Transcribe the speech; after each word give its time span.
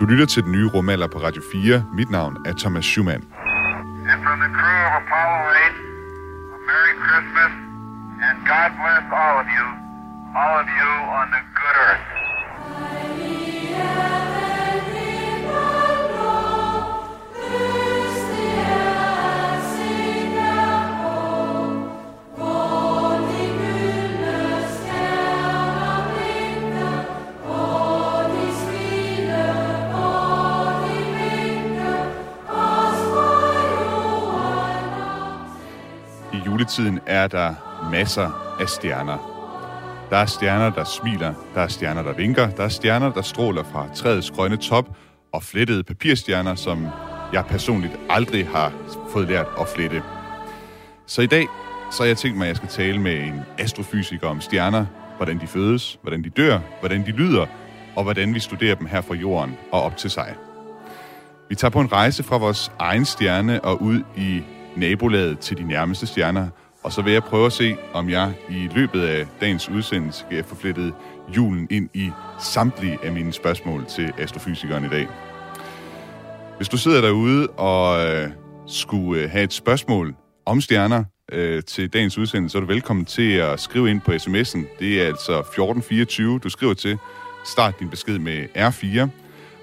Du 0.00 0.04
lytter 0.06 0.26
til 0.26 0.42
den 0.44 0.52
nye 0.52 0.66
rumalder 0.74 1.06
på 1.06 1.18
Radio 1.18 1.42
4. 1.52 1.84
Mit 1.98 2.10
navn 2.10 2.36
er 2.48 2.52
Thomas 2.62 2.84
Schumann. 2.84 3.22
And 4.12 4.18
from 4.26 4.38
the 4.44 4.52
crew 4.58 4.80
of 4.88 4.92
Apollo 5.02 5.38
8, 5.50 5.74
a 6.56 6.58
Merry 6.70 6.94
Christmas, 7.06 7.52
and 8.26 8.36
God 8.52 8.70
bless 8.82 9.04
all 9.22 9.36
of 9.42 9.48
you, 9.56 9.66
all 10.42 10.54
of 10.62 10.68
you 10.80 10.92
on 11.20 11.26
the 11.36 11.42
I 36.66 36.68
juletiden 36.68 37.00
er 37.06 37.26
der 37.26 37.54
masser 37.90 38.56
af 38.60 38.68
stjerner. 38.68 39.18
Der 40.10 40.16
er 40.16 40.26
stjerner, 40.26 40.70
der 40.70 40.84
smiler, 40.84 41.34
der 41.54 41.60
er 41.60 41.68
stjerner, 41.68 42.02
der 42.02 42.12
vinker, 42.12 42.50
der 42.50 42.64
er 42.64 42.68
stjerner, 42.68 43.12
der 43.12 43.22
stråler 43.22 43.62
fra 43.62 43.86
træets 43.94 44.30
grønne 44.30 44.56
top, 44.56 44.96
og 45.32 45.42
flettede 45.42 45.82
papirstjerner, 45.82 46.54
som 46.54 46.86
jeg 47.32 47.44
personligt 47.48 47.92
aldrig 48.10 48.46
har 48.46 48.72
fået 49.10 49.28
lært 49.28 49.46
at 49.60 49.68
flette. 49.68 50.02
Så 51.06 51.22
i 51.22 51.26
dag, 51.26 51.46
så 51.90 52.02
har 52.02 52.06
jeg 52.06 52.16
tænkt 52.16 52.38
mig, 52.38 52.44
at 52.44 52.48
jeg 52.48 52.56
skal 52.56 52.68
tale 52.68 53.00
med 53.00 53.20
en 53.20 53.40
astrofysiker 53.58 54.28
om 54.28 54.40
stjerner, 54.40 54.86
hvordan 55.16 55.40
de 55.40 55.46
fødes, 55.46 55.98
hvordan 56.02 56.24
de 56.24 56.30
dør, 56.30 56.58
hvordan 56.80 57.06
de 57.06 57.10
lyder, 57.10 57.46
og 57.96 58.02
hvordan 58.02 58.34
vi 58.34 58.40
studerer 58.40 58.74
dem 58.74 58.86
her 58.86 59.00
fra 59.00 59.14
jorden 59.14 59.56
og 59.72 59.82
op 59.82 59.96
til 59.96 60.10
sig. 60.10 60.34
Vi 61.48 61.54
tager 61.54 61.70
på 61.70 61.80
en 61.80 61.92
rejse 61.92 62.22
fra 62.22 62.36
vores 62.36 62.72
egen 62.78 63.04
stjerne 63.04 63.64
og 63.64 63.82
ud 63.82 64.02
i 64.16 64.42
nabolaget 64.76 65.38
til 65.38 65.56
de 65.56 65.62
nærmeste 65.62 66.06
stjerner, 66.06 66.48
og 66.86 66.92
så 66.92 67.02
vil 67.02 67.12
jeg 67.12 67.22
prøve 67.24 67.46
at 67.46 67.52
se, 67.52 67.76
om 67.92 68.10
jeg 68.10 68.34
i 68.50 68.68
løbet 68.74 69.02
af 69.02 69.26
dagens 69.40 69.68
udsendelse 69.68 70.24
kan 70.30 70.44
få 70.44 70.54
flettet 70.54 70.94
julen 71.36 71.66
ind 71.70 71.88
i 71.94 72.10
samtlige 72.40 72.98
af 73.02 73.12
mine 73.12 73.32
spørgsmål 73.32 73.86
til 73.86 74.12
astrofysikeren 74.18 74.84
i 74.84 74.88
dag. 74.88 75.08
Hvis 76.56 76.68
du 76.68 76.76
sidder 76.76 77.00
derude 77.00 77.48
og 77.48 78.06
øh, 78.06 78.30
skulle 78.66 79.22
øh, 79.22 79.30
have 79.30 79.44
et 79.44 79.52
spørgsmål 79.52 80.14
om 80.44 80.60
stjerner 80.60 81.04
øh, 81.32 81.62
til 81.62 81.92
dagens 81.92 82.18
udsendelse, 82.18 82.52
så 82.52 82.58
er 82.58 82.60
du 82.60 82.66
velkommen 82.66 83.04
til 83.04 83.32
at 83.32 83.60
skrive 83.60 83.90
ind 83.90 84.00
på 84.00 84.12
sms'en. 84.12 84.78
Det 84.78 85.02
er 85.02 85.06
altså 85.06 85.38
1424, 85.38 86.38
du 86.38 86.48
skriver 86.48 86.74
til. 86.74 86.98
Start 87.44 87.78
din 87.80 87.90
besked 87.90 88.18
med 88.18 88.46
R4. 88.56 89.08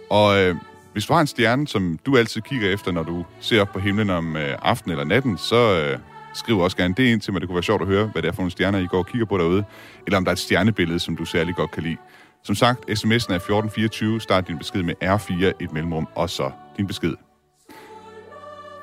Og 0.10 0.42
øh, 0.42 0.56
hvis 0.94 1.06
du 1.06 1.14
har 1.14 1.22
en 1.22 1.28
stjerne, 1.28 1.68
som 1.68 2.00
du 2.06 2.18
altid 2.18 2.42
kigger 2.42 2.70
efter, 2.70 2.92
når 2.92 3.04
du 3.04 3.26
ser 3.40 3.62
op 3.62 3.70
på 3.74 3.80
himlen 3.80 4.10
om 4.10 4.38
øh, 4.38 4.58
aftenen 4.62 4.92
eller 4.92 5.06
natten, 5.06 5.38
så 5.38 5.80
øh, 5.80 6.00
skriv 6.34 6.60
også 6.60 6.78
gerne 6.78 6.94
det 6.98 7.04
ind 7.04 7.22
til 7.22 7.34
mig. 7.34 7.42
Det 7.42 7.50
kunne 7.50 7.56
være 7.56 7.64
sjovt 7.64 7.82
at 7.82 7.88
høre, 7.88 8.06
hvad 8.06 8.22
det 8.22 8.28
er 8.28 8.32
for 8.32 8.42
nogle 8.42 8.52
stjerner, 8.52 8.80
I 8.80 8.86
går 8.86 8.98
og 8.98 9.08
kigger 9.08 9.26
på 9.26 9.38
derude. 9.38 9.64
Eller 10.06 10.18
om 10.18 10.26
der 10.26 10.32
er 10.32 10.34
et 10.34 10.40
stjernebillede, 10.40 11.00
som 11.00 11.16
du 11.16 11.26
særlig 11.26 11.56
godt 11.56 11.72
kan 11.72 11.84
lide. 11.84 11.98
Som 12.44 12.56
sagt, 12.56 12.80
sms'en 12.80 13.32
er 13.34 13.40
1424. 13.40 14.22
Start 14.22 14.48
din 14.48 14.58
besked 14.58 14.84
med 14.84 14.94
R4, 15.04 15.64
et 15.64 15.74
mellemrum, 15.74 16.08
og 16.16 16.30
så 16.30 16.52
din 16.78 16.88
besked. 16.88 17.16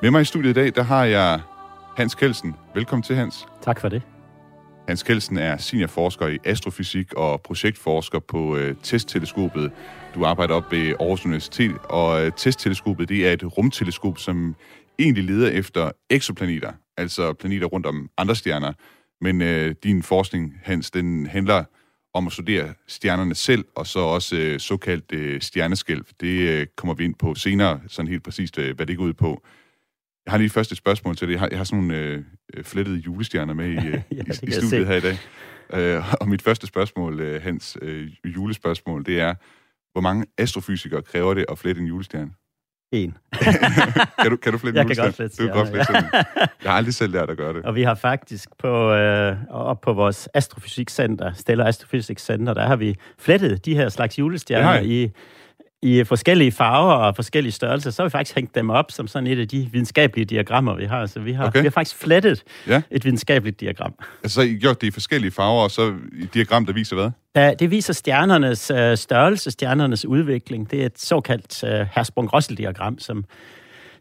Med 0.01 0.11
mig 0.11 0.21
i 0.21 0.25
studiet 0.25 0.49
i 0.49 0.53
dag, 0.53 0.75
der 0.75 0.83
har 0.83 1.05
jeg 1.05 1.41
Hans 1.97 2.15
Kelsen. 2.15 2.55
Velkommen 2.75 3.03
til, 3.03 3.15
Hans. 3.15 3.47
Tak 3.61 3.79
for 3.79 3.89
det. 3.89 4.01
Hans 4.87 5.03
Kelsen 5.03 5.37
er 5.37 5.57
seniorforsker 5.57 6.27
i 6.27 6.37
astrofysik 6.43 7.13
og 7.13 7.41
projektforsker 7.41 8.19
på 8.19 8.57
øh, 8.57 8.75
testteleskopet. 8.83 9.71
Du 10.15 10.25
arbejder 10.25 10.53
op 10.53 10.71
ved 10.71 10.93
Aarhus 10.99 11.25
Universitet, 11.25 11.75
og 11.83 12.25
øh, 12.25 12.31
testteleskopet 12.37 13.09
det 13.09 13.27
er 13.27 13.33
et 13.33 13.57
rumteleskop, 13.57 14.17
som 14.17 14.55
egentlig 14.99 15.23
leder 15.23 15.49
efter 15.49 15.91
eksoplaneter, 16.09 16.71
altså 16.97 17.33
planeter 17.33 17.67
rundt 17.67 17.85
om 17.85 18.09
andre 18.17 18.35
stjerner. 18.35 18.73
Men 19.21 19.41
øh, 19.41 19.75
din 19.83 20.03
forskning, 20.03 20.53
Hans, 20.63 20.91
den 20.91 21.25
handler 21.25 21.63
om 22.13 22.27
at 22.27 22.33
studere 22.33 22.73
stjernerne 22.87 23.35
selv, 23.35 23.65
og 23.75 23.87
så 23.87 23.99
også 23.99 24.35
øh, 24.35 24.59
såkaldt 24.59 25.11
øh, 25.13 25.41
stjerneskælv. 25.41 26.05
Det 26.21 26.49
øh, 26.49 26.67
kommer 26.77 26.93
vi 26.93 27.03
ind 27.03 27.15
på 27.15 27.35
senere, 27.35 27.79
sådan 27.87 28.09
helt 28.09 28.23
præcist, 28.23 28.57
øh, 28.57 28.75
hvad 28.75 28.85
det 28.85 28.97
går 28.97 29.03
ud 29.03 29.13
på. 29.13 29.43
Jeg 30.25 30.31
har 30.31 30.37
lige 30.37 30.49
først 30.49 30.71
et 30.71 30.77
spørgsmål 30.77 31.15
til 31.15 31.27
det. 31.27 31.31
Jeg 31.31 31.39
har, 31.39 31.47
jeg 31.51 31.59
har 31.59 31.63
sådan 31.63 31.83
nogle 31.83 31.97
øh, 31.97 32.23
øh, 32.53 32.63
flettede 32.63 32.97
julestjerner 32.97 33.53
med 33.53 33.69
i, 33.69 33.87
øh, 33.87 33.93
Ja, 34.11 34.23
i, 34.43 34.47
i 34.47 34.51
studiet 34.51 34.69
se. 34.69 34.85
her 34.85 34.95
i 34.95 34.99
dag. 35.01 35.17
Øh, 35.73 36.13
og 36.21 36.27
mit 36.27 36.41
første 36.41 36.67
spørgsmål, 36.67 37.19
øh, 37.19 37.41
Hans, 37.41 37.77
øh, 37.81 38.11
julespørgsmål, 38.25 39.05
det 39.05 39.19
er, 39.19 39.33
hvor 39.91 40.01
mange 40.01 40.25
astrofysikere 40.37 41.01
kræver 41.01 41.33
det 41.33 41.45
at 41.49 41.57
flette 41.57 41.81
en 41.81 41.87
julestjerne? 41.87 42.31
En. 42.91 43.17
Kan 44.21 44.31
du, 44.31 44.35
kan 44.35 44.51
du 44.51 44.57
flette 44.57 44.77
Jeg 44.79 44.87
kan 44.87 44.95
godt 44.95 45.15
flette 45.15 45.43
Du 45.43 45.47
kan 45.47 45.55
godt 45.55 45.69
flette 45.69 45.93
en. 45.97 46.03
Jeg 46.63 46.71
har 46.71 46.77
aldrig 46.77 46.93
selv 46.93 47.13
lært 47.13 47.29
at 47.29 47.37
gøre 47.37 47.53
det. 47.53 47.65
Og 47.65 47.75
vi 47.75 47.83
har 47.83 47.95
faktisk 47.95 48.49
på, 48.59 48.91
øh, 48.93 49.35
op 49.49 49.81
på 49.81 49.93
vores 49.93 50.29
astrofysikcenter, 50.33 51.33
Stellar 51.33 51.65
Astrophysics 51.65 52.25
Center, 52.25 52.53
der 52.53 52.67
har 52.67 52.75
vi 52.75 52.95
flettet 53.19 53.65
de 53.65 53.75
her 53.75 53.89
slags 53.89 54.19
julestjerner 54.19 54.79
i, 54.79 55.11
i 55.83 56.03
forskellige 56.03 56.51
farver 56.51 56.93
og 56.93 57.15
forskellige 57.15 57.51
størrelser. 57.53 57.91
Så 57.91 58.01
har 58.01 58.07
vi 58.07 58.11
faktisk 58.11 58.35
hængt 58.35 58.55
dem 58.55 58.69
op 58.69 58.91
som 58.91 59.07
sådan 59.07 59.27
et 59.27 59.39
af 59.39 59.47
de 59.47 59.69
videnskabelige 59.71 60.25
diagrammer, 60.25 60.75
vi 60.75 60.85
har. 60.85 61.05
Så 61.05 61.19
vi 61.19 61.31
har, 61.33 61.47
Okay. 61.47 61.59
vi 61.59 61.65
har 61.65 61.71
faktisk 61.71 61.95
flettet 61.95 62.43
Ja. 62.67 62.81
et 62.91 63.05
videnskabeligt 63.05 63.59
diagram. 63.59 63.93
Altså, 64.23 64.35
så 64.35 64.41
har 64.41 64.47
I 64.47 64.53
gjort 64.53 64.81
det 64.81 64.87
i 64.87 64.91
forskellige 64.91 65.31
farver, 65.31 65.63
og 65.63 65.71
så 65.71 65.93
et 66.21 66.33
diagram, 66.33 66.65
der 66.65 66.73
viser 66.73 66.95
hvad? 66.95 67.09
Da, 67.35 67.53
det 67.59 67.71
viser 67.71 67.93
stjernernes 67.93 68.71
øh, 68.71 68.97
størrelse, 68.97 69.51
stjernernes 69.51 70.05
udvikling. 70.05 70.71
Det 70.71 70.81
er 70.81 70.85
et 70.85 70.99
såkaldt 70.99 71.63
øh, 71.63 71.87
Hertzsprung-Russell-diagram, 71.97 72.99
som 72.99 73.25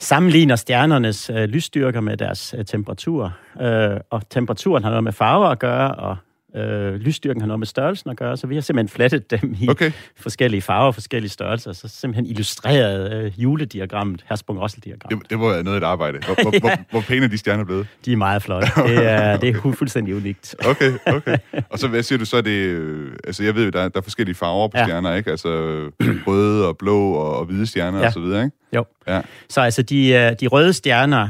sammenligner 0.01 0.57
stjernernes 0.57 1.31
øh, 1.31 1.37
lysstyrker 1.45 2.01
med 2.01 2.17
deres 2.17 2.55
øh, 2.59 2.65
temperatur. 2.65 3.37
Øh, 3.63 3.91
og 4.11 4.23
temperaturen 4.31 4.83
har 4.83 4.91
noget 4.91 5.05
med 5.05 5.13
farver 5.13 5.47
at 5.49 5.59
gøre, 5.59 5.95
og 5.95 6.17
øh, 6.57 6.95
lysstyrken 6.95 7.41
har 7.41 7.47
noget 7.47 7.59
med 7.59 7.67
størrelsen 7.67 8.11
at 8.11 8.17
gøre, 8.17 8.37
så 8.37 8.47
vi 8.47 8.55
har 8.55 8.63
simpelthen 8.63 8.89
flettet 8.89 9.31
dem 9.31 9.57
i 9.61 9.69
Okay. 9.69 9.93
forskellige 10.17 10.63
farver, 10.63 10.93
forskellige 10.93 11.31
størrelser, 11.31 11.73
så 11.73 11.89
simpelthen 11.89 12.27
illustreret 12.27 13.13
øh, 13.25 13.43
julediagrammet, 13.43 14.25
Hertzsprung-Russell-diagram. 14.31 15.09
Det, 15.19 15.31
det 15.31 15.41
var 15.41 15.63
noget 15.63 15.77
af 15.77 15.81
et 15.81 15.85
arbejde. 15.85 16.19
Hvor, 16.27 16.35
hvor, 16.43 16.61
hvor, 16.61 16.71
hvor 16.91 17.01
pæne 17.01 17.25
er 17.25 17.29
de 17.29 17.39
stjerner 17.39 17.65
blevet? 17.65 17.87
De 18.05 18.13
er 18.13 18.17
meget 18.17 18.43
flotte. 18.43 18.69
Det 18.89 19.07
er, 19.11 19.37
det 19.37 19.49
er 19.49 19.55
fu- 19.55 19.73
fuldstændig 19.75 20.17
unikt. 20.17 20.55
Okay, 20.67 20.93
okay. 21.07 21.37
Og 21.71 21.79
så 21.79 21.89
hvad 21.89 22.03
siger 22.03 22.19
du 22.19 22.25
så, 22.25 22.41
det... 22.41 22.51
øh, 22.51 23.13
Altså, 23.25 23.45
jeg 23.45 23.55
ved 23.55 23.65
jo, 23.65 23.71
der, 23.71 23.81
er- 23.81 23.89
der 23.89 23.99
er 23.99 24.03
forskellige 24.03 24.35
farver 24.35 24.69
på 24.69 24.73
ja. 24.75 24.81
Ja. 24.81 24.87
stjerner, 24.87 25.15
ikke? 25.15 25.31
Altså, 25.31 25.49
røde 26.27 26.69
og 26.69 26.79
blå 26.79 27.13
og, 27.13 27.39
og 27.39 27.45
hvide 27.45 27.67
stjerner 27.67 27.99
ja. 27.99 28.03
Ja. 28.03 28.07
og 28.07 28.13
så 28.13 28.21
videre, 28.21 28.45
ikke? 28.45 28.57
Jo. 28.75 28.85
Ja. 29.09 29.21
Så 29.49 29.61
altså, 29.61 29.83
de, 29.83 30.09
øh, 30.09 30.33
de 30.41 30.47
røde 30.47 30.73
stjerner 30.73 31.29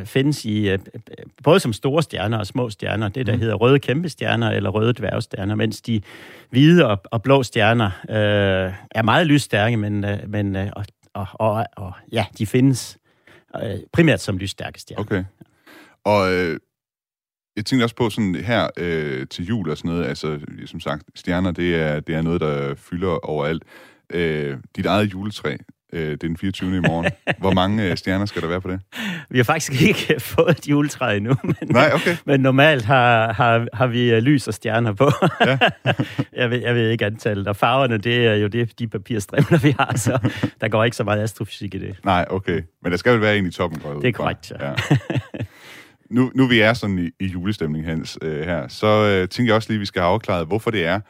øh, 0.00 0.06
findes 0.06 0.44
i 0.44 0.68
øh, 0.68 0.78
både 1.42 1.60
som 1.60 1.72
store 1.72 2.02
stjerner 2.02 2.38
og 2.38 2.46
små 2.46 2.70
stjerner. 2.70 3.08
Det, 3.08 3.26
der 3.26 3.32
Mhm. 3.32 3.40
hedder 3.40 3.54
røde 3.54 3.78
kæmpestjerner 3.78 4.50
eller 4.50 4.70
røde 4.70 4.92
dværgstjerner, 4.92 5.54
mens 5.54 5.80
de 5.80 6.00
hvide 6.50 6.86
og, 6.86 7.00
og 7.04 7.22
blå 7.22 7.42
stjerner 7.42 7.90
øh, 8.10 8.72
er 8.90 9.02
meget 9.02 9.26
lysstærke, 9.26 9.76
men, 9.76 10.04
øh, 10.04 10.18
men 10.28 10.56
øh, 10.56 10.68
og, 10.76 10.84
og, 11.14 11.26
og, 11.34 11.66
og, 11.76 11.92
ja, 12.12 12.26
de 12.38 12.46
findes 12.46 12.98
øh, 13.62 13.70
primært 13.92 14.20
som 14.20 14.38
lysstærke 14.38 14.80
stjerner. 14.80 15.02
Okay. 15.04 15.24
Og 16.04 16.32
øh, 16.32 16.58
jeg 17.56 17.66
tænkte 17.66 17.84
også 17.84 17.96
på 17.96 18.10
sådan 18.10 18.34
her 18.34 18.68
øh, 18.76 19.26
til 19.26 19.44
jul 19.46 19.70
og 19.70 19.76
sådan 19.78 19.90
noget, 19.90 20.06
altså 20.06 20.38
som 20.66 20.80
sagt, 20.80 21.02
stjerner, 21.14 21.50
det 21.50 21.74
er, 21.74 22.00
det 22.00 22.14
er 22.14 22.22
noget, 22.22 22.40
der 22.40 22.74
fylder 22.74 23.26
overalt. 23.26 23.62
Øh, 24.12 24.56
dit 24.76 24.86
eget 24.86 25.12
juletræ, 25.12 25.56
øh, 25.92 26.10
det 26.10 26.12
er 26.12 26.16
den 26.16 26.36
24. 26.36 26.76
i 26.76 26.80
morgen. 26.80 27.10
Hvor 27.38 27.52
mange 27.52 27.90
øh, 27.90 27.96
stjerner 27.96 28.26
skal 28.26 28.42
der 28.42 28.48
være 28.48 28.60
på 28.60 28.70
det? 28.70 28.80
Vi 29.30 29.38
har 29.38 29.44
faktisk 29.44 29.82
ikke 29.82 30.20
fået 30.34 30.58
et 30.58 30.68
juletræ 30.68 31.16
endnu, 31.16 31.34
men, 31.44 31.56
Nej, 31.64 31.90
okay. 31.94 32.16
men 32.26 32.40
normalt 32.40 32.84
har, 32.84 33.32
har, 33.32 33.66
har 33.72 33.86
vi 33.86 34.10
øh, 34.10 34.18
lys 34.18 34.48
og 34.48 34.54
stjerner 34.54 34.92
på. 34.92 35.10
Ja. 35.46 35.58
jeg, 36.32 36.50
ved, 36.50 36.58
jeg 36.58 36.74
ved 36.74 36.90
ikke 36.90 37.06
antallet, 37.06 37.48
og 37.48 37.56
farverne, 37.56 37.98
det 37.98 38.26
er 38.26 38.34
jo 38.34 38.46
det, 38.46 38.78
de 38.78 38.88
papirstrimler, 38.88 39.58
vi 39.58 39.74
har, 39.78 39.96
så 39.96 40.30
der 40.60 40.68
går 40.68 40.84
ikke 40.84 40.96
så 40.96 41.04
meget 41.04 41.22
astrofysik 41.22 41.74
i 41.74 41.78
det. 41.78 41.96
Nej, 42.04 42.26
okay. 42.30 42.62
Men 42.82 42.92
der 42.92 42.98
skal 42.98 43.12
vel 43.12 43.20
være 43.20 43.38
en 43.38 43.46
i 43.46 43.50
toppen, 43.50 43.80
går 43.80 43.94
Det 43.94 44.08
er 44.08 44.12
korrekt, 44.12 44.52
ja. 44.60 44.68
ja. 44.68 44.74
Nu, 46.10 46.30
nu 46.34 46.46
vi 46.46 46.60
er 46.60 46.72
sådan 46.72 46.98
i, 46.98 47.24
i 47.24 47.26
julestemning, 47.26 47.84
Hans, 47.84 48.18
øh, 48.22 48.44
her, 48.44 48.68
så 48.68 48.86
øh, 48.86 49.28
tænker 49.28 49.52
jeg 49.52 49.56
også 49.56 49.68
lige, 49.68 49.76
at 49.76 49.80
vi 49.80 49.86
skal 49.86 50.02
have 50.02 50.12
afklaret, 50.12 50.46
hvorfor 50.46 50.70
det 50.70 50.86
er, 50.86 51.00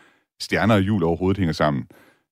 stjerner 0.41 0.75
og 0.75 0.81
jul 0.81 1.05
overhovedet 1.05 1.39
hænger 1.39 1.53
sammen. 1.53 1.85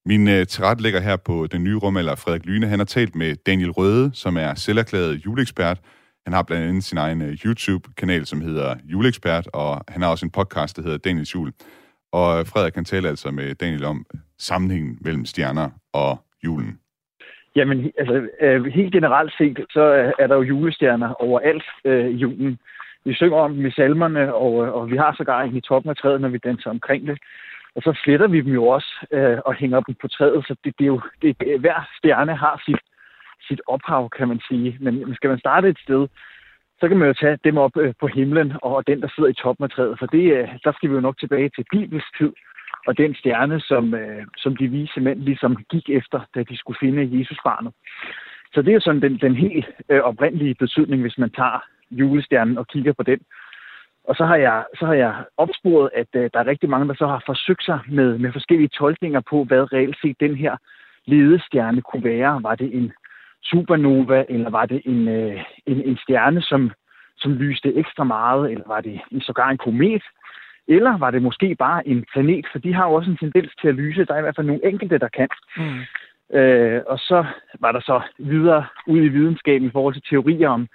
Min 0.09 0.29
øh, 0.29 0.47
tilrettelægger 0.47 1.01
her 1.01 1.17
på 1.17 1.47
den 1.53 1.65
nye 1.65 1.77
rumalder, 1.77 2.15
Frederik 2.15 2.47
Lyne, 2.47 2.67
han 2.67 2.79
har 2.79 2.87
talt 2.87 3.15
med 3.15 3.37
Daniel 3.47 3.71
Røde, 3.71 4.11
som 4.15 4.37
er 4.37 4.55
selverklæret 4.55 5.25
juleekspert. 5.27 5.79
Han 6.25 6.33
har 6.33 6.43
blandt 6.43 6.69
andet 6.69 6.85
sin 6.85 6.99
egen 6.99 7.23
øh, 7.23 7.33
YouTube-kanal, 7.45 8.27
som 8.27 8.41
hedder 8.41 8.75
Juleekspert, 8.85 9.49
og 9.53 9.85
han 9.89 10.03
har 10.03 10.11
også 10.11 10.27
en 10.27 10.31
podcast, 10.31 10.77
der 10.77 10.83
hedder 10.83 10.99
Daniels 10.99 11.35
Jul. 11.35 11.53
Og 12.13 12.39
øh, 12.39 12.47
Frederik 12.47 12.73
kan 12.73 12.85
tale 12.85 13.09
altså 13.09 13.31
med 13.31 13.55
Daniel 13.55 13.85
om 13.85 14.07
sammenhængen 14.39 14.99
mellem 15.01 15.25
stjerner 15.25 15.71
og 15.93 16.19
julen. 16.45 16.79
Jamen, 17.57 17.93
altså, 17.99 18.29
øh, 18.41 18.65
helt 18.65 18.93
generelt 18.93 19.33
set, 19.39 19.59
så 19.71 19.95
øh, 19.95 20.13
er- 20.19 20.27
der 20.27 20.35
jo 20.35 20.43
julestjerner 20.43 21.23
overalt 21.23 21.65
øh, 21.85 22.07
i 22.07 22.17
julen. 22.17 22.59
Vi 23.05 23.15
synger 23.15 23.37
om 23.37 23.55
dem 23.55 23.67
i 23.67 23.71
salmerne, 23.71 24.35
og, 24.35 24.67
øh, 24.67 24.73
og 24.73 24.91
vi 24.91 24.97
har 24.97 25.15
sågar 25.17 25.43
en 25.43 25.57
i 25.57 25.61
toppen 25.61 25.91
af 25.91 25.97
træet, 25.97 26.21
når 26.21 26.29
vi 26.29 26.39
danser 26.39 26.71
omkring 26.71 27.07
det. 27.07 27.19
Og 27.77 27.83
så 27.83 28.01
fletter 28.05 28.29
vi 28.29 28.41
dem 28.41 28.53
jo 28.53 28.67
også 28.67 29.07
øh, 29.13 29.39
og 29.45 29.55
hænger 29.55 29.81
dem 29.81 29.95
på 30.01 30.09
træet, 30.09 30.45
så 30.47 30.57
det, 30.65 30.75
det 30.79 30.85
er 30.85 30.93
jo, 30.95 31.01
det, 31.23 31.41
det, 31.41 31.61
hver 31.61 31.89
stjerne 31.99 32.37
har 32.37 32.63
sit, 32.67 32.81
sit 33.49 33.61
ophav, 33.67 34.11
kan 34.11 34.29
man 34.29 34.41
sige. 34.49 34.77
Men 34.81 35.15
skal 35.15 35.31
man 35.31 35.39
starte 35.39 35.69
et 35.69 35.79
sted, 35.79 36.09
så 36.81 36.89
kan 36.89 36.97
man 36.97 37.09
jo 37.09 37.15
tage 37.15 37.39
dem 37.45 37.59
op 37.59 37.77
øh, 37.77 37.95
på 38.01 38.07
himlen, 38.07 38.53
og 38.63 38.87
den, 38.87 39.01
der 39.03 39.09
sidder 39.09 39.31
i 39.31 39.41
toppen 39.43 39.65
af 39.65 39.71
træet. 39.71 39.99
For 39.99 40.07
det, 40.07 40.33
øh, 40.37 40.49
der 40.65 40.73
skal 40.73 40.91
vi 40.91 40.95
jo 40.95 41.01
nok 41.01 41.19
tilbage 41.19 41.51
til 41.57 41.65
Bibels 41.73 42.05
tid, 42.19 42.33
og 42.87 42.99
den 42.99 43.15
stjerne, 43.15 43.61
som, 43.61 43.95
øh, 43.95 44.27
som 44.37 44.57
de 44.57 44.69
vise 44.69 45.01
mænd 45.01 45.21
ligesom 45.21 45.57
gik 45.71 45.91
efter, 45.91 46.21
da 46.35 46.43
de 46.43 46.57
skulle 46.57 46.79
finde 46.81 47.19
Jesusbarnet. 47.19 47.73
Så 48.53 48.63
det 48.63 48.69
er 48.69 48.75
jo 48.75 48.81
sådan 48.81 49.03
den, 49.03 49.19
den 49.19 49.35
helt 49.35 49.67
øh, 49.91 50.01
oprindelige 50.01 50.55
betydning, 50.55 51.03
hvis 51.03 51.19
man 51.19 51.31
tager 51.31 51.65
julestjernen 51.91 52.59
og 52.59 52.67
kigger 52.67 52.93
på 52.93 53.03
den. 53.03 53.21
Og 54.09 54.17
så 54.17 54.25
har 54.25 54.37
jeg, 54.37 54.65
så 54.79 54.87
har 54.87 54.95
jeg 54.95 55.15
opsporet, 55.37 55.91
at 55.95 56.07
øh, 56.15 56.31
der 56.35 56.41
er 56.41 56.47
rigtig 56.47 56.71
mange, 56.71 56.89
der 56.89 56.95
så 56.95 57.07
har 57.07 57.23
forsøgt 57.27 57.65
sig 57.65 57.79
med, 57.89 58.19
med 58.19 58.33
forskellige 58.33 58.69
tolkninger 58.69 59.21
på, 59.31 59.45
hvad 59.45 59.73
reelt 59.73 59.97
set 60.03 60.21
den 60.21 60.37
her 60.37 60.57
ledestjerne 61.07 61.83
kunne 61.83 62.05
være. 62.05 62.43
Var 62.43 62.55
det 62.55 62.75
en 62.75 62.93
supernova, 63.43 64.25
eller 64.29 64.51
var 64.51 64.67
det 64.67 64.83
en, 64.85 65.09
øh, 65.09 65.45
en, 65.67 65.83
en 65.83 65.97
stjerne, 65.97 66.43
som, 66.43 66.71
som 67.17 67.33
lyste 67.33 67.75
ekstra 67.75 68.05
meget, 68.05 68.51
eller 68.51 68.65
var 68.67 68.81
det 68.81 69.01
en, 69.13 69.21
sågar 69.21 69.51
en 69.51 69.59
komet, 69.59 70.03
eller 70.69 70.99
var 70.99 71.11
det 71.11 71.23
måske 71.23 71.55
bare 71.55 71.89
en 71.89 72.05
planet, 72.13 72.47
for 72.53 72.59
de 72.59 72.75
har 72.75 72.87
jo 72.87 72.93
også 72.95 73.11
en 73.11 73.17
tendens 73.17 73.53
til 73.61 73.69
at 73.69 73.75
lyse. 73.75 74.05
Der 74.05 74.15
er 74.15 74.19
i 74.19 74.23
hvert 74.23 74.37
fald 74.37 74.47
nogle 74.47 74.67
enkelte, 74.67 74.99
der 74.99 75.09
kan. 75.09 75.29
Mm. 75.57 75.81
Øh, 76.39 76.83
og 76.87 76.99
så 76.99 77.25
var 77.61 77.73
der 77.73 77.81
så 77.81 78.01
videre 78.19 78.67
ud 78.87 78.99
i 78.99 79.09
videnskaben 79.09 79.69
i 79.69 79.71
forhold 79.71 79.95
til 79.95 80.03
teorier 80.11 80.49
om, 80.49 80.69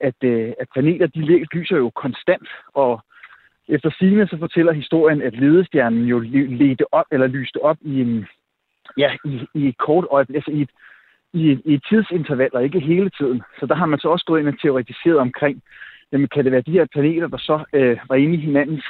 at, 0.00 0.14
øh, 0.24 0.52
at 0.60 0.68
planeter 0.72 1.06
de 1.06 1.20
lyser 1.52 1.76
jo 1.76 1.90
konstant, 1.90 2.48
og 2.74 3.00
efter 3.68 3.90
sigende 3.98 4.28
så 4.28 4.38
fortæller 4.38 4.72
historien, 4.72 5.22
at 5.22 5.38
ledestjernen 5.38 6.04
jo 6.04 6.18
ledte 6.60 6.94
op, 6.94 7.04
eller 7.10 7.26
lyste 7.26 7.62
op 7.62 7.76
i 7.80 8.00
en, 8.00 8.26
ja, 8.96 9.16
i, 9.24 9.40
i 9.54 9.68
et 9.68 9.78
kort 9.78 10.06
øjeblik, 10.10 10.36
altså 10.36 10.50
i 10.50 10.60
et, 10.60 10.70
i, 11.32 11.50
et, 11.52 11.62
i 11.64 11.74
et 11.74 11.84
tidsinterval, 11.88 12.50
og 12.52 12.64
ikke 12.64 12.80
hele 12.80 13.10
tiden. 13.10 13.42
Så 13.60 13.66
der 13.66 13.74
har 13.74 13.86
man 13.86 13.98
så 13.98 14.08
også 14.08 14.24
gået 14.24 14.40
ind 14.40 14.48
og 14.48 14.60
teoretiseret 14.60 15.18
omkring, 15.18 15.62
jamen 16.12 16.28
kan 16.28 16.44
det 16.44 16.52
være 16.52 16.60
de 16.60 16.72
her 16.72 16.86
planeter, 16.92 17.28
der 17.28 17.38
så 17.38 17.64
øh, 17.72 17.98
var 18.08 18.16
inde 18.16 18.34
i 18.34 18.46
hinandens 18.46 18.84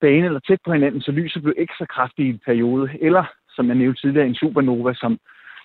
bane 0.00 0.26
eller 0.26 0.40
tæt 0.40 0.58
på 0.64 0.72
hinanden, 0.72 1.00
så 1.00 1.12
lyset 1.12 1.42
blev 1.42 1.54
ekstra 1.56 1.86
kraftigt 1.86 2.26
i 2.26 2.30
en 2.30 2.40
periode, 2.46 2.90
eller 3.00 3.24
som 3.56 3.68
jeg 3.68 3.76
nævnte 3.76 4.00
tidligere, 4.00 4.26
en 4.26 4.34
supernova, 4.34 4.94
som, 4.94 5.18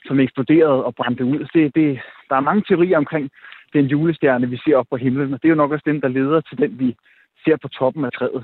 som 0.06 0.19
eksploderede 0.19 0.86
og 0.86 0.95
brændte 0.95 1.25
ud. 1.25 1.39
Det, 1.54 1.75
det, 1.75 2.00
der 2.30 2.36
er 2.36 2.48
mange 2.50 2.63
teorier 2.68 2.98
omkring 2.98 3.30
den 3.73 3.85
julestjerne, 3.85 4.49
vi 4.49 4.57
ser 4.57 4.77
op 4.77 4.85
på 4.89 4.97
himlen, 4.97 5.33
og 5.33 5.41
det 5.41 5.47
er 5.47 5.49
jo 5.49 5.61
nok 5.63 5.71
også 5.71 5.83
den, 5.85 6.01
der 6.01 6.07
leder 6.07 6.41
til 6.41 6.57
den, 6.57 6.79
vi 6.79 6.95
ser 7.45 7.57
på 7.61 7.67
toppen 7.67 8.05
af 8.05 8.11
træet. 8.11 8.43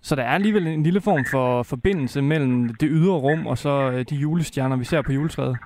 Så 0.00 0.16
der 0.16 0.22
er 0.22 0.34
alligevel 0.34 0.66
en 0.66 0.82
lille 0.82 1.00
form 1.00 1.24
for 1.32 1.62
forbindelse 1.62 2.22
mellem 2.22 2.68
det 2.80 2.88
ydre 2.92 3.18
rum 3.18 3.46
og 3.46 3.58
så 3.58 3.90
øh, 3.92 4.04
de 4.10 4.16
julestjerner, 4.16 4.76
vi 4.76 4.84
ser 4.84 5.02
på 5.02 5.12
juletræet? 5.12 5.56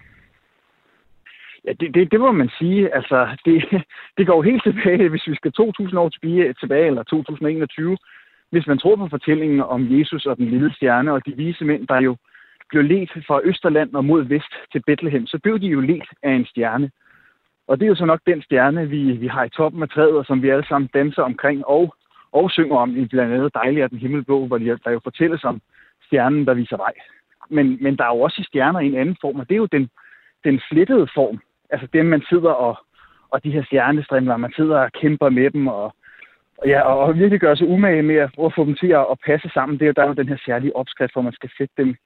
Ja, 1.64 1.72
det, 1.80 1.94
det, 1.94 2.12
det 2.12 2.20
må 2.20 2.32
man 2.32 2.50
sige. 2.58 2.94
Altså, 2.94 3.36
det, 3.44 3.64
det 4.16 4.26
går 4.26 4.36
jo 4.36 4.42
helt 4.42 4.62
tilbage, 4.62 5.08
hvis 5.08 5.26
vi 5.26 5.34
skal 5.34 5.52
2.000 5.60 5.98
år 5.98 6.08
tilbage, 6.08 6.52
tilbage, 6.52 6.86
eller 6.86 7.02
2021, 7.02 7.96
hvis 8.50 8.66
man 8.66 8.78
tror 8.78 8.96
på 8.96 9.08
fortællingen 9.08 9.60
om 9.60 9.98
Jesus 9.98 10.26
og 10.26 10.36
den 10.36 10.48
lille 10.50 10.74
stjerne 10.74 11.12
og 11.12 11.26
de 11.26 11.36
vise 11.36 11.64
mænd, 11.64 11.86
der 11.86 12.00
jo 12.00 12.16
blev 12.68 12.82
ledt 12.82 13.10
fra 13.26 13.40
Østerland 13.44 13.94
og 13.94 14.04
mod 14.04 14.22
vest 14.24 14.52
til 14.72 14.82
Bethlehem, 14.86 15.26
så 15.26 15.38
blev 15.42 15.60
de 15.60 15.66
jo 15.66 15.80
ledt 15.80 16.08
af 16.22 16.32
en 16.32 16.46
stjerne. 16.46 16.90
Og 17.68 17.78
det 17.78 17.84
er 17.84 17.88
jo 17.88 17.94
så 17.94 18.04
nok 18.04 18.20
den 18.26 18.42
stjerne, 18.42 18.88
vi, 18.88 19.12
vi 19.12 19.26
har 19.26 19.44
i 19.44 19.50
toppen 19.50 19.82
af 19.82 19.88
træet, 19.88 20.16
og 20.16 20.24
som 20.24 20.42
vi 20.42 20.48
alle 20.48 20.66
sammen 20.68 20.90
danser 20.94 21.22
omkring 21.22 21.66
og, 21.66 21.94
og 22.32 22.50
synger 22.50 22.76
om 22.76 22.96
i 22.96 23.06
blandt 23.06 23.34
andet 23.34 23.54
Dejlig 23.54 23.80
er 23.80 23.86
den 23.88 23.98
himmelblå, 23.98 24.46
hvor 24.46 24.58
der 24.58 24.90
jo 24.90 25.00
fortælles 25.02 25.44
om 25.44 25.60
stjernen, 26.06 26.46
der 26.46 26.54
viser 26.54 26.76
vej. 26.76 26.92
Men, 27.48 27.78
men 27.80 27.96
der 27.96 28.04
er 28.04 28.14
jo 28.14 28.20
også 28.20 28.44
stjerner 28.48 28.80
i 28.80 28.86
en 28.86 28.94
anden 28.94 29.16
form, 29.20 29.40
og 29.40 29.48
det 29.48 29.54
er 29.54 29.64
jo 29.64 29.66
den, 29.66 29.90
den 30.44 30.60
flettede 30.70 31.08
form. 31.14 31.40
Altså 31.70 31.88
dem, 31.92 32.06
man 32.06 32.22
sidder 32.28 32.50
og, 32.50 32.76
og 33.30 33.44
de 33.44 33.50
her 33.50 33.64
stjernestrimler, 33.64 34.36
man 34.36 34.52
sidder 34.56 34.78
og 34.78 34.92
kæmper 34.92 35.28
med 35.28 35.50
dem, 35.50 35.66
og, 35.66 35.94
ja, 36.66 36.80
og 36.80 37.14
virkelig 37.14 37.40
gøre 37.40 37.56
sig 37.56 37.68
umage 37.68 38.02
med 38.02 38.16
at 38.16 38.30
prøve 38.34 38.46
at 38.46 38.54
få 38.54 38.64
dem 38.64 38.74
til 38.74 38.86
at, 38.86 39.06
at 39.10 39.18
passe 39.26 39.50
sammen. 39.54 39.78
Det 39.78 39.84
er 39.84 39.86
jo, 39.86 39.92
der 39.96 40.02
er 40.02 40.08
jo 40.08 40.20
den 40.22 40.28
her 40.28 40.36
særlige 40.46 40.76
opskrift, 40.76 41.12
hvor 41.12 41.22
man 41.22 41.32
skal 41.32 41.50
sætte 41.58 41.74
dem 41.76 41.96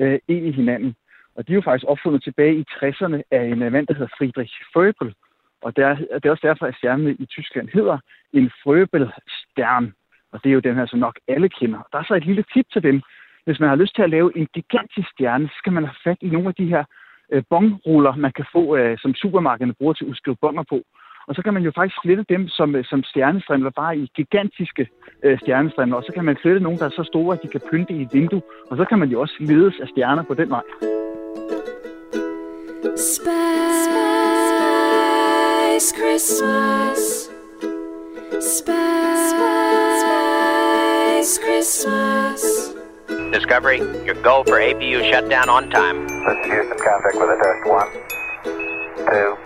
øh, 0.00 0.18
ind 0.28 0.46
i 0.46 0.50
hinanden. 0.50 0.94
Og 1.36 1.46
de 1.46 1.52
er 1.52 1.54
jo 1.54 1.62
faktisk 1.62 1.88
opfundet 1.88 2.22
tilbage 2.22 2.54
i 2.56 2.64
60'erne 2.70 3.22
af 3.30 3.42
en 3.44 3.62
øh, 3.62 3.72
mand, 3.72 3.86
der 3.86 3.94
hedder 3.94 4.14
Friedrich 4.18 4.54
Fröbel. 4.72 5.12
Og 5.62 5.76
der, 5.76 5.94
det 5.94 6.26
er 6.26 6.30
også 6.30 6.46
derfor, 6.46 6.66
at 6.66 6.74
stjernen 6.74 7.16
i 7.18 7.26
Tyskland 7.26 7.68
hedder 7.68 7.98
en 8.32 8.50
Fröbel-stjern. 8.62 9.92
Og 10.32 10.44
det 10.44 10.50
er 10.50 10.54
jo 10.54 10.60
den 10.60 10.74
her, 10.74 10.86
som 10.86 10.98
nok 10.98 11.18
alle 11.28 11.48
kender. 11.48 11.78
Og 11.78 11.88
Der 11.92 11.98
er 11.98 12.04
så 12.04 12.14
et 12.14 12.26
lille 12.26 12.44
tip 12.54 12.66
til 12.72 12.82
dem. 12.82 13.02
Hvis 13.44 13.60
man 13.60 13.68
har 13.68 13.76
lyst 13.76 13.94
til 13.94 14.02
at 14.02 14.10
lave 14.10 14.38
en 14.38 14.48
gigantisk 14.54 15.08
stjerne, 15.10 15.48
så 15.48 15.54
skal 15.58 15.72
man 15.72 15.84
have 15.84 15.96
fat 16.04 16.18
i 16.20 16.28
nogle 16.28 16.48
af 16.48 16.54
de 16.54 16.66
her 16.66 16.84
øh, 17.32 17.42
bongruller, 17.50 18.14
man 18.16 18.32
kan 18.32 18.46
få, 18.52 18.76
øh, 18.76 18.98
som 18.98 19.14
supermarkederne 19.14 19.74
bruger 19.74 19.92
til 19.92 20.04
at 20.04 20.08
udskrive 20.08 20.36
bonger 20.40 20.62
på. 20.62 20.82
Og 21.26 21.34
så 21.34 21.42
kan 21.42 21.54
man 21.54 21.62
jo 21.62 21.72
faktisk 21.74 21.98
flette 22.02 22.24
dem 22.28 22.48
som, 22.48 22.76
øh, 22.76 22.84
som 22.84 23.02
stjernestrimler, 23.02 23.70
bare 23.70 23.98
i 23.98 24.10
gigantiske 24.16 24.88
øh, 25.22 25.38
stjernestrimler. 25.38 25.96
Og 25.96 26.04
så 26.06 26.12
kan 26.12 26.24
man 26.24 26.36
flette 26.42 26.60
nogle, 26.60 26.78
der 26.78 26.84
er 26.84 26.90
så 26.90 27.04
store, 27.04 27.36
at 27.36 27.42
de 27.42 27.48
kan 27.48 27.60
pynte 27.70 27.92
i 27.92 28.02
et 28.02 28.08
vindue. 28.12 28.42
Og 28.70 28.76
så 28.76 28.84
kan 28.84 28.98
man 28.98 29.08
jo 29.08 29.20
også 29.20 29.36
ledes 29.40 29.80
af 29.80 29.88
stjerner 29.88 30.22
på 30.22 30.34
den 30.34 30.50
vej. 30.50 30.62
Spice 32.82 32.98
Christmas 35.92 37.28
Spice 38.40 38.98
Christmas 41.38 42.74
Discovery, 43.30 43.78
your 44.04 44.16
go 44.16 44.42
for 44.42 44.58
APU 44.58 45.08
shutdown 45.08 45.48
on 45.48 45.70
time. 45.70 46.08
This 46.08 46.38
is 46.38 46.46
Houston, 46.46 46.78
contact 46.78 47.14
with 47.14 47.30
a 47.30 47.36
test. 47.38 47.64
One, 47.70 47.88
two, 49.06 49.36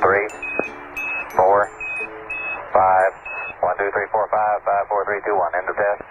three, 0.00 0.26
four, 1.36 1.68
five. 2.72 3.12
One, 3.60 3.76
two, 3.76 3.90
three, 3.92 4.06
four, 4.10 4.26
five, 4.30 4.62
five, 4.64 4.88
four, 4.88 5.04
three, 5.04 5.20
two, 5.26 5.36
one. 5.36 5.54
End 5.54 5.68
of 5.68 5.76
test. 5.76 6.01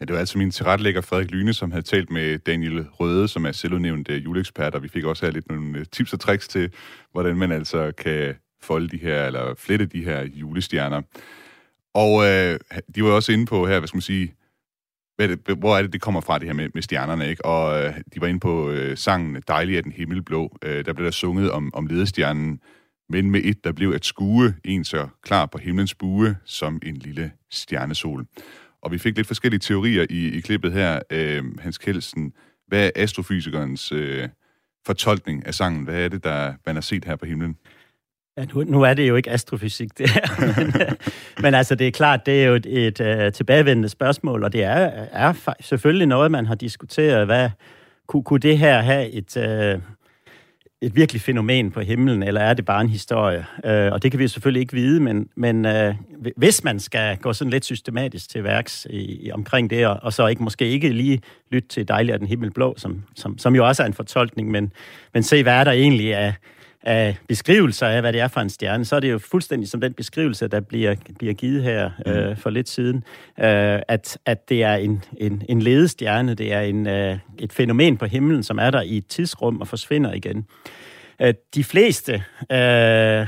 Ja, 0.00 0.04
det 0.04 0.12
var 0.12 0.18
altså 0.18 0.38
min 0.38 0.50
tilrettelægger 0.50 1.00
Frederik 1.00 1.30
Lyne, 1.30 1.52
som 1.52 1.70
havde 1.70 1.82
talt 1.82 2.10
med 2.10 2.38
Daniel 2.38 2.86
Røde, 2.92 3.28
som 3.28 3.46
er 3.46 3.52
selvudnævnt 3.52 4.10
øh, 4.10 4.24
juleekspert, 4.24 4.74
og 4.74 4.82
vi 4.82 4.88
fik 4.88 5.04
også 5.04 5.26
her 5.26 5.32
lidt 5.32 5.48
nogle 5.48 5.78
øh, 5.78 5.86
tips 5.92 6.12
og 6.12 6.20
tricks 6.20 6.48
til, 6.48 6.72
hvordan 7.12 7.36
man 7.36 7.52
altså 7.52 7.92
kan 7.98 8.34
folde 8.62 8.88
de 8.88 8.96
her, 8.96 9.26
eller 9.26 9.54
flette 9.58 9.86
de 9.86 10.04
her 10.04 10.22
julestjerner. 10.22 11.02
Og 11.94 12.24
øh, 12.26 12.58
de 12.94 13.04
var 13.04 13.10
også 13.10 13.32
inde 13.32 13.46
på 13.46 13.66
her, 13.66 13.78
hvad 13.78 13.88
skal 13.88 13.96
man 13.96 14.02
sige, 14.02 14.34
hvad 15.16 15.28
det, 15.28 15.58
hvor 15.58 15.76
er 15.76 15.82
det, 15.82 15.92
det 15.92 16.00
kommer 16.00 16.20
fra, 16.20 16.38
det 16.38 16.46
her 16.46 16.54
med, 16.54 16.68
med 16.74 16.82
stjernerne, 16.82 17.28
ikke? 17.28 17.44
Og 17.44 17.84
øh, 17.84 17.94
de 18.14 18.20
var 18.20 18.26
inde 18.26 18.40
på 18.40 18.70
øh, 18.70 18.96
sangen 18.96 19.42
Dejlig 19.48 19.76
er 19.76 19.82
den 19.82 19.92
himmelblå. 19.92 20.58
Øh, 20.62 20.84
der 20.84 20.92
blev 20.92 21.04
der 21.04 21.10
sunget 21.10 21.50
om, 21.50 21.74
om 21.74 21.86
ledestjernen, 21.86 22.60
men 23.08 23.30
med 23.30 23.40
et, 23.44 23.64
der 23.64 23.72
blev 23.72 23.90
at 23.90 24.04
skue, 24.04 24.54
en 24.64 24.84
så 24.84 25.08
klar 25.22 25.46
på 25.46 25.58
himlens 25.58 25.94
bue, 25.94 26.36
som 26.44 26.80
en 26.82 26.96
lille 26.96 27.32
stjernesol. 27.50 28.26
Og 28.84 28.92
vi 28.92 28.98
fik 28.98 29.16
lidt 29.16 29.26
forskellige 29.26 29.60
teorier 29.60 30.06
i, 30.10 30.28
i 30.28 30.40
klippet 30.40 30.72
her. 30.72 31.00
Øh, 31.10 31.44
Hans 31.58 31.78
Kelsen, 31.78 32.32
hvad 32.66 32.86
er 32.86 32.90
astrofysikernes 32.96 33.92
øh, 33.92 34.28
fortolkning 34.86 35.46
af 35.46 35.54
sangen? 35.54 35.84
Hvad 35.84 36.04
er 36.04 36.08
det, 36.08 36.24
der 36.24 36.52
man 36.66 36.76
har 36.76 36.80
set 36.80 37.04
her 37.04 37.16
på 37.16 37.26
himlen? 37.26 37.56
Ja, 38.36 38.44
nu, 38.44 38.64
nu 38.64 38.82
er 38.82 38.94
det 38.94 39.08
jo 39.08 39.16
ikke 39.16 39.30
astrofysik, 39.30 39.98
det 39.98 40.10
her. 40.10 40.26
men, 40.56 40.82
øh, 40.82 40.92
men 41.40 41.54
altså, 41.54 41.74
det 41.74 41.86
er 41.86 41.90
klart, 41.90 42.26
det 42.26 42.42
er 42.42 42.46
jo 42.46 42.54
et, 42.54 42.66
et 42.66 43.00
øh, 43.00 43.32
tilbagevendende 43.32 43.88
spørgsmål, 43.88 44.44
og 44.44 44.52
det 44.52 44.62
er, 44.62 45.06
er 45.12 45.54
selvfølgelig 45.60 46.06
noget, 46.06 46.30
man 46.30 46.46
har 46.46 46.54
diskuteret. 46.54 47.26
Hvad, 47.26 47.50
kunne, 48.06 48.24
kunne 48.24 48.40
det 48.40 48.58
her 48.58 48.80
have 48.80 49.10
et... 49.10 49.36
Øh, 49.36 49.80
et 50.84 50.96
virkelig 50.96 51.22
fænomen 51.22 51.70
på 51.70 51.80
himlen, 51.80 52.22
eller 52.22 52.40
er 52.40 52.54
det 52.54 52.64
bare 52.64 52.80
en 52.80 52.88
historie? 52.88 53.46
Øh, 53.64 53.92
og 53.92 54.02
det 54.02 54.10
kan 54.10 54.20
vi 54.20 54.28
selvfølgelig 54.28 54.60
ikke 54.60 54.72
vide, 54.72 55.00
men, 55.00 55.28
men 55.36 55.66
øh, 55.66 55.94
hvis 56.36 56.64
man 56.64 56.80
skal 56.80 57.16
gå 57.16 57.32
sådan 57.32 57.50
lidt 57.50 57.64
systematisk 57.64 58.30
til 58.30 58.44
værks 58.44 58.86
i, 58.90 59.26
i, 59.26 59.32
omkring 59.32 59.70
det, 59.70 59.86
og, 59.86 59.98
og 60.02 60.12
så 60.12 60.26
ikke 60.26 60.42
måske 60.42 60.68
ikke 60.68 60.88
lige 60.88 61.20
lytte 61.50 61.68
til 61.68 61.88
Dejlig 61.88 62.12
er 62.12 62.16
den 62.16 62.26
himmel 62.26 62.50
blå, 62.50 62.74
som, 62.76 63.02
som, 63.14 63.38
som 63.38 63.54
jo 63.54 63.66
også 63.66 63.82
er 63.82 63.86
en 63.86 63.94
fortolkning, 63.94 64.50
men, 64.50 64.72
men 65.14 65.22
se, 65.22 65.42
hvad 65.42 65.54
er 65.54 65.64
der 65.64 65.72
egentlig 65.72 66.14
af, 66.14 66.34
af 66.84 67.16
beskrivelser 67.28 67.86
af, 67.86 68.00
hvad 68.00 68.12
det 68.12 68.20
er 68.20 68.28
for 68.28 68.40
en 68.40 68.50
stjerne, 68.50 68.84
så 68.84 68.96
er 68.96 69.00
det 69.00 69.10
jo 69.10 69.18
fuldstændig 69.18 69.68
som 69.68 69.80
den 69.80 69.92
beskrivelse, 69.92 70.48
der 70.48 70.60
bliver, 70.60 70.94
bliver 71.18 71.34
givet 71.34 71.62
her 71.62 71.90
mm. 72.06 72.12
øh, 72.12 72.36
for 72.36 72.50
lidt 72.50 72.68
siden, 72.68 72.96
øh, 73.40 73.80
at, 73.88 74.18
at 74.26 74.48
det 74.48 74.62
er 74.62 74.74
en, 74.74 75.04
en, 75.16 75.42
en 75.48 75.62
ledestjerne, 75.62 76.34
det 76.34 76.52
er 76.52 76.60
en, 76.60 76.86
øh, 76.86 77.18
et 77.38 77.52
fænomen 77.52 77.96
på 77.96 78.06
himlen, 78.06 78.42
som 78.42 78.58
er 78.58 78.70
der 78.70 78.82
i 78.82 78.96
et 78.96 79.06
tidsrum 79.06 79.60
og 79.60 79.68
forsvinder 79.68 80.12
igen. 80.12 80.46
Øh, 81.22 81.34
de 81.54 81.64
fleste 81.64 82.12
øh, 82.52 83.26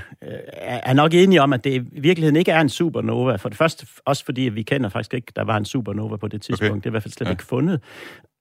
er 0.61 0.93
nok 0.93 1.15
enige 1.15 1.43
om, 1.43 1.53
at 1.53 1.65
det 1.65 1.87
i 1.93 2.01
virkeligheden 2.01 2.37
ikke 2.37 2.53
er 2.53 2.61
en 2.61 2.69
supernova. 2.69 3.37
For 3.37 3.49
det 3.49 3.59
første 3.59 3.87
også 4.05 4.25
fordi, 4.25 4.41
vi 4.41 4.63
kender 4.63 4.89
faktisk 4.89 5.15
ikke, 5.15 5.33
der 5.37 5.45
var 5.45 5.57
en 5.57 5.65
supernova 5.65 6.17
på 6.17 6.29
det 6.29 6.43
tidspunkt. 6.43 6.71
Okay. 6.71 6.77
Det 6.77 6.87
er 6.87 6.91
i 6.91 6.91
hvert 6.91 7.03
fald 7.03 7.13
slet 7.13 7.27
ja. 7.27 7.31
ikke 7.31 7.45
fundet. 7.45 7.81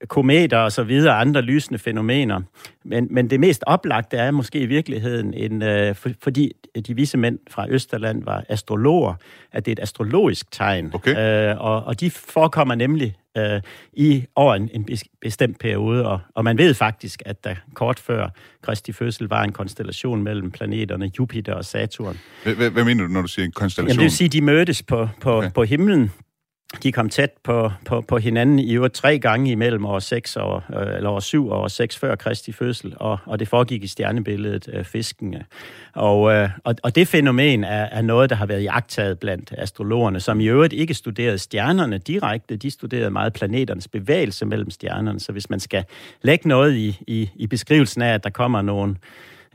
Kometer 0.07 0.57
og 0.57 0.71
så 0.71 0.83
videre, 0.83 1.15
andre 1.15 1.41
lysende 1.41 1.79
fænomener. 1.79 2.41
Men, 2.83 3.07
men 3.11 3.29
det 3.29 3.39
mest 3.39 3.63
oplagte 3.67 4.17
er 4.17 4.31
måske 4.31 4.59
i 4.59 4.65
virkeligheden, 4.65 5.33
en, 5.33 5.61
øh, 5.61 5.95
for, 5.95 6.09
fordi 6.23 6.51
de 6.87 6.95
vise 6.95 7.17
mænd 7.17 7.39
fra 7.49 7.65
Østerland 7.69 8.23
var 8.23 8.43
astrologer, 8.49 9.13
at 9.51 9.65
det 9.65 9.71
er 9.71 9.73
et 9.73 9.83
astrologisk 9.83 10.51
tegn. 10.51 10.91
Okay. 10.93 11.51
Øh, 11.51 11.61
og, 11.61 11.83
og 11.83 11.99
de 11.99 12.11
forekommer 12.11 12.75
nemlig 12.75 13.15
øh, 13.37 13.61
i 13.93 14.25
over 14.35 14.55
en, 14.55 14.69
en 14.73 14.87
bestemt 15.21 15.59
periode, 15.59 16.07
og, 16.07 16.19
og 16.35 16.43
man 16.43 16.57
ved 16.57 16.73
faktisk, 16.73 17.21
at 17.25 17.43
der 17.43 17.55
kort 17.73 17.99
før 17.99 18.29
Kristi 18.61 18.91
fødsel 18.91 19.27
var 19.27 19.43
en 19.43 19.51
konstellation 19.51 20.23
mellem 20.23 20.51
planeterne 20.51 21.11
Jupiter 21.19 21.53
og 21.53 21.65
Saturn. 21.65 22.17
Hvad, 22.43 22.69
hvad 22.69 22.83
mener 22.83 23.07
du, 23.07 23.13
når 23.13 23.21
du 23.21 23.27
siger 23.27 23.45
en 23.45 23.51
konstellation? 23.51 23.89
Jamen, 23.89 23.99
det 23.99 24.03
vil 24.03 24.11
sige, 24.11 24.25
at 24.25 24.33
de 24.33 24.41
mødtes 24.41 24.83
på, 24.83 25.09
på, 25.21 25.37
okay. 25.37 25.51
på 25.51 25.63
himlen 25.63 26.11
de 26.83 26.91
kom 26.91 27.09
tæt 27.09 27.31
på, 27.43 27.71
på, 27.85 28.01
på 28.01 28.17
hinanden 28.17 28.59
i 28.59 28.73
øvrigt 28.73 28.93
tre 28.93 29.19
gange 29.19 29.51
imellem 29.51 29.85
år 29.85 29.99
6 29.99 30.35
og, 30.35 30.63
øh, 30.73 30.95
eller 30.95 31.09
år 31.09 31.19
7 31.19 31.47
og 31.47 31.61
år 31.61 31.67
6 31.67 31.97
før 31.97 32.15
Kristi 32.15 32.51
fødsel, 32.51 32.93
og, 32.99 33.17
og 33.25 33.39
det 33.39 33.47
foregik 33.47 33.83
i 33.83 33.87
stjernebilledet 33.87 34.69
øh, 34.73 34.83
fiskene. 34.83 35.45
Og, 35.93 36.33
øh, 36.33 36.49
og, 36.63 36.75
og 36.83 36.95
det 36.95 37.07
fænomen 37.07 37.63
er, 37.63 37.83
er 37.85 38.01
noget, 38.01 38.29
der 38.29 38.35
har 38.35 38.45
været 38.45 38.63
jagtaget 38.63 39.19
blandt 39.19 39.53
astrologerne, 39.57 40.19
som 40.19 40.39
i 40.39 40.45
øvrigt 40.45 40.73
ikke 40.73 40.93
studerede 40.93 41.37
stjernerne 41.37 41.97
direkte, 41.97 42.55
de 42.55 42.71
studerede 42.71 43.11
meget 43.11 43.33
planeternes 43.33 43.87
bevægelse 43.87 44.45
mellem 44.45 44.69
stjernerne, 44.69 45.19
så 45.19 45.31
hvis 45.31 45.49
man 45.49 45.59
skal 45.59 45.83
lægge 46.21 46.47
noget 46.47 46.75
i, 46.75 46.99
i, 47.07 47.29
i 47.35 47.47
beskrivelsen 47.47 48.01
af, 48.01 48.13
at 48.13 48.23
der 48.23 48.29
kommer 48.29 48.61
nogle 48.61 48.95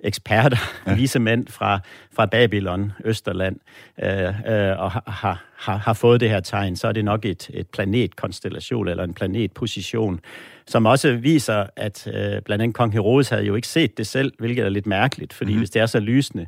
eksperter, 0.05 0.57
ja. 0.87 0.95
vise 0.95 1.19
mænd 1.19 1.49
fra, 1.49 1.81
fra 2.13 2.27
Babylon, 2.27 2.93
Østerland, 3.05 3.57
øh, 4.03 4.23
øh, 4.23 4.79
og 4.79 4.91
har, 4.91 5.45
har, 5.57 5.77
har 5.77 5.93
fået 5.93 6.21
det 6.21 6.31
her 6.31 6.41
tegn, 6.41 6.77
så 6.77 6.89
er 6.89 6.93
det 6.93 7.05
nok 7.05 7.25
et, 7.25 7.51
et 7.55 7.69
planetkonstellation 7.69 8.89
eller 8.89 9.05
en 9.05 9.15
planetposition, 9.15 10.21
som 10.67 10.87
også 10.87 11.13
viser, 11.13 11.67
at 11.77 12.07
øh, 12.07 12.43
blandt 12.43 12.63
andet 12.63 12.75
kong 12.75 12.93
Herodes 12.93 13.29
havde 13.29 13.45
jo 13.45 13.55
ikke 13.55 13.69
set 13.69 13.99
det 13.99 14.07
selv, 14.07 14.33
hvilket 14.39 14.65
er 14.65 14.69
lidt 14.69 14.87
mærkeligt, 14.87 15.33
fordi 15.33 15.51
mm-hmm. 15.51 15.61
hvis 15.61 15.71
det 15.71 15.83
er 15.83 15.87
så 15.87 16.01
lysende, 16.01 16.47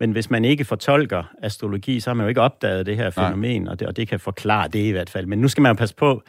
men 0.00 0.12
hvis 0.12 0.30
man 0.30 0.44
ikke 0.44 0.64
fortolker 0.64 1.22
astrologi, 1.42 2.00
så 2.00 2.10
har 2.10 2.14
man 2.14 2.24
jo 2.24 2.28
ikke 2.28 2.40
opdaget 2.40 2.86
det 2.86 2.96
her 2.96 3.10
fænomen, 3.10 3.68
og 3.68 3.80
det, 3.80 3.88
og 3.88 3.96
det 3.96 4.08
kan 4.08 4.20
forklare 4.20 4.68
det 4.68 4.78
i 4.78 4.90
hvert 4.90 5.10
fald. 5.10 5.26
Men 5.26 5.38
nu 5.38 5.48
skal 5.48 5.62
man 5.62 5.76
passe 5.76 5.94
på, 5.94 6.22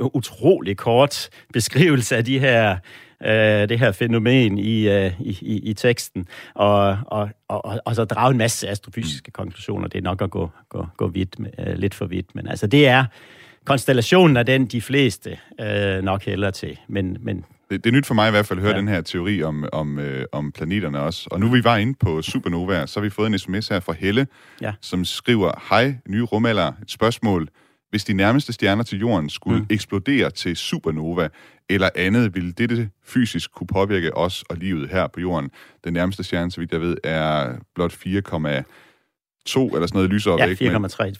utrolig 0.00 0.76
kort 0.76 1.28
beskrivelse 1.52 2.16
af 2.16 2.24
de 2.24 2.38
her 2.38 2.76
øh, 3.24 3.68
det 3.68 3.78
her 3.78 3.92
fænomen 3.92 4.58
i, 4.58 4.88
øh, 4.88 5.20
i, 5.20 5.38
i, 5.40 5.70
i 5.70 5.74
teksten, 5.74 6.26
og, 6.54 6.98
og, 7.06 7.28
og, 7.48 7.80
og 7.84 7.94
så 7.94 8.04
drage 8.04 8.30
en 8.30 8.38
masse 8.38 8.68
astrofysiske 8.68 9.28
mm. 9.28 9.32
konklusioner. 9.32 9.88
Det 9.88 9.98
er 9.98 10.02
nok 10.02 10.22
at 10.22 10.30
gå, 10.30 10.50
gå, 10.68 10.86
gå 10.96 11.08
vidt, 11.08 11.36
øh, 11.58 11.74
lidt 11.74 11.94
for 11.94 12.06
vidt, 12.06 12.34
men 12.34 12.48
altså 12.48 12.66
det 12.66 12.88
er 12.88 13.04
konstellationen 13.64 14.36
af 14.36 14.46
den, 14.46 14.66
de 14.66 14.80
fleste 14.80 15.38
øh, 15.60 16.02
nok 16.02 16.24
hælder 16.24 16.50
til, 16.50 16.78
men, 16.88 17.16
men 17.20 17.44
det, 17.72 17.84
det 17.84 17.90
er 17.90 17.94
nyt 17.94 18.06
for 18.06 18.14
mig 18.14 18.28
i 18.28 18.30
hvert 18.30 18.46
fald 18.46 18.58
at 18.58 18.62
høre 18.62 18.74
ja. 18.74 18.78
den 18.78 18.88
her 18.88 19.00
teori 19.00 19.42
om, 19.42 19.64
om, 19.72 19.98
øh, 19.98 20.24
om 20.32 20.52
planeterne 20.52 21.00
også. 21.00 21.28
Og 21.30 21.40
nu 21.40 21.48
vi 21.48 21.64
var 21.64 21.76
inde 21.76 21.94
på 22.00 22.22
supernova, 22.22 22.86
så 22.86 23.00
har 23.00 23.04
vi 23.04 23.10
fået 23.10 23.26
en 23.26 23.38
sms 23.38 23.68
her 23.68 23.80
fra 23.80 23.92
Helle, 23.92 24.26
ja. 24.60 24.72
som 24.80 25.04
skriver, 25.04 25.52
Hej, 25.70 25.94
nye 26.08 26.22
rumalder, 26.22 26.72
et 26.82 26.90
spørgsmål. 26.90 27.48
Hvis 27.92 28.04
de 28.04 28.12
nærmeste 28.12 28.52
stjerner 28.52 28.82
til 28.82 28.98
jorden 28.98 29.30
skulle 29.30 29.58
mm. 29.58 29.66
eksplodere 29.70 30.30
til 30.30 30.56
supernova 30.56 31.28
eller 31.68 31.88
andet, 31.94 32.34
ville 32.34 32.52
dette 32.52 32.90
fysisk 33.04 33.52
kunne 33.52 33.66
påvirke 33.66 34.16
os 34.16 34.44
og 34.48 34.56
livet 34.56 34.88
her 34.88 35.06
på 35.06 35.20
jorden? 35.20 35.50
Den 35.84 35.92
nærmeste 35.92 36.24
stjerne, 36.24 36.50
så 36.50 36.60
vidt 36.60 36.72
jeg 36.72 36.80
ved, 36.80 36.96
er 37.04 37.52
blot 37.74 37.92
4,2 37.92 37.98
eller 38.06 38.64
sådan 39.46 39.88
noget 39.92 40.10
lysår 40.10 40.38
ja, 40.38 40.46
4,3, 40.46 40.54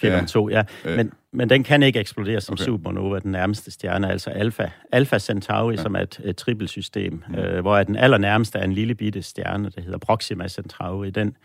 4,2, 0.05 0.51
ja. 0.51 0.63
ja. 0.85 0.97
Men, 0.97 1.13
men 1.33 1.51
den 1.51 1.65
kan 1.65 1.83
ikke 1.83 2.01
eksplodere 2.01 2.41
som 2.41 2.53
okay. 2.53 2.65
supernova, 2.65 3.19
den 3.19 3.33
nærmeste 3.33 3.71
stjerne, 3.71 4.11
altså 4.11 4.31
Alpha, 4.31 4.67
Alpha 4.93 5.19
Centauri, 5.19 5.75
ja. 5.75 5.83
som 5.83 5.95
er 5.95 6.01
et, 6.01 6.21
et 6.25 6.37
trippelsystem, 6.37 7.23
mm. 7.29 7.35
øh, 7.35 7.61
hvor 7.61 7.83
den 7.83 7.97
allernærmeste 7.97 8.59
er 8.59 8.65
en 8.65 8.73
lille 8.73 8.95
bitte 8.95 9.23
stjerne, 9.23 9.71
der 9.77 9.83
hedder 9.83 9.99
Proxima 9.99 10.49
Centauri. 10.49 11.11
Den, 11.11 11.37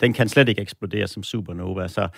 den 0.00 0.12
kan 0.12 0.28
slet 0.28 0.48
ikke 0.48 0.62
eksplodere 0.62 1.06
som 1.06 1.22
supernova, 1.22 1.88
så 1.88 2.08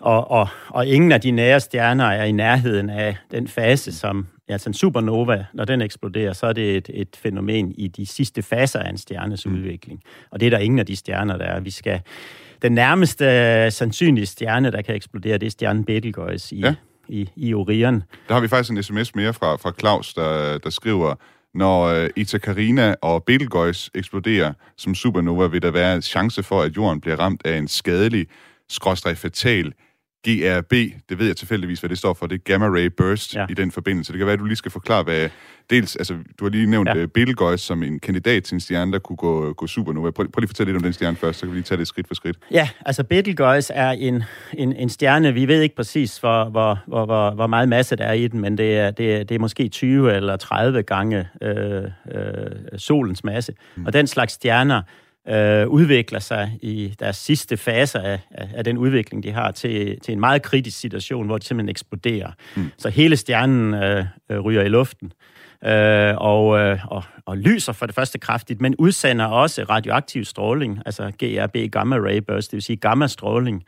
og, 0.00 0.30
og, 0.30 0.48
og 0.68 0.86
ingen 0.86 1.12
af 1.12 1.20
de 1.20 1.30
nære 1.30 1.60
stjerner 1.60 2.04
er 2.04 2.24
i 2.24 2.32
nærheden 2.32 2.90
af 2.90 3.16
den 3.30 3.48
fase, 3.48 3.92
som 3.92 4.26
altså 4.48 4.70
en 4.70 4.74
supernova, 4.74 5.44
når 5.54 5.64
den 5.64 5.80
eksploderer, 5.80 6.32
så 6.32 6.46
er 6.46 6.52
det 6.52 6.76
et, 6.76 6.90
et 6.94 7.16
fænomen 7.16 7.72
i 7.78 7.88
de 7.88 8.06
sidste 8.06 8.42
faser 8.42 8.78
af 8.80 8.90
en 8.90 8.98
stjernes 8.98 9.46
mm. 9.46 9.54
udvikling. 9.54 10.02
Og 10.30 10.40
det 10.40 10.46
er 10.46 10.50
der 10.50 10.58
ingen 10.58 10.78
af 10.78 10.86
de 10.86 10.96
stjerner, 10.96 11.36
der 11.36 11.44
er. 11.44 11.60
Vi 11.60 11.70
skal, 11.70 12.00
den 12.62 12.72
nærmeste 12.72 13.70
sandsynlige 13.70 14.26
stjerne, 14.26 14.72
der 14.72 14.82
kan 14.82 14.94
eksplodere, 14.94 15.38
det 15.38 15.46
er 15.46 15.50
stjernen 15.50 15.84
Betelgeuse 15.84 16.56
i, 16.56 16.60
ja. 16.60 16.74
i, 17.08 17.28
i 17.36 17.54
Orion. 17.54 18.02
Der 18.28 18.34
har 18.34 18.40
vi 18.40 18.48
faktisk 18.48 18.70
en 18.70 18.82
sms 18.82 19.14
mere 19.14 19.34
fra, 19.34 19.56
fra 19.56 19.72
Claus, 19.80 20.14
der, 20.14 20.58
der 20.58 20.70
skriver, 20.70 21.14
når 21.54 22.02
uh, 22.02 22.08
Ita 22.16 22.38
Carina 22.38 22.94
og 23.02 23.24
Betelgeuse 23.24 23.90
eksploderer 23.94 24.52
som 24.76 24.94
supernova, 24.94 25.46
vil 25.46 25.62
der 25.62 25.70
være 25.70 25.94
en 25.94 26.02
chance 26.02 26.42
for, 26.42 26.62
at 26.62 26.76
jorden 26.76 27.00
bliver 27.00 27.16
ramt 27.16 27.46
af 27.46 27.58
en 27.58 27.68
skadelig, 27.68 28.26
skråstrej 28.68 29.14
fatal 29.14 29.72
GRB, 30.26 30.72
det 31.08 31.18
ved 31.18 31.26
jeg 31.26 31.36
tilfældigvis, 31.36 31.80
hvad 31.80 31.90
det 31.90 31.98
står 31.98 32.14
for, 32.14 32.26
det 32.26 32.34
er 32.34 32.42
Gamma 32.44 32.66
Ray 32.66 32.86
Burst 32.96 33.34
ja. 33.34 33.46
i 33.50 33.54
den 33.54 33.70
forbindelse. 33.70 34.12
Det 34.12 34.18
kan 34.18 34.26
være, 34.26 34.32
at 34.32 34.38
du 34.38 34.44
lige 34.44 34.56
skal 34.56 34.70
forklare, 34.70 35.02
hvad... 35.02 35.28
Dels, 35.70 35.96
altså, 35.96 36.14
du 36.38 36.44
har 36.44 36.50
lige 36.50 36.66
nævnt 36.66 36.88
ja. 36.88 36.96
Øh, 36.96 37.08
Betelgeuse 37.08 37.64
som 37.64 37.82
en 37.82 38.00
kandidat 38.00 38.44
til 38.44 38.54
en 38.54 38.60
stjerne, 38.60 38.92
der 38.92 38.98
kunne 38.98 39.16
gå, 39.16 39.52
gå 39.52 39.66
supernova. 39.66 40.10
Prøv, 40.10 40.28
prøv 40.28 40.40
lige 40.40 40.44
at 40.44 40.48
fortælle 40.48 40.72
lidt 40.72 40.76
om 40.76 40.82
den 40.82 40.92
stjerne 40.92 41.16
først, 41.16 41.38
så 41.38 41.46
kan 41.46 41.50
vi 41.50 41.56
lige 41.56 41.64
tage 41.64 41.78
det 41.78 41.88
skridt 41.88 42.06
for 42.08 42.14
skridt. 42.14 42.38
Ja, 42.50 42.68
altså 42.86 43.04
Betelgeuse 43.04 43.72
er 43.72 43.90
en, 43.90 44.22
en, 44.54 44.72
en 44.72 44.88
stjerne, 44.88 45.34
vi 45.34 45.48
ved 45.48 45.62
ikke 45.62 45.76
præcis, 45.76 46.18
hvor, 46.18 46.44
hvor, 46.44 46.78
hvor, 46.86 47.04
hvor, 47.04 47.30
hvor 47.30 47.46
meget 47.46 47.68
masse 47.68 47.96
der 47.96 48.04
er 48.04 48.12
i 48.12 48.28
den, 48.28 48.40
men 48.40 48.58
det 48.58 48.78
er, 48.78 48.90
det 48.90 49.14
er, 49.14 49.24
det 49.24 49.34
er 49.34 49.38
måske 49.38 49.68
20 49.68 50.16
eller 50.16 50.36
30 50.36 50.82
gange 50.82 51.28
øh, 51.42 51.82
øh, 51.84 51.88
solens 52.76 53.24
masse. 53.24 53.52
Mm. 53.76 53.86
Og 53.86 53.92
den 53.92 54.06
slags 54.06 54.32
stjerner 54.32 54.82
øh, 55.28 55.68
udvikler 55.68 56.18
sig 56.18 56.58
i 56.62 56.94
deres 56.98 57.16
sidste 57.16 57.56
fase 57.56 57.98
af, 57.98 58.20
af, 58.30 58.48
af 58.54 58.64
den 58.64 58.78
udvikling, 58.78 59.22
de 59.22 59.32
har, 59.32 59.50
til, 59.50 60.00
til 60.00 60.12
en 60.12 60.20
meget 60.20 60.42
kritisk 60.42 60.78
situation, 60.78 61.26
hvor 61.26 61.38
det 61.38 61.46
simpelthen 61.46 61.68
eksploderer. 61.68 62.30
Mm. 62.56 62.70
Så 62.78 62.88
hele 62.88 63.16
stjernen 63.16 63.74
øh, 63.74 64.04
øh, 64.30 64.40
ryger 64.40 64.62
i 64.62 64.68
luften. 64.68 65.12
Øh, 65.64 66.14
og, 66.16 66.58
øh, 66.58 66.86
og, 66.86 67.04
og 67.26 67.38
lyser 67.38 67.72
for 67.72 67.86
det 67.86 67.94
første 67.94 68.18
kraftigt, 68.18 68.60
men 68.60 68.74
udsender 68.76 69.24
også 69.24 69.62
radioaktiv 69.62 70.24
stråling, 70.24 70.82
altså 70.86 71.12
GRB, 71.18 71.72
gamma 71.72 71.96
ray 71.96 72.16
burst, 72.16 72.50
det 72.50 72.56
vil 72.56 72.62
sige 72.62 72.76
gamma-stråling, 72.76 73.64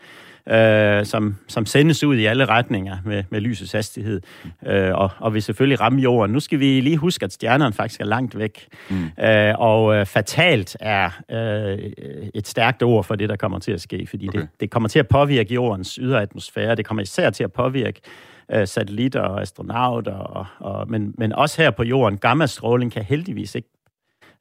øh, 0.51 1.07
som, 1.07 1.37
som 1.49 1.67
sendes 1.67 2.05
ud 2.05 2.17
i 2.17 2.25
alle 2.25 2.45
retninger 2.45 2.97
med, 3.05 3.25
med 3.31 3.41
lysets 3.41 3.73
hastighed, 3.73 4.21
øh, 4.67 4.95
og, 4.95 5.11
og 5.19 5.35
vil 5.35 5.43
selvfølgelig 5.43 5.81
ramme 5.81 6.01
jorden. 6.01 6.33
Nu 6.33 6.41
skal 6.41 6.61
vi 6.61 6.81
lige 6.81 6.97
huske, 6.97 7.25
at 7.25 7.33
stjernerne 7.33 7.73
faktisk 7.73 8.01
er 8.01 8.05
langt 8.05 8.39
væk, 8.39 8.67
mm. 8.91 9.25
øh, 9.25 9.55
og 9.59 9.95
øh, 9.95 10.07
fatalt 10.07 10.77
er 10.81 11.11
øh, 11.31 11.79
et 12.35 12.49
stærkt 12.49 12.83
ord 12.83 13.05
for 13.05 13.15
det, 13.15 13.29
der 13.29 13.37
kommer 13.37 13.59
til 13.59 13.73
at 13.73 13.81
ske, 13.81 14.07
fordi 14.11 14.29
okay. 14.29 14.41
det, 14.41 14.49
det 14.61 14.71
kommer 14.71 14.89
til 14.89 14.99
at 14.99 15.09
påvirke 15.09 15.55
jordens 15.55 15.95
ydre 15.95 16.23
atmosfære, 16.23 16.75
det 16.75 16.85
kommer 16.85 17.03
især 17.03 17.31
til 17.31 17.45
at 17.45 17.53
påvirke 17.53 18.01
øh, 18.53 18.67
satellitter 18.67 19.21
og 19.21 19.41
astronauter, 19.41 20.15
og, 20.15 20.47
og, 20.59 20.91
men, 20.91 21.15
men 21.19 21.33
også 21.33 21.63
her 21.63 21.71
på 21.71 21.83
jorden. 21.83 22.19
Gammastråling 22.19 22.93
kan 22.93 23.03
heldigvis 23.03 23.55
ikke 23.55 23.69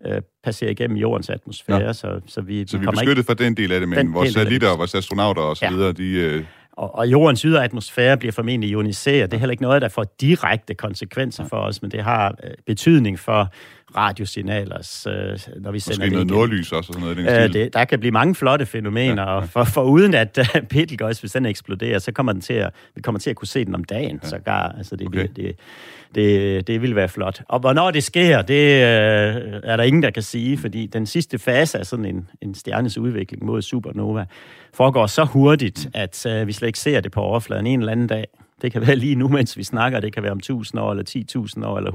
øh, 0.06 0.22
passerer 0.44 0.72
igennem 0.72 0.98
jordens 0.98 1.30
atmosfære, 1.30 1.78
ja. 1.78 1.94
så, 1.94 2.22
så 2.28 2.42
vi, 2.42 2.68
så 2.68 2.78
vi, 2.78 2.86
er 2.86 2.92
beskyttet 2.92 3.18
ikke... 3.18 3.24
fra 3.24 3.34
den 3.34 3.58
del 3.58 3.72
af 3.72 3.80
det, 3.80 3.90
men 3.90 4.14
vores 4.14 4.34
satellitter 4.34 4.70
og 4.70 4.78
vores 4.78 4.96
astronauter 4.96 5.42
og 5.42 5.58
så 5.58 5.66
ja. 5.66 5.72
videre, 5.72 5.92
de... 5.92 6.12
Øh... 6.12 6.44
Og, 6.72 6.96
og 6.96 7.08
jordens 7.08 7.42
ydre 7.42 7.64
atmosfære 7.64 8.18
bliver 8.18 8.32
formentlig 8.32 8.70
ioniseret. 8.70 9.32
Det 9.32 9.38
er 9.38 9.40
heller 9.40 9.52
ikke 9.52 9.64
noget, 9.64 9.82
der 9.82 9.88
får 9.90 10.06
direkte 10.22 10.74
konsekvenser 10.74 11.46
for 11.46 11.58
os, 11.58 11.82
men 11.82 11.92
det 11.92 12.04
har 12.04 12.36
øh, 12.44 12.52
betydning 12.66 13.20
for 13.20 13.54
radiosignaler, 13.98 15.04
øh, 15.08 15.62
når 15.62 15.72
vi 15.72 15.80
sender 15.80 16.00
Måske 16.00 16.12
noget 16.12 16.28
nordlys 16.28 16.72
også, 16.72 16.78
og 16.78 16.84
sådan 16.84 17.16
noget 17.16 17.44
øh, 17.44 17.54
det, 17.54 17.74
Der 17.74 17.86
kan 17.86 18.00
blive 18.00 18.12
mange 18.12 18.36
flotte 18.36 18.66
fænomener, 18.66 19.24
ja, 19.24 19.30
ja. 19.30 19.36
og 19.36 19.50
for, 19.50 19.64
for 19.64 19.84
uden 19.84 20.14
at 20.14 20.38
uh, 20.38 20.62
Betelgeuse, 20.70 21.22
hvis 21.22 21.32
den 21.32 21.46
eksploderer, 21.46 22.00
så 22.00 22.12
kommer 22.12 22.34
den 22.34 22.42
til 22.42 22.54
at, 22.54 22.70
vi 22.96 23.02
kommer 23.02 23.20
til 23.20 23.30
at 23.30 23.36
kunne 23.36 23.48
se 23.48 23.66
den 23.66 23.76
om 23.76 23.84
dagen, 23.84 24.20
ja. 24.24 24.30
sågar. 24.30 24.76
Altså, 24.78 24.96
det, 24.96 25.08
okay. 25.08 25.22
det, 25.22 25.36
det, 25.36 25.56
det, 26.16 26.68
det 26.68 26.82
vil 26.82 26.96
være 26.96 27.10
flot. 27.10 27.42
Og 27.48 27.60
hvornår 27.60 27.92
det 27.92 28.04
sker, 28.04 28.42
det 28.42 28.64
øh, 28.64 29.62
er 29.64 29.78
der 29.78 29.84
ingen, 29.84 30.04
der 30.04 30.10
kan 30.10 30.24
sige, 30.24 30.58
fordi 30.58 30.86
den 30.86 31.06
sidste 31.06 31.40
fase 31.40 31.80
af 31.80 31.86
sådan 31.86 32.06
en, 32.06 32.28
en 32.42 32.56
stjernes 32.56 32.98
udvikling 32.98 33.46
mod 33.46 33.62
supernova 33.62 34.26
foregår 34.74 35.08
så 35.08 35.24
hurtigt, 35.24 35.90
at 35.94 36.26
øh, 36.26 36.48
vi 36.48 36.52
slet 36.52 36.68
ikke 36.68 36.80
ser 36.80 37.02
det 37.02 37.12
på 37.12 37.22
overfladen 37.22 37.68
en 37.68 37.80
eller 37.80 37.92
anden 37.92 38.08
dag. 38.08 38.26
Det 38.62 38.72
kan 38.72 38.88
være 38.88 38.96
lige 38.96 39.16
nu, 39.16 39.28
mens 39.28 39.58
vi 39.58 39.64
snakker, 39.64 40.00
det 40.00 40.14
kan 40.14 40.24
være 40.24 40.32
om 40.32 40.38
1000 40.38 40.82
år, 40.82 40.92
eller 40.92 41.04
10.000 41.58 41.66
år, 41.66 41.78
eller 41.78 41.92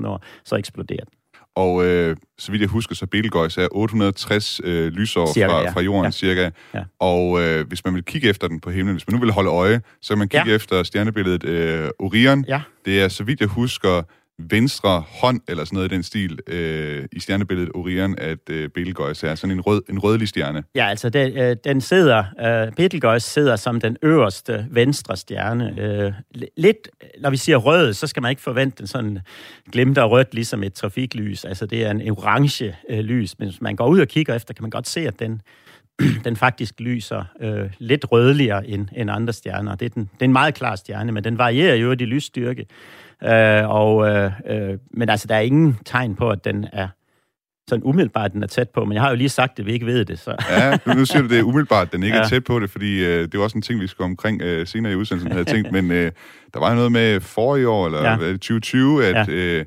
100.000 0.00 0.06
år, 0.06 0.24
så 0.44 0.56
eksploderer 0.56 1.04
den. 1.04 1.12
Og 1.58 1.84
øh, 1.84 2.16
så 2.38 2.50
vidt 2.50 2.60
jeg 2.60 2.68
husker, 2.68 2.94
så 2.94 3.06
Betelgeuse 3.06 3.62
er 3.62 3.68
860 3.72 4.60
øh, 4.64 4.92
lysår 4.92 5.32
cirka, 5.32 5.48
fra, 5.48 5.60
ja. 5.62 5.70
fra 5.70 5.80
jorden, 5.80 6.04
ja. 6.04 6.10
cirka. 6.10 6.50
Ja. 6.74 6.82
Og 7.00 7.42
øh, 7.42 7.68
hvis 7.68 7.84
man 7.84 7.94
vil 7.94 8.04
kigge 8.04 8.28
efter 8.28 8.48
den 8.48 8.60
på 8.60 8.70
himlen, 8.70 8.94
hvis 8.94 9.08
man 9.08 9.14
nu 9.14 9.20
vil 9.20 9.32
holde 9.32 9.50
øje, 9.50 9.80
så 10.02 10.08
kan 10.08 10.18
man 10.18 10.28
kigge 10.28 10.48
ja. 10.48 10.54
efter 10.54 10.82
stjernebilledet 10.82 11.44
øh, 11.44 11.88
Orion. 11.98 12.44
Ja. 12.48 12.60
Det 12.84 13.02
er, 13.02 13.08
så 13.08 13.24
vidt 13.24 13.40
jeg 13.40 13.48
husker, 13.48 14.02
venstre 14.38 15.04
hånd, 15.08 15.40
eller 15.48 15.64
sådan 15.64 15.76
noget 15.76 15.92
i 15.92 15.94
den 15.94 16.02
stil, 16.02 16.38
øh, 16.46 17.04
i 17.12 17.20
stjernebilledet 17.20 17.70
Orion, 17.74 18.18
at 18.18 18.38
øh, 18.50 18.68
Betelgeuse 18.68 19.28
er 19.28 19.34
sådan 19.34 19.56
en, 19.56 19.60
rød, 19.60 19.82
en 19.90 19.98
rødlig 19.98 20.28
stjerne. 20.28 20.62
Ja, 20.74 20.86
altså 20.88 21.10
det, 21.10 21.50
øh, 21.50 21.56
den 21.64 21.80
sidder, 21.80 22.24
øh, 22.40 22.72
Betelgeuse 22.72 23.28
sidder 23.28 23.56
som 23.56 23.80
den 23.80 23.96
øverste 24.02 24.66
venstre 24.70 25.16
stjerne. 25.16 25.80
Øh, 25.80 26.12
lidt, 26.56 26.88
når 27.20 27.30
vi 27.30 27.36
siger 27.36 27.56
rød, 27.56 27.92
så 27.92 28.06
skal 28.06 28.22
man 28.22 28.30
ikke 28.30 28.42
forvente 28.42 28.78
den 28.78 28.86
sådan 28.86 29.18
glimter 29.72 30.04
rødt, 30.04 30.34
ligesom 30.34 30.62
et 30.62 30.72
trafiklys. 30.72 31.44
Altså 31.44 31.66
det 31.66 31.86
er 31.86 31.90
en 31.90 32.10
orange 32.10 32.76
øh, 32.90 32.98
lys, 32.98 33.38
men 33.38 33.48
hvis 33.48 33.60
man 33.60 33.76
går 33.76 33.86
ud 33.88 34.00
og 34.00 34.08
kigger 34.08 34.34
efter, 34.34 34.54
kan 34.54 34.62
man 34.62 34.70
godt 34.70 34.88
se, 34.88 35.00
at 35.00 35.18
den, 35.18 35.42
den 36.24 36.36
faktisk 36.36 36.80
lyser 36.80 37.24
øh, 37.40 37.70
lidt 37.78 38.12
rødligere 38.12 38.66
end, 38.66 38.88
end 38.96 39.10
andre 39.10 39.32
stjerner. 39.32 39.74
Det 39.74 39.86
er, 39.86 39.90
den, 39.90 40.02
det 40.02 40.20
er 40.20 40.24
en 40.24 40.32
meget 40.32 40.54
klar 40.54 40.76
stjerne, 40.76 41.12
men 41.12 41.24
den 41.24 41.38
varierer 41.38 41.74
jo 41.74 41.92
i 41.92 41.94
lysstyrke. 41.94 42.66
Øh, 43.24 43.70
og, 43.70 44.08
øh, 44.08 44.32
øh, 44.46 44.78
men 44.90 45.08
altså, 45.08 45.26
der 45.28 45.34
er 45.34 45.40
ingen 45.40 45.78
tegn 45.84 46.14
på, 46.14 46.30
at 46.30 46.44
den 46.44 46.66
er 46.72 46.88
sådan 47.68 47.84
umiddelbart, 47.84 48.32
den 48.32 48.42
er 48.42 48.46
tæt 48.46 48.70
på, 48.70 48.84
men 48.84 48.92
jeg 48.92 49.02
har 49.02 49.10
jo 49.10 49.16
lige 49.16 49.28
sagt, 49.28 49.58
at 49.58 49.66
vi 49.66 49.72
ikke 49.72 49.86
ved 49.86 50.04
det. 50.04 50.18
Så. 50.18 50.36
ja, 50.50 50.78
nu 50.94 51.04
siger 51.04 51.22
du, 51.22 51.28
det 51.28 51.38
er 51.38 51.42
umiddelbart, 51.42 51.92
den 51.92 52.02
ikke 52.02 52.16
ja. 52.16 52.22
er 52.22 52.28
tæt 52.28 52.44
på 52.44 52.60
det, 52.60 52.70
fordi 52.70 53.04
øh, 53.04 53.22
det 53.22 53.34
er 53.34 53.38
også 53.38 53.58
en 53.58 53.62
ting, 53.62 53.80
vi 53.80 53.86
skal 53.86 54.02
omkring 54.02 54.42
øh, 54.42 54.66
senere 54.66 54.92
i 54.92 54.96
udsendelsen, 54.96 55.32
havde 55.32 55.44
tænkt, 55.44 55.72
men 55.72 55.90
øh, 55.90 56.12
der 56.54 56.60
var 56.60 56.74
noget 56.74 56.92
med 56.92 57.20
forrige 57.20 57.68
år, 57.68 57.86
eller 57.86 58.10
ja. 58.10 58.16
2020, 58.16 59.06
at 59.06 59.28
ja. 59.28 59.34
øh, 59.34 59.64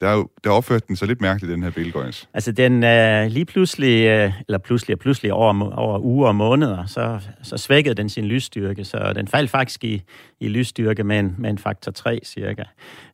der, 0.00 0.24
der 0.44 0.50
opførte 0.50 0.84
den 0.88 0.96
så 0.96 1.06
lidt 1.06 1.20
mærkeligt, 1.20 1.52
den 1.52 1.62
her 1.62 1.70
Bilgøjens. 1.70 2.28
Altså, 2.34 2.52
den 2.52 2.84
øh, 2.84 3.26
lige 3.26 3.44
pludselig, 3.44 4.06
øh, 4.06 4.32
eller 4.48 4.58
pludselig 4.58 4.94
og 4.94 4.98
pludselig 4.98 5.32
over, 5.32 5.70
over 5.70 5.98
uger 5.98 6.28
og 6.28 6.36
måneder, 6.36 6.86
så, 6.86 7.20
så 7.42 7.56
svækkede 7.56 7.94
den 7.94 8.08
sin 8.08 8.24
lysstyrke, 8.24 8.84
så 8.84 9.12
den 9.16 9.28
faldt 9.28 9.50
faktisk 9.50 9.84
i, 9.84 10.02
i 10.40 10.48
lysstyrke 10.48 11.04
med 11.04 11.18
en, 11.18 11.34
med 11.38 11.50
en 11.50 11.58
faktor 11.58 11.92
3 11.92 12.20
cirka. 12.24 12.62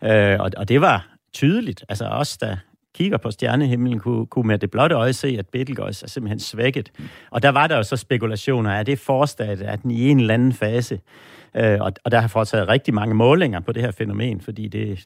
Øh, 0.05 0.41
og, 0.41 0.51
og 0.57 0.69
det 0.69 0.81
var 0.81 1.09
tydeligt. 1.33 1.85
Altså, 1.89 2.05
os, 2.05 2.39
der 2.39 2.57
kigger 2.95 3.19
på 3.19 3.31
stjernehimlen, 3.31 3.99
kunne, 3.99 4.27
kunne 4.27 4.47
med 4.47 4.59
det 4.59 4.71
blotte 4.71 4.95
øje 4.95 5.13
se, 5.13 5.37
at 5.39 5.49
Betelgeuse 5.49 6.05
er 6.05 6.09
simpelthen 6.09 6.41
svækket. 6.41 6.93
Og 7.31 7.43
der 7.43 7.49
var 7.49 7.67
der 7.67 7.77
jo 7.77 7.83
så 7.83 7.97
spekulationer, 7.97 8.71
er 8.71 8.83
det 8.83 8.99
forstadiet, 8.99 9.67
at 9.67 9.83
den 9.83 9.91
i 9.91 10.09
en 10.09 10.21
eller 10.21 10.35
anden 10.35 10.53
fase, 10.53 11.01
øh, 11.57 11.81
og, 11.81 11.93
og 12.05 12.11
der 12.11 12.21
har 12.21 12.29
foretaget 12.29 12.69
rigtig 12.69 12.95
mange 12.95 13.15
målinger 13.15 13.61
på 13.61 13.73
det 13.73 13.83
her 13.83 13.91
fænomen, 13.91 14.41
fordi 14.41 14.69
det, 14.69 15.05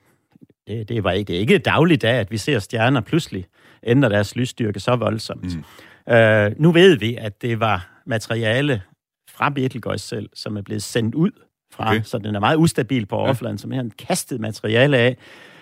det, 0.68 0.88
det, 0.88 1.04
var 1.04 1.10
ikke, 1.10 1.28
det 1.28 1.36
er 1.36 1.40
ikke 1.40 1.58
dagligt 1.58 2.04
af, 2.04 2.14
at 2.14 2.30
vi 2.30 2.36
ser 2.36 2.58
stjerner 2.58 3.00
pludselig 3.00 3.46
ændre 3.82 4.08
deres 4.08 4.36
lysstyrke 4.36 4.80
så 4.80 4.96
voldsomt. 4.96 5.56
Mm. 5.56 6.12
Øh, 6.14 6.52
nu 6.56 6.72
ved 6.72 6.98
vi, 6.98 7.14
at 7.14 7.42
det 7.42 7.60
var 7.60 7.88
materiale 8.06 8.82
fra 9.30 9.48
Betelgeuse 9.48 10.08
selv, 10.08 10.28
som 10.34 10.56
er 10.56 10.62
blevet 10.62 10.82
sendt 10.82 11.14
ud 11.14 11.30
fra, 11.72 11.90
okay. 11.90 12.02
så 12.02 12.18
den 12.18 12.34
er 12.34 12.40
meget 12.40 12.56
ustabil 12.56 13.06
på 13.06 13.16
overfladen, 13.16 13.56
ja. 13.56 13.60
som 13.60 13.72
er 13.72 13.90
kastet 13.98 14.40
materiale 14.40 14.98
af. 14.98 15.16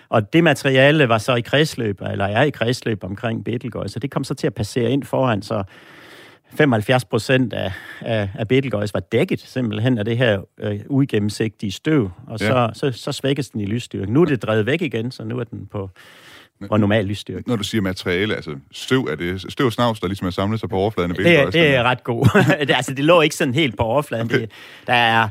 Og 0.09 0.33
det 0.33 0.43
materiale 0.43 1.09
var 1.09 1.17
så 1.17 1.35
i 1.35 1.41
kredsløb, 1.41 2.01
eller 2.01 2.25
er 2.25 2.43
i 2.43 2.49
kredsløb 2.49 3.03
omkring 3.03 3.45
Betelgeuse, 3.45 3.93
så 3.93 3.99
det 3.99 4.11
kom 4.11 4.23
så 4.23 4.33
til 4.33 4.47
at 4.47 4.53
passere 4.53 4.91
ind 4.91 5.03
foran, 5.03 5.41
så 5.41 5.63
75 6.55 7.05
procent 7.05 7.53
af, 7.53 7.71
af, 8.01 8.29
af 8.35 8.47
Betelgeuse 8.47 8.93
var 8.93 8.99
dækket 8.99 9.39
simpelthen 9.39 9.97
af 9.97 10.05
det 10.05 10.17
her 10.17 10.41
øh, 10.59 10.79
uigennemsigtige 10.89 11.71
støv, 11.71 12.11
og 12.27 12.39
ja. 12.39 12.47
så, 12.47 12.69
så, 12.73 12.91
så 12.91 13.11
svækkes 13.11 13.49
den 13.49 13.61
i 13.61 13.65
lysstyrke. 13.65 14.13
Nu 14.13 14.21
er 14.21 14.25
det 14.25 14.43
drevet 14.43 14.65
væk 14.65 14.81
igen, 14.81 15.11
så 15.11 15.23
nu 15.23 15.39
er 15.39 15.43
den 15.43 15.67
på, 15.71 15.89
på 16.69 16.77
normal 16.77 17.05
lysstyrke. 17.05 17.49
Når 17.49 17.55
du 17.55 17.63
siger 17.63 17.81
materiale, 17.81 18.35
altså 18.35 18.55
støv, 18.71 19.01
er 19.11 19.15
det 19.15 19.51
støv 19.51 19.71
snavs, 19.71 19.99
der 19.99 20.07
ligesom 20.07 20.27
er 20.27 20.31
samlet 20.31 20.59
sig 20.59 20.69
på 20.69 20.75
overfladen 20.75 21.11
af? 21.11 21.17
Det, 21.17 21.53
det 21.53 21.75
er 21.75 21.83
ret 21.83 22.03
god. 22.03 22.43
det, 22.67 22.75
altså, 22.75 22.93
det 22.93 23.05
lå 23.05 23.21
ikke 23.21 23.35
sådan 23.35 23.53
helt 23.53 23.77
på 23.77 23.83
overfladen. 23.83 24.25
Okay. 24.25 24.41
Det, 24.41 24.51
der 24.87 24.93
er 24.93 25.29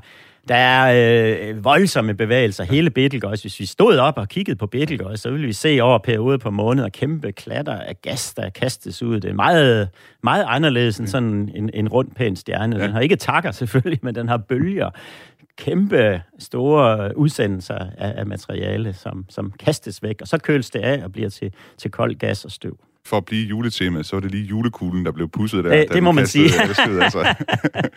der 0.49 0.55
er 0.55 1.49
øh, 1.49 1.65
voldsomme 1.65 2.15
bevægelser. 2.15 2.65
Hele 2.65 2.91
Betelgeuse, 2.91 3.43
hvis 3.43 3.61
vi 3.61 3.67
stod 3.67 3.97
op 3.97 4.19
og 4.19 4.29
kiggede 4.29 4.57
på 4.57 4.67
Betelgeuse, 4.67 5.23
så 5.23 5.31
ville 5.31 5.47
vi 5.47 5.53
se 5.53 5.79
over 5.83 5.99
perioder 5.99 6.39
på 6.39 6.51
måneder 6.51 6.89
kæmpe 6.89 7.33
klatter 7.33 7.77
af 7.77 7.97
gas, 8.03 8.35
der 8.35 8.51
kastes 8.51 9.03
ud. 9.03 9.21
Det 9.21 9.31
er 9.31 9.35
meget, 9.35 9.89
meget 10.23 10.45
anderledes 10.49 10.99
end 10.99 11.07
sådan 11.07 11.51
en, 11.55 11.71
en 11.75 11.89
rund 11.89 12.11
pæn 12.11 12.37
stjerne. 12.37 12.81
Den 12.81 12.91
har 12.91 13.01
ikke 13.01 13.17
takker 13.17 13.51
selvfølgelig, 13.63 13.99
men 14.03 14.15
den 14.15 14.29
har 14.29 14.37
bølger. 14.37 14.91
Kæmpe 15.57 16.23
store 16.39 17.17
udsendelser 17.17 17.79
af, 17.99 18.15
af 18.17 18.27
materiale, 18.27 18.93
som, 18.93 19.27
som 19.29 19.53
kastes 19.61 20.03
væk, 20.03 20.17
og 20.21 20.29
så 20.29 20.39
køles 20.39 20.71
det 20.71 20.79
af 20.79 21.05
og 21.05 21.13
bliver 21.13 21.29
til, 21.29 21.53
til 21.77 21.91
kold 21.91 22.15
gas 22.15 22.45
og 22.45 22.51
støv 22.51 22.79
for 23.07 23.17
at 23.17 23.25
blive 23.25 23.47
juletema, 23.47 24.03
så 24.03 24.17
var 24.17 24.21
det 24.21 24.31
lige 24.31 24.45
julekuglen, 24.45 25.05
der 25.05 25.13
blev 25.13 25.29
pusset 25.29 25.65
der. 25.65 25.71
Det, 25.71 25.93
det 25.93 26.03
må 26.03 26.13
man 26.13 26.27
sige. 26.27 26.49
Støvet, 26.49 27.03
altså. 27.03 27.35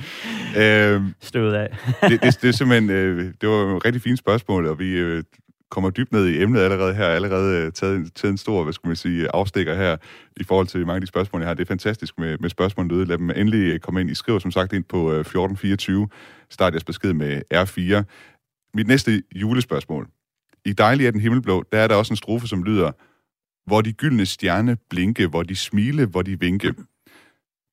øhm, 0.61 1.13
Støvet 1.21 1.53
af. 1.53 1.77
det, 2.01 2.23
det, 2.23 2.41
det, 2.41 2.47
er 2.47 2.51
simpelthen, 2.51 2.89
øh, 2.89 3.33
det 3.41 3.49
var 3.49 3.75
et 3.75 3.85
rigtig 3.85 4.01
fint 4.01 4.19
spørgsmål, 4.19 4.67
og 4.67 4.79
vi 4.79 4.91
øh, 4.91 5.23
kommer 5.71 5.89
dybt 5.89 6.11
ned 6.11 6.27
i 6.27 6.41
emnet 6.41 6.61
allerede 6.61 6.93
her, 6.93 7.05
allerede 7.05 7.65
øh, 7.65 7.71
taget, 7.71 8.13
taget 8.15 8.31
en 8.31 8.37
stor, 8.37 8.63
hvad 8.63 8.73
skal 8.73 8.87
man 8.87 8.95
sige, 8.95 9.27
afstikker 9.33 9.75
her 9.75 9.97
i 10.37 10.43
forhold 10.43 10.67
til 10.67 10.79
mange 10.79 10.95
af 10.95 11.01
de 11.01 11.07
spørgsmål, 11.07 11.41
jeg 11.41 11.49
har. 11.49 11.53
Det 11.53 11.63
er 11.63 11.67
fantastisk 11.67 12.19
med, 12.19 12.37
med 12.37 12.49
spørgsmål 12.49 12.89
døde. 12.89 13.05
Lad 13.05 13.17
dem 13.17 13.29
endelig 13.29 13.73
øh, 13.73 13.79
komme 13.79 14.01
ind. 14.01 14.09
I 14.09 14.15
skriver 14.15 14.39
som 14.39 14.51
sagt 14.51 14.73
ind 14.73 14.83
på 14.83 15.11
1424. 15.11 16.07
Start 16.49 16.73
jeres 16.73 16.83
besked 16.83 17.13
med 17.13 17.41
R4. 17.53 18.03
Mit 18.73 18.87
næste 18.87 19.23
julespørgsmål. 19.35 20.07
I 20.65 20.73
Dejlig 20.73 21.07
er 21.07 21.11
den 21.11 21.21
himmelblå, 21.21 21.63
der 21.71 21.77
er 21.77 21.87
der 21.87 21.95
også 21.95 22.13
en 22.13 22.17
strofe, 22.17 22.47
som 22.47 22.63
lyder, 22.63 22.91
hvor 23.65 23.81
de 23.81 23.93
gyldne 23.93 24.25
stjerne 24.25 24.77
blinke, 24.89 25.27
hvor 25.27 25.43
de 25.43 25.55
smile, 25.55 26.05
hvor 26.05 26.21
de 26.21 26.39
vinke. 26.39 26.73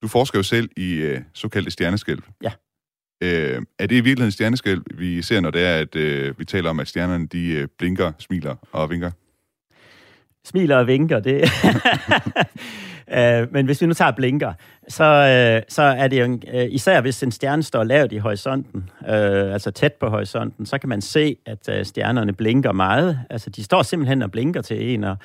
Du 0.02 0.08
forsker 0.08 0.38
jo 0.38 0.42
selv 0.42 0.70
i 0.76 0.92
øh, 0.94 1.20
såkaldte 1.34 1.70
stjerneskælv. 1.70 2.22
Ja. 2.42 2.52
Øh, 3.22 3.62
er 3.78 3.86
det 3.86 3.96
i 3.96 4.00
virkeligheden 4.00 4.32
stjerneskælv, 4.32 4.82
vi 4.94 5.22
ser, 5.22 5.40
når 5.40 5.50
det 5.50 5.66
er, 5.66 5.76
at 5.76 5.96
øh, 5.96 6.38
vi 6.38 6.44
taler 6.44 6.70
om, 6.70 6.80
at 6.80 6.88
stjernerne 6.88 7.26
de 7.26 7.48
øh, 7.48 7.68
blinker, 7.78 8.12
smiler 8.18 8.56
og 8.72 8.90
vinker? 8.90 9.10
Smiler 10.44 10.76
og 10.76 10.86
vinker, 10.86 11.20
det... 11.20 11.42
øh, 13.18 13.52
men 13.52 13.66
hvis 13.66 13.80
vi 13.80 13.86
nu 13.86 13.94
tager 13.94 14.10
blinker, 14.10 14.52
så, 14.88 15.04
øh, 15.04 15.62
så 15.68 15.82
er 15.82 16.08
det 16.08 16.20
jo, 16.20 16.38
øh, 16.54 16.66
især 16.70 17.00
hvis 17.00 17.22
en 17.22 17.32
stjerne 17.32 17.62
står 17.62 17.84
lavt 17.84 18.12
i 18.12 18.16
horisonten, 18.18 18.90
øh, 19.08 19.52
altså 19.52 19.70
tæt 19.70 19.92
på 19.92 20.08
horisonten, 20.08 20.66
så 20.66 20.78
kan 20.78 20.88
man 20.88 21.00
se, 21.00 21.36
at 21.46 21.68
øh, 21.68 21.84
stjernerne 21.84 22.32
blinker 22.32 22.72
meget. 22.72 23.20
Altså, 23.30 23.50
de 23.50 23.64
står 23.64 23.82
simpelthen 23.82 24.22
og 24.22 24.30
blinker 24.30 24.62
til 24.62 24.94
en, 24.94 25.04
og 25.04 25.16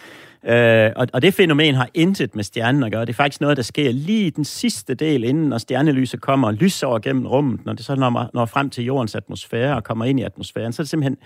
Øh, 0.46 0.92
og, 0.96 1.08
og 1.14 1.22
det 1.22 1.34
fænomen 1.34 1.76
har 1.76 1.90
intet 1.94 2.36
med 2.36 2.44
stjernen 2.44 2.84
at 2.84 2.92
gøre. 2.92 3.02
Det 3.02 3.10
er 3.10 3.14
faktisk 3.14 3.42
noget, 3.42 3.58
der 3.58 3.64
sker 3.64 3.92
lige 3.92 4.32
den 4.32 4.46
sidste 4.46 4.94
del, 4.94 5.24
inden 5.24 5.50
når 5.50 5.58
stjernelyset 5.58 6.22
kommer 6.22 6.48
og 6.48 6.54
lyser 6.54 6.88
over 6.88 7.00
gennem 7.00 7.26
rummet, 7.26 7.66
når 7.66 7.74
det 7.74 7.86
så 7.86 7.96
når, 7.96 8.30
når 8.34 8.46
frem 8.46 8.70
til 8.70 8.84
jordens 8.84 9.16
atmosfære 9.16 9.76
og 9.76 9.84
kommer 9.84 10.06
ind 10.06 10.20
i 10.20 10.24
atmosfæren, 10.24 10.74
så 10.74 10.82
er 10.82 10.84
det 10.84 10.90
simpelthen 10.90 11.18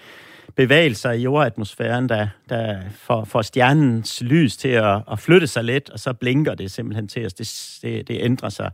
bevægelser 0.56 1.12
i 1.12 1.21
jordatmosfæren, 1.21 2.10
der, 2.10 2.28
der 2.50 2.80
får, 2.91 3.24
får 3.26 3.41
stjernens 3.41 4.21
lys 4.21 4.58
til 4.58 4.69
at, 4.69 5.02
at 5.12 5.19
flytte 5.19 5.47
sig 5.47 5.63
lidt, 5.63 5.89
og 5.89 6.00
så 6.00 6.13
blinker 6.13 6.56
det 6.56 6.71
simpelthen 6.71 7.08
til 7.08 7.26
os. 7.26 7.34
Det, 7.34 7.80
det, 7.82 8.08
det 8.08 8.17
ændrer 8.21 8.50
sig 8.50 8.71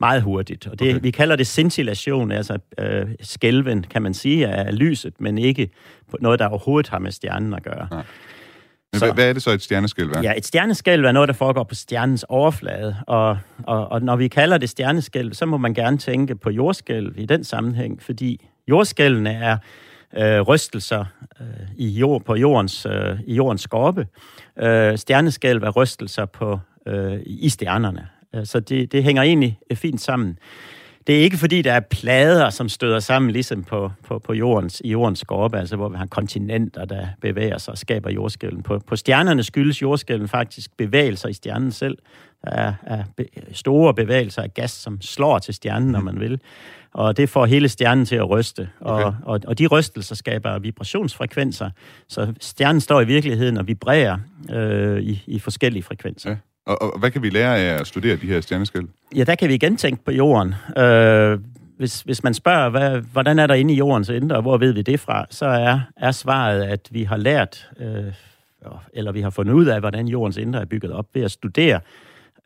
meget 0.00 0.22
hurtigt. 0.22 0.66
Og 0.66 0.78
det, 0.78 0.90
okay. 0.90 1.02
vi 1.02 1.10
kalder 1.10 1.36
det 1.36 1.46
scintillation, 1.46 2.32
altså 2.32 2.58
øh, 2.78 3.06
skælven, 3.20 3.82
kan 3.82 4.02
man 4.02 4.14
sige, 4.14 4.48
af 4.48 4.78
lyset, 4.78 5.20
men 5.20 5.38
ikke 5.38 5.70
noget, 6.20 6.38
der 6.38 6.46
overhovedet 6.46 6.90
har 6.90 6.98
med 6.98 7.12
stjernen 7.12 7.54
at 7.54 7.62
gøre. 7.62 7.88
Ja. 7.92 8.00
Men 8.92 9.00
så, 9.00 9.12
hvad 9.12 9.28
er 9.28 9.32
det 9.32 9.42
så, 9.42 9.50
et 9.50 9.62
stjerneskælv 9.62 10.12
er? 10.12 10.22
Ja, 10.22 10.32
et 10.36 10.46
stjerneskælv 10.46 11.04
er 11.04 11.12
noget, 11.12 11.28
der 11.28 11.32
foregår 11.32 11.62
på 11.62 11.74
stjernens 11.74 12.24
overflade. 12.28 12.96
Og, 13.06 13.38
og, 13.62 13.88
og 13.88 14.02
når 14.02 14.16
vi 14.16 14.28
kalder 14.28 14.58
det 14.58 14.70
stjerneskælv, 14.70 15.32
så 15.32 15.46
må 15.46 15.56
man 15.56 15.74
gerne 15.74 15.98
tænke 15.98 16.36
på 16.36 16.50
jordskælv 16.50 17.18
i 17.18 17.26
den 17.26 17.44
sammenhæng, 17.44 18.02
fordi 18.02 18.46
jordskælvene 18.68 19.32
er 19.32 19.56
øh, 20.16 20.40
rystelser 20.40 21.04
øh, 21.40 21.46
i 21.76 21.88
jord, 21.88 22.24
på 22.24 22.34
jordens, 22.34 22.86
øh, 22.86 23.20
i 23.26 23.34
jordens 23.34 23.62
skorpe. 23.62 24.06
Øh, 24.58 24.98
stjerneskælv 24.98 25.62
er 25.62 25.70
rystelser 25.70 26.24
på, 26.24 26.58
øh, 26.86 27.20
i 27.26 27.48
stjernerne. 27.48 28.08
Øh, 28.34 28.46
så 28.46 28.60
det, 28.60 28.92
det 28.92 29.04
hænger 29.04 29.22
egentlig 29.22 29.58
fint 29.74 30.00
sammen. 30.00 30.38
Det 31.08 31.18
er 31.18 31.22
ikke 31.22 31.36
fordi, 31.36 31.62
der 31.62 31.72
er 31.72 31.80
plader, 31.80 32.50
som 32.50 32.68
støder 32.68 33.00
sammen, 33.00 33.30
ligesom 33.30 33.64
på, 33.64 33.92
på, 34.06 34.18
på 34.18 34.32
jordens, 34.32 34.82
i 34.84 34.90
jordens 34.90 35.18
skorpe, 35.18 35.58
altså 35.58 35.76
hvor 35.76 35.88
vi 35.88 35.96
har 35.96 36.06
kontinenter, 36.06 36.84
der 36.84 37.06
bevæger 37.20 37.58
sig 37.58 37.72
og 37.72 37.78
skaber 37.78 38.10
jordskælven. 38.10 38.62
På, 38.62 38.78
på 38.86 38.96
stjernerne 38.96 39.42
skyldes 39.42 39.82
jordskælven 39.82 40.28
faktisk 40.28 40.76
bevægelser 40.76 41.28
i 41.28 41.32
stjernen 41.32 41.72
selv. 41.72 41.98
Der 42.44 42.50
er, 42.50 42.72
er 42.86 43.04
be, 43.16 43.26
store 43.52 43.94
bevægelser 43.94 44.42
af 44.42 44.54
gas, 44.54 44.70
som 44.70 45.00
slår 45.00 45.38
til 45.38 45.54
stjernen, 45.54 45.92
når 45.92 46.00
man 46.00 46.20
vil. 46.20 46.40
Og 46.94 47.16
det 47.16 47.28
får 47.28 47.46
hele 47.46 47.68
stjernen 47.68 48.04
til 48.04 48.16
at 48.16 48.30
ryste. 48.30 48.68
Okay. 48.80 49.04
Og, 49.04 49.14
og, 49.22 49.40
og 49.46 49.58
de 49.58 49.66
rystelser 49.66 50.14
skaber 50.14 50.58
vibrationsfrekvenser. 50.58 51.70
Så 52.08 52.32
stjernen 52.40 52.80
står 52.80 53.00
i 53.00 53.06
virkeligheden 53.06 53.56
og 53.56 53.66
vibrerer 53.66 54.18
øh, 54.50 55.00
i, 55.00 55.22
i 55.26 55.38
forskellige 55.38 55.82
frekvenser. 55.82 56.30
Ja. 56.30 56.36
Og, 56.68 56.82
og 56.82 56.98
hvad 56.98 57.10
kan 57.10 57.22
vi 57.22 57.30
lære 57.30 57.58
af 57.58 57.80
at 57.80 57.86
studere 57.86 58.16
de 58.16 58.26
her 58.26 58.40
stjerneskæld? 58.40 58.88
Ja, 59.16 59.24
der 59.24 59.34
kan 59.34 59.48
vi 59.48 59.54
igen 59.54 59.76
tænke 59.76 60.04
på 60.04 60.10
jorden. 60.10 60.54
Øh, 60.78 61.38
hvis, 61.76 62.00
hvis 62.00 62.24
man 62.24 62.34
spørger, 62.34 62.68
hvad, 62.68 63.00
hvordan 63.00 63.38
er 63.38 63.46
der 63.46 63.54
inde 63.54 63.74
i 63.74 63.76
jordens 63.76 64.08
indre, 64.08 64.36
og 64.36 64.42
hvor 64.42 64.58
ved 64.58 64.72
vi 64.72 64.82
det 64.82 65.00
fra, 65.00 65.26
så 65.30 65.46
er, 65.46 65.80
er 65.96 66.10
svaret, 66.10 66.62
at 66.62 66.88
vi 66.90 67.04
har 67.04 67.16
lært, 67.16 67.70
øh, 67.80 68.12
eller 68.92 69.12
vi 69.12 69.20
har 69.20 69.30
fundet 69.30 69.52
ud 69.52 69.66
af, 69.66 69.80
hvordan 69.80 70.08
jordens 70.08 70.36
indre 70.36 70.60
er 70.60 70.64
bygget 70.64 70.92
op 70.92 71.06
ved 71.14 71.22
at 71.22 71.30
studere 71.30 71.80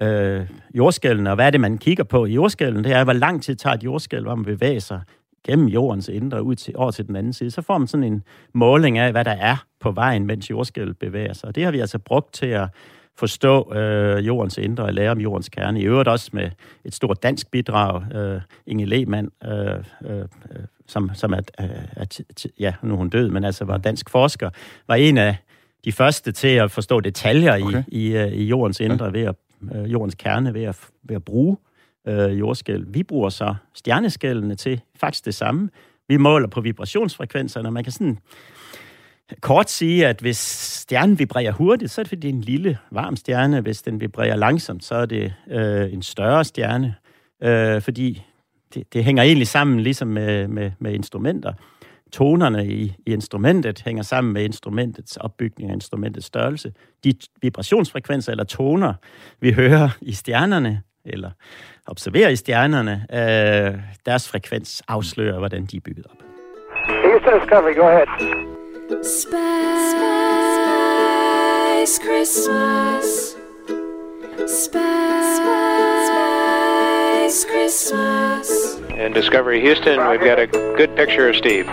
øh, 0.02 0.46
jordskælden, 0.74 1.26
Og 1.26 1.34
hvad 1.34 1.46
er 1.46 1.50
det, 1.50 1.60
man 1.60 1.78
kigger 1.78 2.04
på 2.04 2.24
i 2.24 2.32
jordskælden? 2.32 2.84
Det 2.84 2.92
er, 2.92 3.04
hvor 3.04 3.12
lang 3.12 3.42
tid 3.42 3.56
tager 3.56 3.74
et 3.74 3.84
jordskælv 3.84 4.28
om 4.28 4.40
at 4.40 4.46
bevæge 4.46 4.80
sig 4.80 5.00
gennem 5.46 5.68
jordens 5.68 6.08
indre 6.08 6.42
ud 6.42 6.54
til, 6.54 6.74
over 6.76 6.90
til 6.90 7.06
den 7.06 7.16
anden 7.16 7.32
side, 7.32 7.50
så 7.50 7.62
får 7.62 7.78
man 7.78 7.88
sådan 7.88 8.04
en 8.04 8.22
måling 8.54 8.98
af, 8.98 9.12
hvad 9.12 9.24
der 9.24 9.30
er 9.30 9.56
på 9.80 9.90
vejen, 9.90 10.26
mens 10.26 10.50
jordskælvet 10.50 10.98
bevæger 10.98 11.32
sig. 11.32 11.48
Og 11.48 11.54
det 11.54 11.64
har 11.64 11.70
vi 11.70 11.80
altså 11.80 11.98
brugt 11.98 12.34
til 12.34 12.46
at 12.46 12.68
forstå 13.18 13.74
øh, 13.74 14.26
jordens 14.26 14.58
indre 14.58 14.84
og 14.84 14.94
lære 14.94 15.10
om 15.10 15.20
jordens 15.20 15.48
kerne. 15.48 15.80
I 15.80 15.84
øvrigt 15.84 16.08
også 16.08 16.30
med 16.32 16.50
et 16.84 16.94
stort 16.94 17.22
dansk 17.22 17.50
bidrag. 17.50 18.14
Øh, 18.14 18.40
Inge 18.66 18.86
Lehmann, 18.86 19.30
øh, 19.44 19.74
øh, 20.04 20.24
som, 20.86 21.10
som 21.14 21.32
er, 21.32 21.40
er, 21.58 21.68
er, 21.96 22.46
ja, 22.58 22.74
nu 22.82 22.92
er 22.94 22.98
hun 22.98 23.08
død, 23.08 23.28
men 23.28 23.44
altså 23.44 23.64
var 23.64 23.78
dansk 23.78 24.10
forsker, 24.10 24.50
var 24.88 24.94
en 24.94 25.18
af 25.18 25.36
de 25.84 25.92
første 25.92 26.32
til 26.32 26.48
at 26.48 26.70
forstå 26.70 27.00
detaljer 27.00 27.64
okay. 27.64 27.82
i, 27.88 28.08
i, 28.08 28.16
øh, 28.16 28.32
i 28.32 28.44
jordens 28.44 28.80
indre, 28.80 29.04
ja. 29.04 29.10
ved 29.10 29.20
at, 29.22 29.34
øh, 29.74 29.92
jordens 29.92 30.14
kerne, 30.14 30.54
ved 30.54 30.62
at, 30.62 30.76
ved 31.02 31.16
at 31.16 31.24
bruge 31.24 31.56
øh, 32.08 32.38
jordskæl. 32.38 32.84
Vi 32.88 33.02
bruger 33.02 33.28
så 33.28 33.54
stjerneskældene 33.74 34.54
til 34.54 34.80
faktisk 34.96 35.24
det 35.24 35.34
samme. 35.34 35.68
Vi 36.08 36.16
måler 36.16 36.48
på 36.48 36.60
vibrationsfrekvenserne, 36.60 37.70
man 37.70 37.84
kan 37.84 37.92
sådan 37.92 38.18
kort 39.40 39.70
sige, 39.70 40.06
at 40.06 40.20
hvis 40.20 40.38
stjernen 40.82 41.18
vibrerer 41.18 41.52
hurtigt, 41.52 41.90
så 41.90 42.00
er 42.00 42.02
det 42.02 42.08
fordi 42.08 42.20
det 42.20 42.28
er 42.28 42.34
en 42.34 42.40
lille, 42.40 42.78
varm 42.90 43.16
stjerne. 43.16 43.60
Hvis 43.60 43.82
den 43.82 44.00
vibrerer 44.00 44.36
langsomt, 44.36 44.84
så 44.84 44.94
er 44.94 45.06
det 45.06 45.34
øh, 45.50 45.92
en 45.92 46.02
større 46.02 46.44
stjerne, 46.44 46.94
øh, 47.42 47.82
fordi 47.82 48.22
det, 48.74 48.92
det 48.92 49.04
hænger 49.04 49.22
egentlig 49.22 49.48
sammen 49.48 49.80
ligesom 49.80 50.08
med, 50.08 50.48
med, 50.48 50.70
med 50.78 50.92
instrumenter. 50.92 51.52
Tonerne 52.12 52.66
i, 52.66 52.94
i 53.06 53.12
instrumentet 53.12 53.82
hænger 53.84 54.02
sammen 54.02 54.32
med 54.32 54.44
instrumentets 54.44 55.16
opbygning 55.16 55.70
og 55.70 55.74
instrumentets 55.74 56.26
størrelse. 56.26 56.72
De 57.04 57.14
vibrationsfrekvenser 57.42 58.32
eller 58.32 58.44
toner, 58.44 58.94
vi 59.40 59.52
hører 59.52 59.88
i 60.00 60.12
stjernerne, 60.12 60.82
eller 61.04 61.30
observerer 61.86 62.28
i 62.28 62.36
stjernerne, 62.36 63.06
øh, 63.12 63.80
deres 64.06 64.28
frekvens 64.28 64.82
afslører, 64.88 65.38
hvordan 65.38 65.66
de 65.66 65.76
er 65.76 65.80
bygget 65.80 66.06
op. 66.06 66.16
Houston 66.88 67.40
Discovery, 67.40 67.74
go 67.76 67.82
ahead. 67.82 68.51
Space, 68.90 69.04
Christmas. 71.98 73.36
Space, 74.46 75.38
Christmas. 77.44 78.76
And 78.98 79.14
Discovery 79.14 79.60
Houston, 79.60 80.00
we've 80.08 80.20
got 80.20 80.40
a 80.40 80.46
good 80.48 80.96
picture 80.96 81.28
of 81.28 81.36
Steve. 81.36 81.66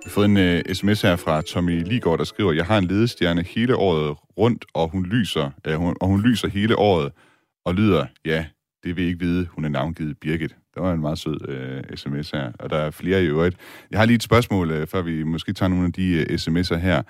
Vi 0.00 0.04
har 0.04 0.10
fået 0.10 0.24
en 0.24 0.36
uh, 0.36 0.60
sms 0.72 1.02
her 1.02 1.16
fra 1.16 1.42
Tommy 1.42 1.82
Ligård, 1.82 2.18
der 2.18 2.24
skriver, 2.24 2.52
jeg 2.52 2.64
har 2.64 2.78
en 2.78 2.84
ledestjerne 2.84 3.42
hele 3.42 3.76
året 3.76 4.16
rundt, 4.38 4.64
og 4.74 4.88
hun 4.88 5.06
lyser, 5.06 5.50
uh, 5.68 5.74
hun, 5.74 5.96
og 6.00 6.08
hun 6.08 6.20
lyser 6.20 6.48
hele 6.48 6.76
året, 6.76 7.12
og 7.64 7.74
lyder, 7.74 8.06
ja, 8.24 8.44
det 8.84 8.96
vil 8.96 9.04
I 9.04 9.06
ikke 9.06 9.20
vide, 9.20 9.46
hun 9.46 9.64
er 9.64 9.68
navngivet 9.68 10.18
Birgit. 10.18 10.56
Det 10.74 10.82
var 10.82 10.92
en 10.92 11.00
meget 11.00 11.18
sød 11.18 11.48
øh, 11.48 11.96
sms 11.96 12.30
her, 12.30 12.52
og 12.58 12.70
der 12.70 12.76
er 12.76 12.90
flere 12.90 13.24
i 13.24 13.26
øvrigt. 13.26 13.56
Jeg 13.90 13.98
har 13.98 14.06
lige 14.06 14.14
et 14.14 14.22
spørgsmål, 14.22 14.70
øh, 14.70 14.86
før 14.86 15.02
vi 15.02 15.22
måske 15.22 15.52
tager 15.52 15.68
nogle 15.68 15.86
af 15.86 15.92
de 15.92 16.12
øh, 16.12 16.34
sms'er 16.34 16.76
her. 16.76 17.02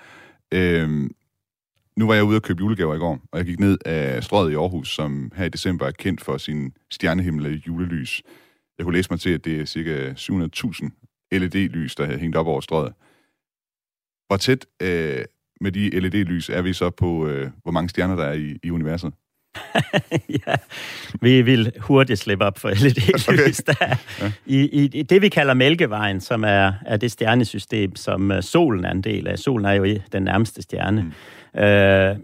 Øh, 0.53 1.09
nu 1.97 2.07
var 2.07 2.13
jeg 2.13 2.23
ude 2.23 2.35
og 2.35 2.41
købe 2.41 2.59
julegaver 2.59 2.95
i 2.95 2.97
går, 2.97 3.19
og 3.31 3.37
jeg 3.37 3.45
gik 3.45 3.59
ned 3.59 3.77
af 3.85 4.23
strøget 4.23 4.51
i 4.51 4.55
Aarhus, 4.55 4.95
som 4.95 5.31
her 5.35 5.45
i 5.45 5.49
december 5.49 5.85
er 5.85 5.91
kendt 5.91 6.21
for 6.21 6.37
sin 6.37 6.73
stjernehimmel 6.91 7.45
og 7.45 7.51
julelys. 7.51 8.21
Jeg 8.77 8.83
kunne 8.83 8.95
læse 8.95 9.09
mig 9.09 9.19
til, 9.19 9.29
at 9.29 9.45
det 9.45 9.61
er 9.61 9.65
cirka 9.65 10.13
700.000 10.13 10.89
LED-lys, 11.31 11.95
der 11.95 12.05
er 12.05 12.17
hængt 12.17 12.35
op 12.35 12.47
over 12.47 12.61
strøget. 12.61 12.93
Hvor 14.27 14.37
tæt 14.37 14.65
øh, 14.81 15.25
med 15.61 15.71
de 15.71 15.99
LED-lys 15.99 16.49
er 16.49 16.61
vi 16.61 16.73
så 16.73 16.89
på, 16.89 17.27
øh, 17.27 17.49
hvor 17.63 17.71
mange 17.71 17.89
stjerner 17.89 18.15
der 18.15 18.23
er 18.23 18.33
i, 18.33 18.59
i 18.63 18.71
universet? 18.71 19.13
ja, 20.47 20.55
vi 21.21 21.41
vil 21.41 21.71
hurtigt 21.79 22.19
slippe 22.19 22.45
op 22.45 22.59
for 22.59 22.69
LED-lys. 22.69 23.27
Okay. 23.29 23.51
Der 23.67 23.95
ja. 24.21 24.31
i, 24.45 24.89
I 24.93 25.03
det, 25.03 25.21
vi 25.21 25.29
kalder 25.29 25.53
Mælkevejen, 25.53 26.21
som 26.21 26.43
er, 26.43 26.73
er 26.85 26.97
det 26.97 27.11
stjernesystem, 27.11 27.95
som 27.95 28.31
uh, 28.31 28.39
solen 28.41 28.85
er 28.85 28.91
en 28.91 29.01
del 29.01 29.27
af. 29.27 29.39
Solen 29.39 29.65
er 29.65 29.73
jo 29.73 29.97
den 30.11 30.23
nærmeste 30.23 30.61
stjerne. 30.61 31.01
Mm. 31.01 31.61
Øh, 31.61 32.15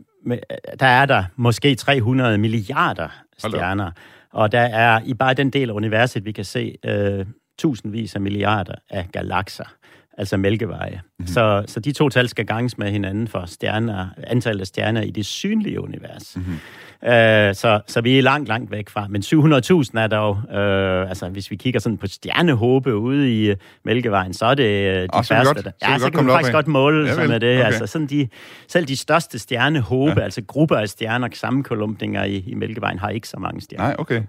der 0.80 0.86
er 0.86 1.06
der 1.06 1.24
måske 1.36 1.76
300 1.76 2.38
milliarder 2.38 3.08
stjerner, 3.38 3.92
og 4.34 4.52
der 4.52 4.60
er 4.60 5.00
i 5.06 5.14
bare 5.14 5.34
den 5.34 5.50
del 5.50 5.70
af 5.70 5.74
universet, 5.74 6.26
vi 6.26 6.32
kan 6.32 6.46
se 6.46 6.76
øh, 6.86 7.26
tusindvis 7.58 8.16
af 8.16 8.22
milliarder 8.22 8.76
af 8.90 9.08
galakser 9.12 9.76
altså 10.18 10.38
mælkeveje. 10.38 11.02
Mm-hmm. 11.20 11.28
Så, 11.28 11.64
så 11.68 11.80
de 11.80 11.92
to 11.92 12.10
tal 12.10 12.30
skal 12.30 12.46
ganges 12.46 12.78
med 12.78 12.92
hinanden 12.92 13.28
for 13.28 13.46
stjerner, 13.46 14.08
antallet 14.24 14.62
af 14.62 14.68
stjerner 14.68 15.02
i 15.02 15.12
det 15.12 15.26
synlige 15.26 15.82
univers. 15.82 16.36
Mm-hmm. 16.36 16.60
Øh, 17.04 17.56
så, 17.56 17.82
så 17.88 18.02
vi 18.02 18.18
er 18.18 18.22
langt, 18.22 18.48
langt 18.48 18.72
væk 18.72 18.90
fra. 18.90 19.08
Men 19.10 19.22
700.000 19.22 20.00
er 20.00 20.08
dog, 20.08 20.42
øh, 20.52 21.10
altså 21.10 21.30
hvis 21.30 21.52
vi 21.52 21.56
kigger 21.56 21.80
sådan 21.80 21.98
på 21.98 22.08
stjernehåbe 22.08 22.96
ude 22.96 23.44
i 23.44 23.52
uh, 23.52 23.58
Mælkevejen, 23.86 24.34
så 24.34 24.46
er 24.46 24.56
det 24.56 24.92
uh, 24.92 25.02
de 25.02 25.08
oh, 25.14 25.24
færreste. 25.24 25.64
Der. 25.64 25.72
Ja, 25.82 25.98
så, 25.98 26.10
kan 26.10 26.26
vi 26.26 26.32
faktisk 26.32 26.54
godt 26.54 26.68
måle 26.68 27.10
ja, 27.10 27.28
med 27.28 27.40
det. 27.40 27.58
Okay. 27.58 27.66
Altså 27.66 27.88
sådan 27.88 28.08
de, 28.08 28.28
selv 28.68 28.86
de 28.86 28.98
største 28.98 29.40
stjernehåbe, 29.40 30.14
ja. 30.18 30.24
altså 30.24 30.42
grupper 30.48 30.76
af 30.76 30.90
stjerner, 30.90 31.28
sammenkolumpninger 31.34 32.24
i, 32.24 32.44
i 32.48 32.54
Mælkevejen, 32.54 33.00
har 33.00 33.10
ikke 33.10 33.28
så 33.28 33.40
mange 33.40 33.62
stjerner. 33.62 33.86
Nej, 33.86 33.96
okay. 34.00 34.22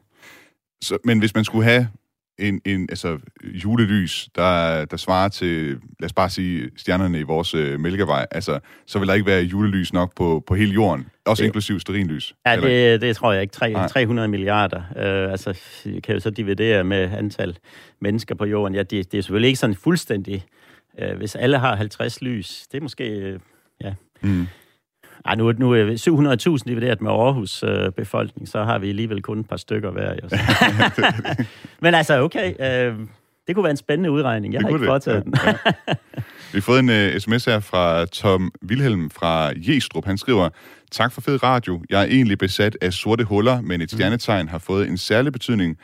Så, 0.83 0.99
men 1.05 1.18
hvis 1.18 1.35
man 1.35 1.44
skulle 1.44 1.64
have 1.64 1.88
en, 2.38 2.61
en 2.64 2.87
altså, 2.90 3.18
julelys, 3.42 4.29
der, 4.35 4.85
der 4.85 4.96
svarer 4.96 5.29
til, 5.29 5.68
lad 6.01 6.05
os 6.05 6.12
bare 6.12 6.31
sige, 6.31 6.70
stjernerne 6.77 7.20
i 7.20 7.22
vores 7.22 7.55
øh, 7.55 7.81
mælkevej, 7.81 8.27
altså, 8.31 8.59
så 8.87 8.99
vil 8.99 9.09
der 9.09 9.14
ikke 9.14 9.27
være 9.27 9.42
julelys 9.42 9.92
nok 9.92 10.14
på, 10.16 10.44
på 10.46 10.55
hele 10.55 10.72
jorden, 10.72 11.07
også 11.27 11.42
det, 11.42 11.46
inklusiv 11.46 11.81
sterinlys. 11.81 12.35
Ja, 12.46 12.61
det, 12.61 13.01
det 13.01 13.16
tror 13.16 13.33
jeg 13.33 13.42
ikke. 13.42 13.53
3, 13.53 13.88
300 13.88 14.29
milliarder. 14.29 14.83
Øh, 14.96 15.31
altså, 15.31 15.59
kan 16.05 16.14
jo 16.14 16.20
så 16.20 16.31
dividere 16.31 16.85
med 16.85 17.12
antal 17.12 17.57
mennesker 18.01 18.35
på 18.35 18.44
jorden. 18.44 18.75
Ja, 18.75 18.83
det, 18.83 19.12
det 19.12 19.18
er 19.18 19.22
selvfølgelig 19.22 19.49
ikke 19.49 19.61
sådan 19.61 19.77
fuldstændig. 19.77 20.44
Øh, 20.99 21.16
hvis 21.16 21.35
alle 21.35 21.59
har 21.59 21.77
50 21.77 22.22
lys, 22.22 22.66
det 22.72 22.79
er 22.79 22.83
måske... 22.83 23.05
Øh, 23.05 23.38
ja. 23.81 23.94
Mm. 24.20 24.46
Ej, 25.27 25.35
nu, 25.35 25.53
nu 25.53 25.73
er 25.73 26.57
700.000 26.59 26.69
divideret 26.69 27.01
med 27.01 27.11
Aarhus 27.11 27.62
øh, 27.62 27.93
befolkning, 27.93 28.49
så 28.49 28.65
har 28.65 28.79
vi 28.79 28.89
alligevel 28.89 29.23
kun 29.23 29.41
et 29.41 29.49
par 29.49 29.57
stykker 29.57 29.91
hver. 29.91 30.15
Jo. 30.23 30.29
Men 31.83 31.95
altså, 31.95 32.23
okay. 32.23 32.55
Øh, 32.61 32.99
det 33.47 33.55
kunne 33.55 33.62
være 33.62 33.71
en 33.71 33.77
spændende 33.77 34.11
udregning. 34.11 34.55
Jeg 34.55 34.61
det 34.61 34.71
har 34.71 34.77
ikke 34.77 34.87
foretaget 34.87 35.25
den. 35.25 35.35
ja. 35.47 35.53
Vi 36.53 36.59
har 36.59 36.61
fået 36.61 36.79
en 36.79 36.89
uh, 36.89 37.19
sms 37.19 37.45
her 37.45 37.61
fra 37.61 38.07
Tom 38.07 38.53
Wilhelm 38.69 39.11
fra 39.11 39.53
Jestrup. 39.57 40.05
Han 40.05 40.19
skriver, 40.19 40.49
Tak 40.93 41.12
for 41.12 41.21
fed 41.21 41.43
radio. 41.43 41.83
Jeg 41.91 42.01
er 42.01 42.07
egentlig 42.07 42.39
besat 42.39 42.77
af 42.81 42.93
sorte 42.93 43.25
huller, 43.25 43.61
men 43.61 43.81
et 43.81 43.81
mm. 43.81 43.89
stjernetegn 43.89 44.49
har 44.49 44.59
fået 44.59 44.89
en 44.89 44.99
særlig 44.99 45.33
betydning 45.33 45.77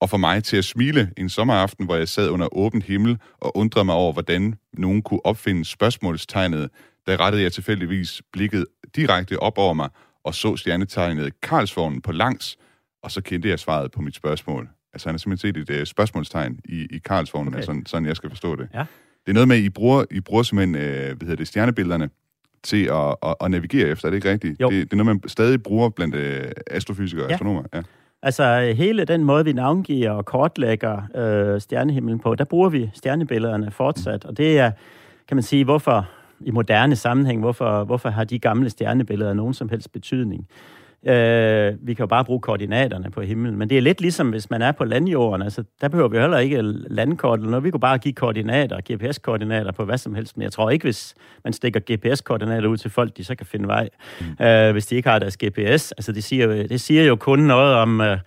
og 0.00 0.10
for 0.10 0.16
mig 0.16 0.44
til 0.44 0.56
at 0.56 0.64
smile 0.64 1.10
en 1.16 1.28
sommeraften, 1.28 1.84
hvor 1.84 1.96
jeg 1.96 2.08
sad 2.08 2.30
under 2.30 2.56
åben 2.56 2.82
himmel 2.82 3.18
og 3.40 3.56
undrede 3.56 3.84
mig 3.84 3.94
over, 3.94 4.12
hvordan 4.12 4.54
nogen 4.72 5.02
kunne 5.02 5.26
opfinde 5.26 5.64
spørgsmålstegnet 5.64 6.68
der 7.06 7.20
rettede 7.20 7.42
jeg 7.42 7.52
tilfældigvis 7.52 8.22
blikket 8.32 8.66
direkte 8.96 9.38
op 9.38 9.58
over 9.58 9.74
mig 9.74 9.88
og 10.24 10.34
så 10.34 10.56
stjernetegnet 10.56 11.40
Karlsvognen 11.40 12.00
på 12.00 12.12
langs, 12.12 12.56
og 13.02 13.10
så 13.10 13.20
kendte 13.20 13.48
jeg 13.48 13.58
svaret 13.58 13.90
på 13.92 14.00
mit 14.00 14.16
spørgsmål. 14.16 14.68
Altså 14.92 15.08
han 15.08 15.14
har 15.14 15.18
simpelthen 15.18 15.54
set 15.54 15.76
et 15.76 15.80
uh, 15.80 15.84
spørgsmålstegn 15.84 16.60
i, 16.64 16.86
i 16.90 16.98
Karlsvognen, 16.98 17.54
okay. 17.54 17.64
sådan, 17.64 17.86
sådan 17.86 18.06
jeg 18.06 18.16
skal 18.16 18.30
forstå 18.30 18.56
det. 18.56 18.68
Ja. 18.74 18.84
Det 19.26 19.28
er 19.28 19.32
noget 19.32 19.48
med, 19.48 19.56
at 19.56 19.62
I 19.62 19.68
bruger, 19.68 20.04
I 20.10 20.20
bruger 20.20 20.42
simpelthen 20.42 20.74
uh, 20.74 20.80
hvad 20.80 21.16
hedder 21.20 21.36
det, 21.36 21.48
stjernebillederne 21.48 22.10
til 22.62 22.84
at, 22.84 23.16
at, 23.22 23.34
at 23.40 23.50
navigere 23.50 23.88
efter, 23.88 24.08
er 24.08 24.10
det 24.10 24.16
ikke 24.16 24.30
rigtigt? 24.30 24.60
Jo. 24.60 24.70
Det, 24.70 24.90
det 24.90 24.92
er 24.92 25.04
noget, 25.04 25.20
man 25.22 25.28
stadig 25.28 25.62
bruger 25.62 25.88
blandt 25.88 26.14
uh, 26.14 26.50
astrofysikere 26.66 27.24
og 27.24 27.30
ja. 27.30 27.34
astronomer. 27.34 27.62
Ja. 27.74 27.82
Altså 28.22 28.74
hele 28.76 29.04
den 29.04 29.24
måde, 29.24 29.44
vi 29.44 29.52
navngiver 29.52 30.10
og 30.10 30.24
kortlægger 30.24 31.02
øh, 31.14 31.60
stjernehimlen 31.60 32.18
på, 32.18 32.34
der 32.34 32.44
bruger 32.44 32.68
vi 32.68 32.90
stjernebillederne 32.94 33.70
fortsat, 33.70 34.24
mm. 34.24 34.28
og 34.28 34.36
det 34.36 34.58
er, 34.58 34.70
kan 35.28 35.36
man 35.36 35.42
sige, 35.42 35.64
hvorfor 35.64 36.08
i 36.40 36.50
moderne 36.50 36.96
sammenhæng, 36.96 37.40
hvorfor, 37.40 37.84
hvorfor 37.84 38.08
har 38.08 38.24
de 38.24 38.38
gamle 38.38 38.70
stjernebilleder 38.70 39.34
nogen 39.34 39.54
som 39.54 39.68
helst 39.68 39.92
betydning? 39.92 40.48
Øh, 41.06 41.74
vi 41.86 41.94
kan 41.94 42.02
jo 42.02 42.06
bare 42.06 42.24
bruge 42.24 42.40
koordinaterne 42.40 43.10
på 43.10 43.20
himlen, 43.20 43.56
men 43.56 43.70
det 43.70 43.78
er 43.78 43.82
lidt 43.82 44.00
ligesom, 44.00 44.30
hvis 44.30 44.50
man 44.50 44.62
er 44.62 44.72
på 44.72 44.84
landjorden. 44.84 45.42
Altså, 45.42 45.64
der 45.80 45.88
behøver 45.88 46.08
vi 46.08 46.18
heller 46.18 46.38
ikke 46.38 46.62
landkort 46.90 47.38
eller 47.38 47.50
noget. 47.50 47.64
Vi 47.64 47.70
kunne 47.70 47.80
bare 47.80 47.98
give 47.98 48.14
koordinater, 48.14 48.80
GPS-koordinater 48.92 49.72
på 49.72 49.84
hvad 49.84 49.98
som 49.98 50.14
helst. 50.14 50.36
Men 50.36 50.42
jeg 50.42 50.52
tror 50.52 50.70
ikke, 50.70 50.82
hvis 50.82 51.14
man 51.44 51.52
stikker 51.52 51.80
GPS-koordinater 51.80 52.68
ud 52.68 52.76
til 52.76 52.90
folk, 52.90 53.16
de 53.16 53.24
så 53.24 53.34
kan 53.34 53.46
finde 53.46 53.68
vej, 53.68 53.88
mm. 54.20 54.44
øh, 54.46 54.72
hvis 54.72 54.86
de 54.86 54.96
ikke 54.96 55.08
har 55.08 55.18
deres 55.18 55.36
GPS. 55.36 55.92
Altså, 55.92 56.12
det 56.12 56.24
siger, 56.24 56.66
det 56.66 56.80
siger 56.80 57.04
jo 57.04 57.16
kun 57.16 57.38
noget 57.38 57.74
om... 57.74 58.00
Øh, 58.00 58.18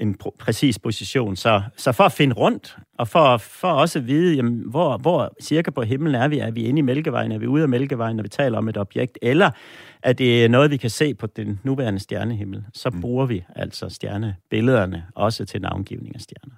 en 0.00 0.16
præcis 0.38 0.78
position. 0.78 1.36
Så, 1.36 1.62
så 1.76 1.92
for 1.92 2.04
at 2.04 2.12
finde 2.12 2.34
rundt, 2.34 2.76
og 2.98 3.08
for, 3.08 3.36
for 3.36 3.68
også 3.68 3.98
at 3.98 4.06
vide, 4.06 4.36
jamen, 4.36 4.62
hvor, 4.66 4.98
hvor 4.98 5.34
cirka 5.42 5.70
på 5.70 5.82
himlen 5.82 6.14
er 6.14 6.28
vi, 6.28 6.38
er 6.38 6.50
vi 6.50 6.62
inde 6.62 6.78
i 6.78 6.82
Mælkevejen, 6.82 7.32
er 7.32 7.38
vi 7.38 7.46
ude 7.46 7.62
af 7.62 7.68
Mælkevejen, 7.68 8.16
når 8.16 8.22
vi 8.22 8.28
taler 8.28 8.58
om 8.58 8.68
et 8.68 8.76
objekt, 8.76 9.18
eller 9.22 9.50
er 10.02 10.12
det 10.12 10.50
noget, 10.50 10.70
vi 10.70 10.76
kan 10.76 10.90
se 10.90 11.14
på 11.14 11.26
den 11.26 11.60
nuværende 11.62 12.00
stjernehimmel, 12.00 12.64
så 12.74 12.90
mm. 12.90 13.00
bruger 13.00 13.26
vi 13.26 13.44
altså 13.56 13.88
stjernebillederne 13.88 15.04
også 15.14 15.44
til 15.44 15.60
navngivning 15.60 16.14
af 16.14 16.20
stjerner. 16.20 16.54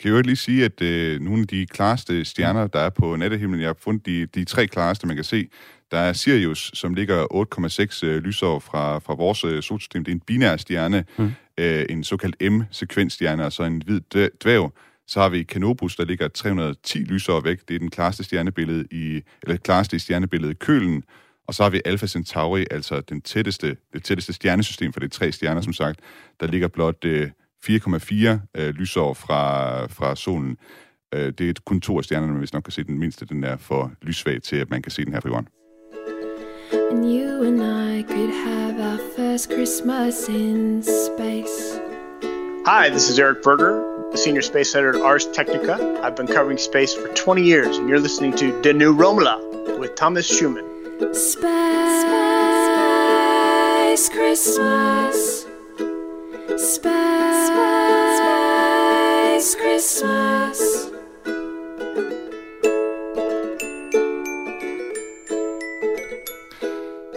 Kan 0.00 0.10
jeg 0.10 0.16
jo 0.16 0.22
lige 0.22 0.36
sige, 0.36 0.64
at 0.64 0.82
øh, 0.82 1.20
nogle 1.20 1.40
af 1.40 1.48
de 1.48 1.66
klareste 1.66 2.24
stjerner, 2.24 2.66
der 2.66 2.78
er 2.78 2.90
på 2.90 3.16
nattehimlen, 3.16 3.60
jeg 3.60 3.68
har 3.68 3.76
fundet 3.80 4.06
de, 4.06 4.26
de 4.26 4.44
tre 4.44 4.66
klareste, 4.66 5.06
man 5.06 5.16
kan 5.16 5.24
se, 5.24 5.48
der 5.90 5.98
er 5.98 6.12
Sirius, 6.12 6.70
som 6.74 6.94
ligger 6.94 7.26
8,6 8.02 8.06
øh, 8.06 8.22
lysår 8.22 8.58
fra, 8.58 8.98
fra 8.98 9.14
vores 9.14 9.44
øh, 9.44 9.62
solsystem. 9.62 10.04
Det 10.04 10.12
er 10.12 10.14
en 10.14 10.22
binær 10.26 10.56
stjerne. 10.56 11.04
Mm 11.16 11.32
øh, 11.62 11.86
en 11.90 12.04
såkaldt 12.04 12.52
M-sekvensstjerne, 12.52 13.44
altså 13.44 13.62
en 13.62 13.82
hvid 13.86 14.00
dværg. 14.44 14.72
Så 15.06 15.20
har 15.20 15.28
vi 15.28 15.44
Canopus, 15.44 15.96
der 15.96 16.04
ligger 16.04 16.28
310 16.28 16.98
lysår 16.98 17.40
væk. 17.40 17.68
Det 17.68 17.74
er 17.74 17.78
den 17.78 17.90
klareste 17.90 18.24
stjernebillede 18.24 18.84
i, 18.90 19.22
eller 19.42 19.56
klareste 19.56 19.98
stjernebillede 19.98 20.52
i 20.52 20.54
kølen. 20.54 21.04
Og 21.46 21.54
så 21.54 21.62
har 21.62 21.70
vi 21.70 21.80
Alpha 21.84 22.06
Centauri, 22.06 22.66
altså 22.70 23.00
den 23.00 23.20
tætteste, 23.20 23.76
det 23.92 24.04
tætteste 24.04 24.32
stjernesystem, 24.32 24.92
for 24.92 25.00
det 25.00 25.06
er 25.06 25.10
tre 25.10 25.32
stjerner, 25.32 25.60
som 25.60 25.72
sagt. 25.72 26.00
Der 26.40 26.46
ligger 26.46 26.68
blot 26.68 27.04
øh, 27.04 27.30
4,4 27.66 28.38
øh, 28.54 28.74
lysår 28.74 29.14
fra, 29.14 29.86
fra 29.86 30.16
solen. 30.16 30.56
Øh, 31.14 31.32
det 31.38 31.48
er 31.48 31.52
kun 31.66 31.80
to 31.80 31.98
af 31.98 32.04
stjernerne, 32.04 32.32
men 32.32 32.38
hvis 32.38 32.52
nok 32.52 32.62
kan 32.62 32.72
se 32.72 32.84
den 32.84 32.98
mindste, 32.98 33.26
den 33.26 33.44
er 33.44 33.56
for 33.56 33.92
lyssvag 34.02 34.42
til, 34.42 34.56
at 34.56 34.70
man 34.70 34.82
kan 34.82 34.92
se 34.92 35.04
den 35.04 35.12
her 35.12 35.20
fra 35.20 35.28
jorden. 35.28 35.48
And 36.72 37.12
you 37.12 37.42
and 37.42 37.62
I 37.62 38.02
could 38.02 38.30
have 38.30 38.80
our 38.80 38.96
first 39.14 39.50
Christmas 39.50 40.26
in 40.26 40.82
space. 40.82 41.78
Hi, 42.64 42.88
this 42.88 43.10
is 43.10 43.18
Eric 43.18 43.42
Berger, 43.42 44.08
the 44.10 44.16
senior 44.16 44.40
space 44.40 44.74
editor 44.74 44.96
at 44.96 45.02
Ars 45.04 45.26
Technica. 45.32 46.00
I've 46.02 46.16
been 46.16 46.26
covering 46.26 46.56
space 46.56 46.94
for 46.94 47.08
20 47.08 47.42
years, 47.42 47.76
and 47.76 47.90
you're 47.90 48.00
listening 48.00 48.34
to 48.36 48.58
De 48.62 48.72
New 48.72 48.94
Romola 48.94 49.38
with 49.78 49.94
Thomas 49.96 50.26
Schumann. 50.26 50.64
Space 51.14 51.58
Christmas. 54.08 55.46
Space 56.56 57.14
Christmas. 59.56 60.71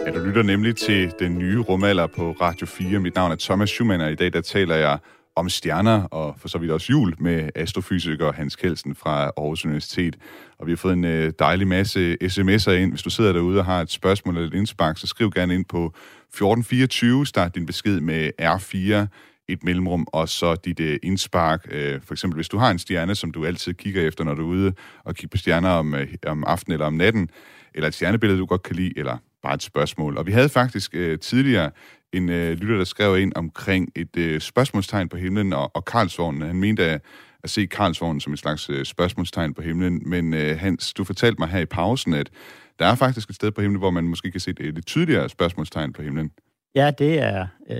Ja, 0.06 0.10
du 0.10 0.18
lytter 0.24 0.42
nemlig 0.42 0.76
til 0.76 1.12
den 1.18 1.38
nye 1.38 1.58
rumalder 1.58 2.06
på 2.06 2.32
Radio 2.40 2.66
4. 2.66 3.00
Mit 3.00 3.14
navn 3.14 3.32
er 3.32 3.36
Thomas 3.36 3.70
Schumann, 3.70 4.00
og 4.00 4.12
i 4.12 4.14
dag 4.14 4.32
der 4.32 4.40
taler 4.40 4.74
jeg 4.74 4.98
om 5.36 5.48
stjerner, 5.48 6.02
og 6.02 6.34
for 6.38 6.48
så 6.48 6.58
vidt 6.58 6.70
også 6.70 6.86
jul, 6.90 7.14
med 7.18 7.50
astrofysiker 7.54 8.32
Hans 8.32 8.56
Kelsen 8.56 8.94
fra 8.94 9.24
Aarhus 9.24 9.64
Universitet. 9.64 10.16
Og 10.58 10.66
vi 10.66 10.72
har 10.72 10.76
fået 10.76 10.92
en 10.92 11.04
øh, 11.04 11.32
dejlig 11.38 11.66
masse 11.66 12.16
sms'er 12.22 12.70
ind. 12.70 12.90
Hvis 12.90 13.02
du 13.02 13.10
sidder 13.10 13.32
derude 13.32 13.58
og 13.58 13.64
har 13.64 13.80
et 13.80 13.90
spørgsmål 13.90 14.36
eller 14.36 14.48
et 14.48 14.54
indspark, 14.54 14.98
så 14.98 15.06
skriv 15.06 15.30
gerne 15.30 15.54
ind 15.54 15.64
på 15.64 15.84
1424. 15.86 17.26
Start 17.26 17.54
din 17.54 17.66
besked 17.66 18.00
med 18.00 18.30
R4, 18.42 19.06
et 19.48 19.64
mellemrum, 19.64 20.06
og 20.12 20.28
så 20.28 20.54
dit 20.54 20.80
øh, 20.80 20.98
indspark. 21.02 21.66
Øh, 21.70 22.00
for 22.02 22.14
eksempel, 22.14 22.36
hvis 22.36 22.48
du 22.48 22.58
har 22.58 22.70
en 22.70 22.78
stjerne, 22.78 23.14
som 23.14 23.32
du 23.32 23.44
altid 23.44 23.74
kigger 23.74 24.02
efter, 24.02 24.24
når 24.24 24.34
du 24.34 24.42
er 24.42 24.54
ude 24.54 24.72
og 25.04 25.14
kigger 25.14 25.28
på 25.28 25.36
stjerner 25.36 25.70
om, 25.70 25.94
øh, 25.94 26.08
om 26.26 26.44
aftenen 26.44 26.72
eller 26.72 26.86
om 26.86 26.94
natten, 26.94 27.30
eller 27.74 27.88
et 27.88 27.94
stjernebillede, 27.94 28.38
du 28.38 28.46
godt 28.46 28.62
kan 28.62 28.76
lide, 28.76 28.92
eller 28.96 29.18
bare 29.42 29.54
et 29.54 29.62
spørgsmål. 29.62 30.18
Og 30.18 30.26
vi 30.26 30.32
havde 30.32 30.48
faktisk 30.48 30.94
øh, 30.94 31.18
tidligere 31.18 31.70
en 32.12 32.28
øh, 32.28 32.52
lytter, 32.52 32.76
der 32.76 32.84
skrev 32.84 33.18
ind 33.18 33.32
omkring 33.34 33.88
et 33.96 34.16
øh, 34.16 34.40
spørgsmålstegn 34.40 35.08
på 35.08 35.16
himlen 35.16 35.52
og, 35.52 35.76
og 35.76 35.84
Karlsvognen. 35.84 36.42
Han 36.42 36.56
mente 36.56 36.84
at, 36.84 37.00
at 37.44 37.50
se 37.50 37.66
Karlsvognen 37.66 38.20
som 38.20 38.32
et 38.32 38.38
slags 38.38 38.70
øh, 38.70 38.84
spørgsmålstegn 38.84 39.54
på 39.54 39.62
himlen, 39.62 40.02
men 40.06 40.34
øh, 40.34 40.58
Hans, 40.58 40.92
du 40.92 41.04
fortalte 41.04 41.38
mig 41.38 41.48
her 41.48 41.60
i 41.60 41.66
pausen, 41.66 42.14
at 42.14 42.30
der 42.78 42.86
er 42.86 42.94
faktisk 42.94 43.28
et 43.28 43.34
sted 43.34 43.50
på 43.50 43.60
himlen, 43.60 43.78
hvor 43.78 43.90
man 43.90 44.04
måske 44.04 44.30
kan 44.30 44.40
se 44.40 44.50
et 44.50 44.60
øh, 44.60 44.74
lidt 44.74 44.86
tydeligere 44.86 45.28
spørgsmålstegn 45.28 45.92
på 45.92 46.02
himlen. 46.02 46.30
Ja, 46.74 46.90
det 46.90 47.18
er, 47.18 47.46
øh, 47.70 47.76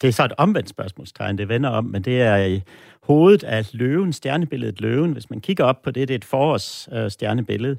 det 0.00 0.04
er 0.04 0.10
så 0.10 0.24
et 0.24 0.32
omvendt 0.38 0.68
spørgsmålstegn, 0.68 1.38
det 1.38 1.48
vender 1.48 1.70
om, 1.70 1.84
men 1.84 2.02
det 2.02 2.20
er 2.20 2.36
i 2.36 2.62
hovedet 3.02 3.44
af 3.44 3.68
løven, 3.72 4.12
stjernebilledet 4.12 4.80
løven. 4.80 5.12
Hvis 5.12 5.30
man 5.30 5.40
kigger 5.40 5.64
op 5.64 5.82
på 5.82 5.90
det, 5.90 6.08
det 6.08 6.14
er 6.14 6.18
et 6.18 6.24
forårs 6.24 6.88
øh, 6.92 7.10
stjernebillede, 7.10 7.76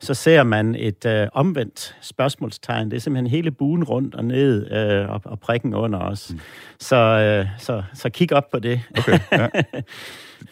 så 0.00 0.14
ser 0.14 0.42
man 0.42 0.74
et 0.74 1.06
øh, 1.06 1.28
omvendt 1.32 1.96
spørgsmålstegn. 2.00 2.90
Det 2.90 2.96
er 2.96 3.00
simpelthen 3.00 3.30
hele 3.30 3.50
buen 3.50 3.84
rundt 3.84 4.14
og 4.14 4.24
ned 4.24 4.72
øh, 4.72 5.10
og, 5.10 5.20
og 5.24 5.40
prikken 5.40 5.74
under 5.74 5.98
os. 5.98 6.30
Mm. 6.32 6.40
Så, 6.80 6.96
øh, 6.96 7.46
så, 7.58 7.82
så 7.94 8.10
kig 8.10 8.32
op 8.32 8.50
på 8.50 8.58
det. 8.58 8.80
Okay, 8.98 9.18
ja. 9.32 9.48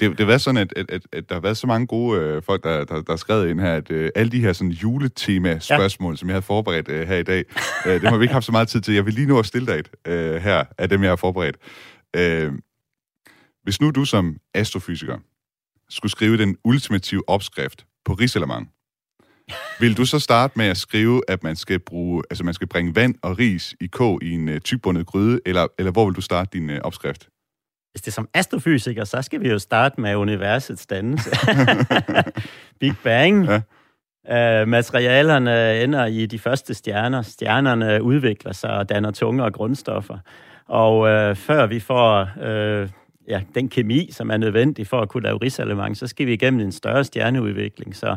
Det, 0.00 0.18
det 0.18 0.26
været 0.26 0.40
sådan, 0.40 0.56
at, 0.56 0.72
at, 0.76 0.90
at, 0.90 1.02
at 1.12 1.28
der 1.28 1.34
har 1.34 1.40
været 1.40 1.56
så 1.56 1.66
mange 1.66 1.86
gode 1.86 2.20
øh, 2.20 2.42
folk, 2.42 2.64
der, 2.64 2.84
der, 2.84 2.94
der 2.94 3.12
har 3.12 3.16
skrevet 3.16 3.48
ind 3.50 3.60
her, 3.60 3.72
at 3.72 3.90
øh, 3.90 4.10
alle 4.14 4.32
de 4.32 4.40
her 4.40 4.52
sådan, 4.52 4.70
juletema-spørgsmål, 4.70 6.12
ja. 6.12 6.16
som 6.16 6.28
jeg 6.28 6.34
havde 6.34 6.42
forberedt 6.42 6.88
øh, 6.88 7.08
her 7.08 7.16
i 7.16 7.22
dag, 7.22 7.44
øh, 7.86 8.00
dem 8.00 8.06
har 8.06 8.16
vi 8.16 8.24
ikke 8.24 8.32
haft 8.32 8.44
så 8.44 8.52
meget 8.52 8.68
tid 8.68 8.80
til. 8.80 8.94
Jeg 8.94 9.06
vil 9.06 9.14
lige 9.14 9.26
nu 9.26 9.38
at 9.38 9.46
stille 9.46 9.66
dig 9.66 9.78
et 9.78 9.90
øh, 10.06 10.42
her 10.42 10.64
af 10.78 10.88
dem, 10.88 11.02
jeg 11.02 11.10
har 11.10 11.16
forberedt. 11.16 11.56
Øh, 12.16 12.52
hvis 13.62 13.80
nu 13.80 13.90
du 13.90 14.04
som 14.04 14.36
astrofysiker 14.54 15.18
skulle 15.88 16.12
skrive 16.12 16.36
den 16.36 16.56
ultimative 16.64 17.28
opskrift 17.28 17.86
på 18.04 18.12
risalemang, 18.12 18.68
vil 19.80 19.96
du 19.96 20.04
så 20.04 20.18
starte 20.18 20.52
med 20.56 20.66
at 20.66 20.76
skrive, 20.76 21.22
at 21.28 21.42
man 21.42 21.56
skal 21.56 21.78
bruge, 21.78 22.22
altså 22.30 22.44
man 22.44 22.54
skal 22.54 22.68
bringe 22.68 22.94
vand 22.94 23.14
og 23.22 23.38
ris 23.38 23.74
i 23.80 23.86
kog 23.86 24.22
i 24.22 24.30
en 24.30 24.48
øh, 24.48 24.60
tygbundet 24.60 25.06
gryde, 25.06 25.40
eller, 25.46 25.66
eller 25.78 25.92
hvor 25.92 26.04
vil 26.04 26.14
du 26.14 26.20
starte 26.20 26.50
din 26.52 26.70
øh, 26.70 26.80
opskrift? 26.84 27.28
Hvis 27.92 28.02
det 28.02 28.08
er 28.08 28.12
som 28.12 28.28
astrofysiker, 28.34 29.04
så 29.04 29.22
skal 29.22 29.40
vi 29.40 29.48
jo 29.48 29.58
starte 29.58 30.00
med 30.00 30.16
universets 30.16 30.86
dannelse. 30.86 31.30
Big 32.80 32.94
Bang. 33.04 33.46
Ja. 33.46 33.60
Uh, 34.62 34.68
materialerne 34.68 35.82
ender 35.82 36.06
i 36.06 36.26
de 36.26 36.38
første 36.38 36.74
stjerner. 36.74 37.22
Stjernerne 37.22 38.02
udvikler 38.02 38.52
sig 38.52 38.70
og 38.70 38.88
danner 38.88 39.10
tunge 39.10 39.44
og 39.44 39.52
grundstoffer. 39.52 40.18
Og 40.68 40.98
uh, 40.98 41.36
før 41.36 41.66
vi 41.66 41.80
får 41.80 42.20
uh, 42.22 42.88
ja, 43.28 43.40
den 43.54 43.68
kemi, 43.68 44.08
som 44.12 44.30
er 44.30 44.36
nødvendig 44.36 44.86
for 44.86 45.00
at 45.00 45.08
kunne 45.08 45.22
lave 45.22 45.38
risalemang, 45.42 45.96
så 45.96 46.06
skal 46.06 46.26
vi 46.26 46.32
igennem 46.32 46.60
en 46.60 46.72
større 46.72 47.04
stjerneudvikling. 47.04 47.96
Så 47.96 48.16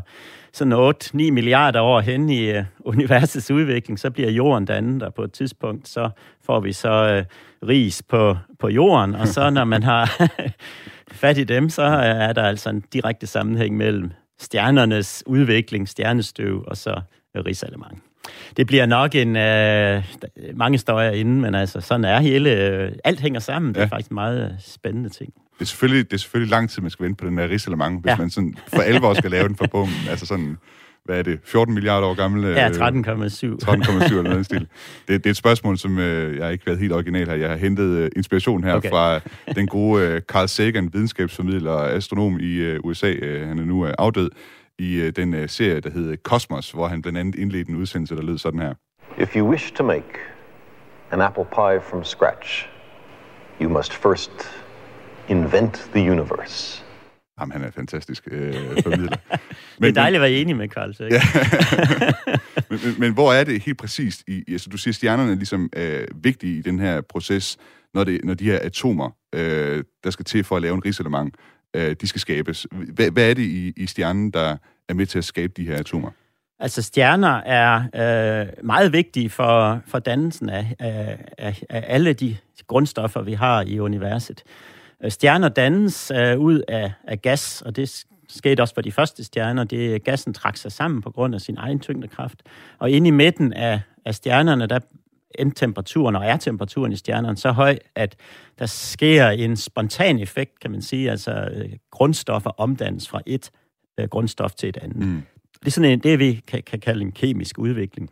sådan 0.54 0.74
8-9 0.74 1.32
milliarder 1.32 1.82
år 1.82 2.00
hen 2.00 2.30
i 2.30 2.58
uh, 2.58 2.63
universets 2.80 3.52
udvikling, 3.52 4.00
så 4.00 4.12
bliver 4.12 4.32
jorden 4.32 4.65
dannet, 4.65 5.04
og 5.04 5.13
på 5.13 5.24
et 5.24 5.32
tidspunkt, 5.32 5.88
så 5.88 6.10
får 6.46 6.60
vi 6.60 6.74
så 6.74 7.17
uh, 7.20 7.70
ris 7.70 8.04
på, 8.04 8.38
på 8.60 8.70
jorden, 8.70 9.15
og 9.15 9.28
så 9.28 9.50
når 9.50 9.65
man 9.65 9.84
har 9.84 10.22
fat 11.12 11.38
i 11.38 11.43
dem, 11.43 11.70
så 11.70 11.84
øh, 11.84 12.04
er 12.04 12.34
der 12.34 12.43
altså 12.43 12.70
en 12.70 12.84
direkte 12.93 13.28
sammenhæng 13.28 13.78
mellem 13.78 14.12
stjernernes 14.39 15.24
udvikling, 15.26 15.89
stjernestøv 15.89 16.63
og 16.67 16.78
så 16.78 17.02
risalemang. 17.36 18.07
Det 18.58 18.68
bliver 18.68 18.86
nok 18.86 19.16
en... 19.16 19.36
Øh, 19.36 20.04
mange 20.56 20.78
støjer 20.78 21.12
inden, 21.12 21.42
men 21.42 21.56
altså, 21.56 21.82
sådan 21.82 22.06
er 22.06 22.20
hele... 22.20 22.52
Øh, 22.52 22.92
alt 23.04 23.20
hænger 23.20 23.40
sammen. 23.40 23.74
Det 23.74 23.82
er 23.82 23.88
faktisk 23.88 24.10
en 24.10 24.16
meget 24.16 24.46
øh, 24.46 24.52
spændende 24.60 25.10
ting. 25.10 25.34
Det 25.34 25.62
er 25.62 25.66
selvfølgelig, 25.66 26.12
det 26.12 26.13
er 26.13 26.18
selvfølgelig 26.18 26.52
lang 26.52 26.70
tid, 26.70 26.82
man 26.82 26.92
skal 26.92 27.06
vente 27.06 27.24
på 27.24 27.30
den 27.30 27.38
der 27.38 27.50
risalemang, 27.50 28.02
hvis 28.02 28.10
ja. 28.10 28.16
Man 28.16 28.30
sådan 28.30 28.56
for 28.68 28.82
alvor 28.82 29.13
skal 29.13 29.32
lave 29.32 29.48
den 29.48 29.56
for 29.56 29.68
bomben. 29.68 29.96
Altså 30.10 30.26
sådan, 30.26 30.58
hvad 31.08 31.20
er 31.20 31.24
det, 31.24 31.40
14 31.46 31.74
milliarder 31.74 32.08
år 32.08 32.13
gammel? 32.13 32.44
Ja, 32.44 32.70
øh, 32.70 32.76
13,7. 32.76 32.80
13,7 32.80 34.18
eller 34.18 34.22
noget 34.22 34.46
stil. 34.52 34.60
Det, 34.60 34.68
det 35.08 35.26
er 35.26 35.30
et 35.30 35.38
spørgsmål, 35.38 35.78
som 35.78 36.00
øh, 36.00 36.38
jeg 36.38 36.46
har 36.46 36.52
ikke 36.52 36.66
været 36.66 36.80
helt 36.80 36.94
original 36.94 37.28
her. 37.28 37.36
Jeg 37.36 37.50
har 37.50 37.58
hentet 37.58 37.98
øh, 37.98 38.10
inspiration 38.16 38.63
her 38.63 38.74
okay. 38.74 38.78
Okay. 38.78 38.90
fra 38.90 39.20
den 39.56 39.68
gode 39.68 40.04
øh, 40.04 40.22
Carl 40.22 40.48
Sagan, 40.48 40.90
videnskabsformidler 40.94 41.72
og 41.72 41.92
astronom 41.92 42.40
i 42.40 42.54
øh, 42.54 42.80
USA. 42.84 43.12
Øh, 43.12 43.48
han 43.48 43.60
er 43.60 43.66
nu 43.66 43.86
øh, 43.86 43.94
afdød 43.98 44.30
i 44.80 44.96
øh, 45.02 45.12
den 45.16 45.34
øh, 45.34 45.50
serie, 45.50 45.80
der 45.80 45.90
hedder 45.90 46.16
Cosmos, 46.24 46.72
hvor 46.72 46.88
han 46.88 47.02
blandt 47.02 47.20
andet 47.20 47.36
indledte 47.36 47.72
en 47.72 47.78
udsendelse, 47.78 48.16
der 48.16 48.22
lød 48.22 48.38
sådan 48.38 48.60
her. 48.60 48.74
If 49.18 49.36
you 49.36 49.50
wish 49.50 49.74
to 49.74 49.84
make 49.84 50.08
an 51.12 51.22
apple 51.22 51.46
pie 51.46 51.82
from 51.90 52.04
scratch, 52.04 52.70
you 53.62 53.70
must 53.70 53.94
first 53.94 54.32
invent 55.30 55.90
the 55.94 56.12
universe. 56.12 56.84
Jamen, 57.40 57.52
han 57.52 57.62
er 57.63 57.72
fantastisk 57.72 58.28
øh, 58.32 58.54
formidler. 58.84 59.18
Det 59.82 59.88
er 59.88 59.92
dejligt 59.92 60.16
at 60.16 60.22
være 60.22 60.32
enig 60.32 60.56
med 60.56 60.68
Carl 60.70 60.94
Sagan. 60.94 61.12
Ja. 61.12 61.22
men, 62.70 62.80
men, 62.84 62.96
men 63.00 63.13
hvor 63.13 63.34
er 63.34 63.44
det 63.44 63.63
helt 63.63 63.78
præcist? 63.78 64.24
I, 64.28 64.44
i- 64.48 64.52
altså, 64.52 64.70
du 64.70 64.78
siger, 64.78 64.94
stjernerne 64.94 65.32
er 65.32 65.36
ligesom 65.36 65.70
øh, 65.76 66.08
vigtige 66.24 66.58
i 66.58 66.62
den 66.62 66.80
her 66.80 67.02
proces, 67.02 67.58
når, 67.94 68.04
det, 68.04 68.22
når 68.24 68.34
de 68.34 68.46
her 68.46 68.60
atomer, 68.62 69.10
øh, 69.36 69.84
der 70.04 70.10
skal 70.10 70.26
til 70.26 70.44
for 70.44 70.56
at 70.56 70.62
lave 70.62 70.76
en 70.76 70.86
risalemang, 70.86 71.32
øh, 71.76 71.96
de 72.02 72.08
skal 72.08 72.22
skabes. 72.22 72.68
Hvad, 72.72 73.12
hvad 73.12 73.30
er 73.30 73.34
det 73.34 73.44
i, 73.44 73.74
i 73.78 73.88
stjernen, 73.88 74.32
der 74.32 74.58
er 74.90 74.94
med 74.94 75.06
til 75.06 75.18
at 75.18 75.26
skabe 75.26 75.54
de 75.58 75.68
her 75.68 75.80
atomer? 75.80 76.12
Altså 76.60 76.82
stjerner 76.82 77.42
er 77.46 77.84
øh, 77.96 78.48
meget 78.64 78.94
vigtige 78.94 79.30
for, 79.30 79.82
for 79.88 80.00
dannelsen 80.00 80.50
af, 80.50 80.76
af, 80.80 81.26
af, 81.38 81.64
af 81.70 81.84
alle 81.88 82.14
de 82.14 82.38
grundstoffer, 82.68 83.22
vi 83.22 83.34
har 83.34 83.62
i 83.62 83.80
universet. 83.80 84.44
Øh, 85.04 85.12
stjerner 85.12 85.50
dannes 85.50 86.12
øh, 86.12 86.40
ud 86.40 86.62
af, 86.68 86.92
af 87.04 87.22
gas, 87.22 87.62
og 87.62 87.76
det 87.76 88.06
skete 88.30 88.62
også 88.62 88.74
for 88.74 88.82
de 88.82 88.92
første 88.92 89.24
stjerner. 89.24 89.64
Det 89.64 90.04
gassen 90.04 90.34
trak 90.34 90.58
sig 90.58 90.72
sammen 90.72 91.02
på 91.02 91.12
grund 91.12 91.36
af 91.36 91.42
sin 91.42 91.58
egen 91.58 91.80
tyngdekraft. 91.80 92.44
Og 92.80 92.92
inde 92.92 93.08
i 93.08 93.12
midten 93.12 93.54
af, 93.54 93.82
af 94.06 94.16
stjernerne, 94.16 94.68
der 94.68 94.80
endte 95.40 95.60
temperaturen 95.60 96.16
og 96.16 96.26
er 96.26 96.38
temperaturen 96.38 96.92
i 96.92 96.96
stjernerne 96.96 97.38
så 97.38 97.52
høj, 97.52 97.78
at 97.96 98.16
der 98.60 98.66
sker 98.66 99.28
en 99.30 99.56
spontan 99.58 100.20
effekt, 100.20 100.60
kan 100.60 100.72
man 100.72 100.82
sige. 100.82 101.12
Altså 101.12 101.32
øh, 101.54 101.70
grundstoffer 101.92 102.50
omdannes 102.50 103.10
fra 103.10 103.22
et 103.26 103.52
øh, 104.00 104.08
grundstof 104.08 104.52
til 104.52 104.70
et 104.70 104.78
andet. 104.78 104.98
Mm. 105.08 105.22
Det 105.60 105.68
er 105.68 105.72
sådan 105.72 105.92
en, 105.92 106.00
det, 106.00 106.20
vi 106.20 106.42
kan, 106.48 106.63
kan 106.63 106.80
kalde 106.80 107.02
en 107.02 107.12
kemisk 107.12 107.58
udvikling. 107.60 108.10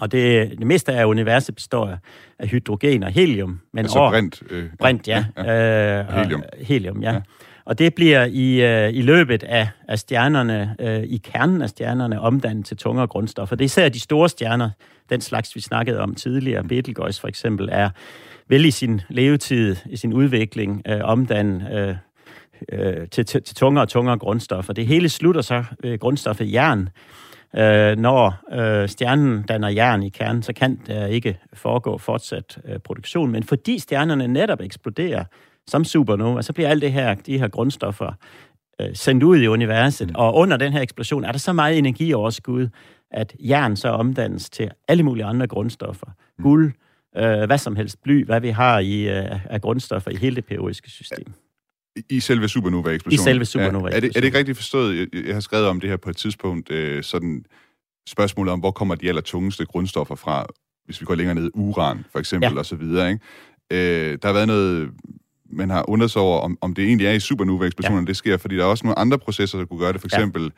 Og 0.00 0.12
det, 0.12 0.50
det 0.58 0.66
meste 0.66 0.92
af 0.92 1.04
universet 1.04 1.54
består 1.54 1.98
af 2.38 2.48
hydrogen 2.48 3.02
og 3.02 3.10
helium. 3.10 3.60
Men 3.72 3.84
Altså 3.84 3.98
over- 3.98 4.10
brint. 4.10 4.42
Øh, 4.50 4.70
Brint, 4.78 5.08
ja. 5.08 5.24
ja, 5.36 6.00
Øh, 6.00 6.08
Og 6.08 6.14
helium. 6.22 6.40
Og, 6.40 6.64
helium, 6.66 7.02
ja. 7.02 7.12
Ja. 7.12 7.20
Og 7.68 7.78
det 7.78 7.94
bliver 7.94 8.24
i, 8.24 8.62
øh, 8.62 8.94
i 8.94 9.02
løbet 9.02 9.42
af, 9.42 9.68
af 9.88 9.98
stjernerne, 9.98 10.76
øh, 10.78 11.02
i 11.02 11.16
kernen 11.16 11.62
af 11.62 11.68
stjernerne, 11.68 12.20
omdannet 12.20 12.66
til 12.66 12.76
tungere 12.76 13.06
grundstoffer. 13.06 13.56
Det 13.56 13.64
er 13.64 13.66
især 13.66 13.88
de 13.88 14.00
store 14.00 14.28
stjerner, 14.28 14.70
den 15.10 15.20
slags 15.20 15.56
vi 15.56 15.60
snakkede 15.60 16.00
om 16.00 16.14
tidligere, 16.14 16.64
Betelgeuse 16.64 17.20
for 17.20 17.28
eksempel, 17.28 17.68
er 17.72 17.90
vel 18.48 18.64
i 18.64 18.70
sin 18.70 19.00
levetid, 19.08 19.76
i 19.86 19.96
sin 19.96 20.12
udvikling, 20.12 20.82
øh, 20.86 21.00
omdannet 21.02 21.72
øh, 21.72 21.96
øh, 22.72 23.08
til, 23.08 23.24
til, 23.26 23.42
til 23.42 23.56
tungere 23.56 23.84
og 23.84 23.88
tungere 23.88 24.18
grundstoffer. 24.18 24.72
Det 24.72 24.86
hele 24.86 25.08
slutter 25.08 25.40
så 25.40 25.64
øh, 25.84 25.98
grundstoffet 25.98 26.52
jern. 26.52 26.88
Øh, 27.56 27.96
når 27.96 28.34
øh, 28.52 28.88
stjernen 28.88 29.42
danner 29.42 29.68
jern 29.68 30.02
i 30.02 30.08
kernen, 30.08 30.42
så 30.42 30.52
kan 30.52 30.80
der 30.86 31.06
ikke 31.06 31.38
foregå 31.52 31.98
fortsat 31.98 32.58
øh, 32.64 32.78
produktion. 32.78 33.32
Men 33.32 33.42
fordi 33.42 33.78
stjernerne 33.78 34.28
netop 34.28 34.60
eksploderer 34.60 35.24
som 35.68 35.84
supernova, 35.84 36.42
så 36.42 36.52
bliver 36.52 36.68
alt 36.68 36.82
det 36.82 36.92
her, 36.92 37.14
de 37.14 37.38
her 37.38 37.48
grundstoffer 37.48 38.12
øh, 38.80 38.88
sendt 38.94 39.22
ud 39.22 39.38
i 39.38 39.46
universet. 39.46 40.08
Mm. 40.08 40.14
Og 40.14 40.34
under 40.34 40.56
den 40.56 40.72
her 40.72 40.80
eksplosion 40.80 41.24
er 41.24 41.32
der 41.32 41.38
så 41.38 41.52
meget 41.52 41.78
energioverskud, 41.78 42.68
at 43.10 43.34
jern 43.40 43.76
så 43.76 43.88
omdannes 43.88 44.50
til 44.50 44.70
alle 44.88 45.02
mulige 45.02 45.24
andre 45.24 45.46
grundstoffer. 45.46 46.06
Mm. 46.38 46.42
Guld, 46.42 46.72
øh, 47.16 47.44
hvad 47.44 47.58
som 47.58 47.76
helst, 47.76 48.02
bly, 48.02 48.24
hvad 48.24 48.40
vi 48.40 48.48
har 48.48 48.78
i 48.78 49.08
øh, 49.08 49.52
af 49.52 49.60
grundstoffer 49.60 50.10
i 50.10 50.16
hele 50.16 50.36
det 50.36 50.44
periodiske 50.44 50.90
system. 50.90 51.32
I 52.10 52.20
selve 52.20 52.48
supernova-eksplosionen? 52.48 53.22
I 53.22 53.24
selve 53.24 53.44
supernova 53.44 53.88
ja. 53.88 53.96
er, 53.96 54.00
det, 54.00 54.08
er 54.16 54.20
det 54.20 54.24
ikke 54.24 54.38
rigtigt 54.38 54.56
forstået? 54.58 54.98
Jeg, 54.98 55.26
jeg 55.26 55.34
har 55.34 55.40
skrevet 55.40 55.66
om 55.66 55.80
det 55.80 55.90
her 55.90 55.96
på 55.96 56.10
et 56.10 56.16
tidspunkt, 56.16 56.70
øh, 56.70 57.02
sådan 57.02 57.44
spørgsmålet 58.08 58.52
om, 58.52 58.60
hvor 58.60 58.70
kommer 58.70 58.94
de 58.94 59.08
aller 59.08 59.22
tungeste 59.22 59.66
grundstoffer 59.66 60.14
fra, 60.14 60.46
hvis 60.84 61.00
vi 61.00 61.06
går 61.06 61.14
længere 61.14 61.34
ned, 61.34 61.50
uran 61.54 62.04
for 62.12 62.18
eksempel, 62.18 62.52
ja. 62.52 62.58
og 62.58 62.66
så 62.66 62.76
videre. 62.76 63.08
Ikke? 63.10 63.20
Øh, 63.72 64.18
der 64.22 64.28
har 64.28 64.32
været 64.32 64.46
noget, 64.46 64.90
man 65.50 65.70
har 65.70 65.90
undret 65.90 66.10
sig 66.10 66.22
over, 66.22 66.40
om, 66.40 66.58
om 66.60 66.74
det 66.74 66.84
egentlig 66.84 67.06
er 67.06 67.12
i 67.12 67.20
supernova-eksplosionen, 67.20 68.04
ja. 68.04 68.08
det 68.08 68.16
sker, 68.16 68.36
fordi 68.36 68.56
der 68.56 68.62
er 68.62 68.66
også 68.66 68.86
nogle 68.86 68.98
andre 68.98 69.18
processer, 69.18 69.58
der 69.58 69.64
kunne 69.64 69.80
gøre 69.80 69.92
det. 69.92 70.00
For 70.00 70.08
eksempel 70.08 70.42
ja. 70.42 70.48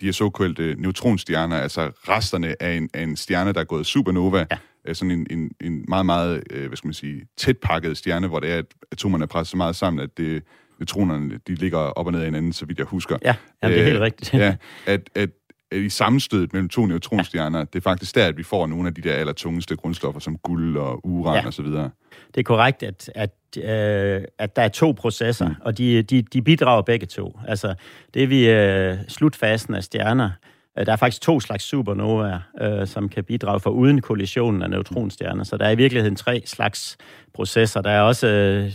de 0.00 0.04
her 0.04 0.12
såkaldte 0.12 0.74
neutronstjerner, 0.78 1.56
altså 1.56 1.90
resterne 2.08 2.62
af 2.62 2.72
en, 2.72 2.90
af 2.94 3.02
en 3.02 3.16
stjerne, 3.16 3.52
der 3.52 3.60
er 3.60 3.64
gået 3.64 3.86
supernova, 3.86 4.46
ja 4.50 4.56
sådan 4.92 5.10
en, 5.10 5.26
en, 5.30 5.50
en 5.60 5.84
meget, 5.88 6.06
meget, 6.06 6.42
øh, 6.50 6.66
hvad 6.66 6.76
skal 6.76 6.88
man 6.88 6.94
sige, 6.94 7.26
tæt 7.36 7.58
pakket 7.58 7.96
stjerne, 7.96 8.26
hvor 8.26 8.40
det 8.40 8.52
er, 8.52 8.58
at 8.58 8.64
atomerne 8.92 9.22
er 9.22 9.26
presset 9.26 9.50
så 9.50 9.56
meget 9.56 9.76
sammen, 9.76 10.02
at 10.02 10.18
det, 10.18 10.42
neutronerne, 10.78 11.40
de 11.48 11.54
ligger 11.54 11.78
op 11.78 12.06
og 12.06 12.12
ned 12.12 12.20
af 12.20 12.26
hinanden, 12.26 12.52
så 12.52 12.66
vidt 12.66 12.78
jeg 12.78 12.86
husker. 12.86 13.16
Ja, 13.22 13.34
jamen, 13.62 13.74
det 13.74 13.80
er 13.80 13.84
helt 13.84 13.96
øh, 13.96 14.02
rigtigt. 14.02 14.34
ja, 14.34 14.56
at, 14.86 15.10
at 15.14 15.30
i 15.72 15.88
sammenstødet 15.88 16.52
mellem 16.52 16.68
to 16.68 16.86
neutronstjerner, 16.86 17.58
ja. 17.58 17.64
det 17.64 17.78
er 17.78 17.80
faktisk 17.80 18.14
der, 18.14 18.26
at 18.26 18.36
vi 18.36 18.42
får 18.42 18.66
nogle 18.66 18.88
af 18.88 18.94
de 18.94 19.02
der 19.02 19.14
allertungeste 19.14 19.76
grundstoffer, 19.76 20.20
som 20.20 20.38
guld 20.38 20.76
og 20.76 21.06
uran 21.06 21.34
ja. 21.34 21.46
og 21.46 21.54
så 21.54 21.62
videre. 21.62 21.90
Det 22.34 22.40
er 22.40 22.44
korrekt, 22.44 22.82
at, 22.82 23.10
at, 23.14 23.30
øh, 23.56 24.22
at 24.38 24.56
der 24.56 24.62
er 24.62 24.68
to 24.68 24.92
processer, 24.92 25.48
mm. 25.48 25.54
og 25.60 25.78
de, 25.78 26.02
de, 26.02 26.22
de 26.22 26.42
bidrager 26.42 26.82
begge 26.82 27.06
to. 27.06 27.38
Altså, 27.48 27.74
det 28.14 28.22
er 28.22 28.26
vi 28.26 28.50
øh, 28.50 28.96
slutfasen 29.08 29.74
af 29.74 29.84
stjerner, 29.84 30.30
Øh, 30.78 30.86
der 30.86 30.92
er 30.92 30.96
faktisk 30.96 31.22
to 31.22 31.40
slags 31.40 31.64
supernovaer, 31.64 32.40
øh, 32.60 32.86
som 32.86 33.08
kan 33.08 33.24
bidrage 33.24 33.60
for 33.60 33.70
uden 33.70 34.00
kollisionen 34.00 34.62
af 34.62 34.70
neutronstjerner. 34.70 35.44
Så 35.44 35.56
der 35.56 35.64
er 35.64 35.70
i 35.70 35.76
virkeligheden 35.76 36.16
tre 36.16 36.42
slags 36.46 36.96
processer. 37.34 37.80
Der 37.80 37.90
er 37.90 38.00
også 38.00 38.26
øh, 38.26 38.72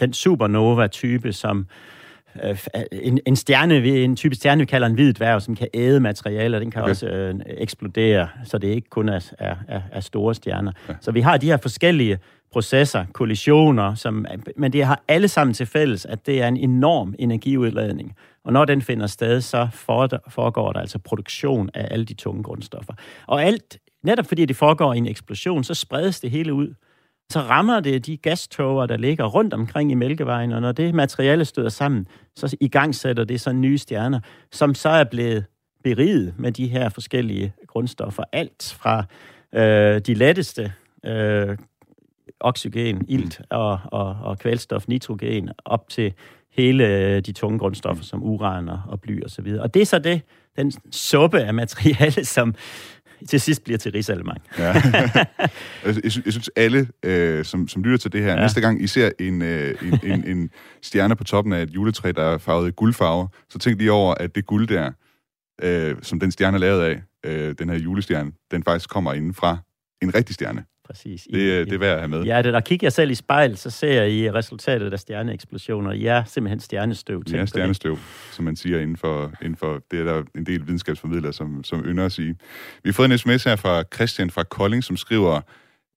den 0.00 0.12
supernova-type, 0.12 1.32
som 1.32 1.66
øh, 2.44 2.58
en, 2.92 3.20
en 3.26 3.36
stjerne, 3.36 3.76
en 4.04 4.16
type 4.16 4.34
stjerne, 4.34 4.60
vi 4.60 4.66
kalder 4.66 4.86
en 4.86 4.94
hvid 4.94 5.12
dværg, 5.12 5.42
som 5.42 5.56
kan 5.56 5.68
æde 5.74 6.00
materialer, 6.00 6.58
den 6.58 6.70
kan 6.70 6.82
okay. 6.82 6.90
også 6.90 7.06
øh, 7.06 7.34
eksplodere, 7.46 8.28
så 8.44 8.58
det 8.58 8.68
ikke 8.68 8.88
kun 8.90 9.08
er, 9.08 9.30
er, 9.38 9.56
er, 9.68 9.80
er 9.92 10.00
store 10.00 10.34
stjerner. 10.34 10.72
Ja. 10.88 10.94
Så 11.00 11.12
vi 11.12 11.20
har 11.20 11.36
de 11.36 11.46
her 11.46 11.56
forskellige 11.56 12.18
processer, 12.52 13.04
kollisioner, 13.12 13.94
som, 13.94 14.26
men 14.56 14.72
det 14.72 14.84
har 14.84 15.02
alle 15.08 15.28
sammen 15.28 15.54
til 15.54 15.66
fælles, 15.66 16.06
at 16.06 16.26
det 16.26 16.42
er 16.42 16.48
en 16.48 16.56
enorm 16.56 17.14
energiudladning. 17.18 18.14
Og 18.44 18.52
når 18.52 18.64
den 18.64 18.82
finder 18.82 19.06
sted, 19.06 19.40
så 19.40 19.68
foregår 20.28 20.72
der 20.72 20.80
altså 20.80 20.98
produktion 20.98 21.70
af 21.74 21.88
alle 21.90 22.04
de 22.04 22.14
tunge 22.14 22.42
grundstoffer. 22.42 22.92
Og 23.26 23.44
alt, 23.44 23.78
netop 24.02 24.26
fordi 24.26 24.44
det 24.44 24.56
foregår 24.56 24.94
i 24.94 24.98
en 24.98 25.06
eksplosion, 25.06 25.64
så 25.64 25.74
spredes 25.74 26.20
det 26.20 26.30
hele 26.30 26.54
ud. 26.54 26.74
Så 27.32 27.40
rammer 27.40 27.80
det 27.80 28.06
de 28.06 28.16
gastoger, 28.16 28.86
der 28.86 28.96
ligger 28.96 29.24
rundt 29.24 29.54
omkring 29.54 29.90
i 29.90 29.94
Mælkevejen, 29.94 30.52
og 30.52 30.60
når 30.60 30.72
det 30.72 30.94
materiale 30.94 31.44
støder 31.44 31.68
sammen, 31.68 32.06
så 32.36 32.56
i 32.60 32.68
gang 32.68 32.94
sætter 32.94 33.24
det 33.24 33.40
så 33.40 33.52
nye 33.52 33.78
stjerner, 33.78 34.20
som 34.52 34.74
så 34.74 34.88
er 34.88 35.04
blevet 35.04 35.44
beriget 35.84 36.34
med 36.38 36.52
de 36.52 36.68
her 36.68 36.88
forskellige 36.88 37.52
grundstoffer. 37.66 38.24
Alt 38.32 38.76
fra 38.80 39.04
øh, 39.54 40.00
de 40.00 40.14
letteste 40.14 40.72
øh, 41.04 41.56
oxygen, 42.40 43.04
ilt 43.08 43.40
og, 43.50 43.78
og, 43.84 44.16
og 44.22 44.38
kvælstof, 44.38 44.88
nitrogen, 44.88 45.50
op 45.64 45.88
til 45.88 46.14
hele 46.50 46.86
øh, 46.86 47.20
de 47.20 47.32
tunge 47.32 47.58
grundstoffer, 47.58 48.04
som 48.04 48.22
uran 48.22 48.68
og, 48.68 48.80
og 48.88 49.00
bly 49.00 49.22
og 49.22 49.30
så 49.30 49.42
videre. 49.42 49.62
Og 49.62 49.74
det 49.74 49.82
er 49.82 49.86
så 49.86 49.98
det, 49.98 50.22
den 50.56 50.72
suppe 50.92 51.40
af 51.40 51.54
materiale, 51.54 52.24
som 52.36 52.54
til 53.28 53.40
sidst 53.40 53.64
bliver 53.64 53.78
til 53.78 53.92
risalemang. 53.92 54.38
Ja. 54.58 54.64
jeg, 55.84 55.96
jeg, 56.04 56.12
synes, 56.12 56.50
alle, 56.56 56.88
øh, 57.02 57.44
som, 57.44 57.68
som 57.68 57.82
lytter 57.82 57.98
til 57.98 58.12
det 58.12 58.22
her, 58.22 58.34
ja. 58.34 58.40
næste 58.40 58.60
gang 58.60 58.82
I 58.82 58.86
ser 58.86 59.10
en, 59.18 59.42
øh, 59.42 59.74
en, 59.82 60.00
en, 60.02 60.24
en 60.28 60.50
stjerne 60.82 61.16
på 61.16 61.24
toppen 61.24 61.52
af 61.52 61.62
et 61.62 61.70
juletræ, 61.70 62.12
der 62.16 62.22
er 62.22 62.38
farvet 62.38 62.68
i 62.68 62.72
guldfarve, 62.76 63.28
så 63.48 63.58
tænk 63.58 63.78
lige 63.78 63.92
over, 63.92 64.14
at 64.14 64.34
det 64.34 64.46
guld 64.46 64.68
der, 64.68 64.92
øh, 65.62 65.96
som 66.02 66.20
den 66.20 66.30
stjerne 66.30 66.56
er 66.56 66.60
lavet 66.60 66.82
af, 66.82 67.02
øh, 67.24 67.54
den 67.58 67.68
her 67.68 67.76
julestjerne, 67.78 68.32
den 68.50 68.62
faktisk 68.62 68.90
kommer 68.90 69.12
inden 69.12 69.34
fra 69.34 69.58
en 70.02 70.14
rigtig 70.14 70.34
stjerne 70.34 70.64
præcis. 70.88 71.26
Det, 71.32 71.38
I, 71.38 71.64
det 71.64 71.72
er 71.72 71.78
værd 71.78 71.92
at 71.92 71.98
have 71.98 72.08
med. 72.08 72.22
Ja, 72.22 72.42
det 72.42 72.52
der 72.52 72.60
kigger 72.60 72.84
jeg 72.84 72.92
selv 72.92 73.10
i 73.10 73.14
spejl, 73.14 73.56
så 73.56 73.70
ser 73.70 73.92
jeg 73.92 74.10
i 74.10 74.30
resultatet 74.30 74.92
af 74.92 74.98
stjerneeksplosioner. 74.98 75.92
Ja, 75.92 76.24
simpelthen 76.26 76.60
stjernestøv. 76.60 77.22
Ja, 77.32 77.46
stjernestøv, 77.46 77.98
som 78.32 78.44
man 78.44 78.56
siger 78.56 78.80
inden 78.80 78.96
for, 78.96 79.32
inden 79.42 79.56
for 79.56 79.82
det 79.90 80.00
er 80.00 80.04
der 80.04 80.22
en 80.34 80.46
del 80.46 80.66
videnskabsformidlere, 80.66 81.32
som, 81.32 81.64
som 81.64 81.84
ynder 81.84 82.04
at 82.04 82.12
sige. 82.12 82.36
Vi 82.82 82.88
har 82.88 82.92
fået 82.92 83.12
en 83.12 83.18
sms 83.18 83.44
her 83.44 83.56
fra 83.56 83.82
Christian 83.94 84.30
fra 84.30 84.42
Kolding, 84.42 84.84
som 84.84 84.96
skriver, 84.96 85.40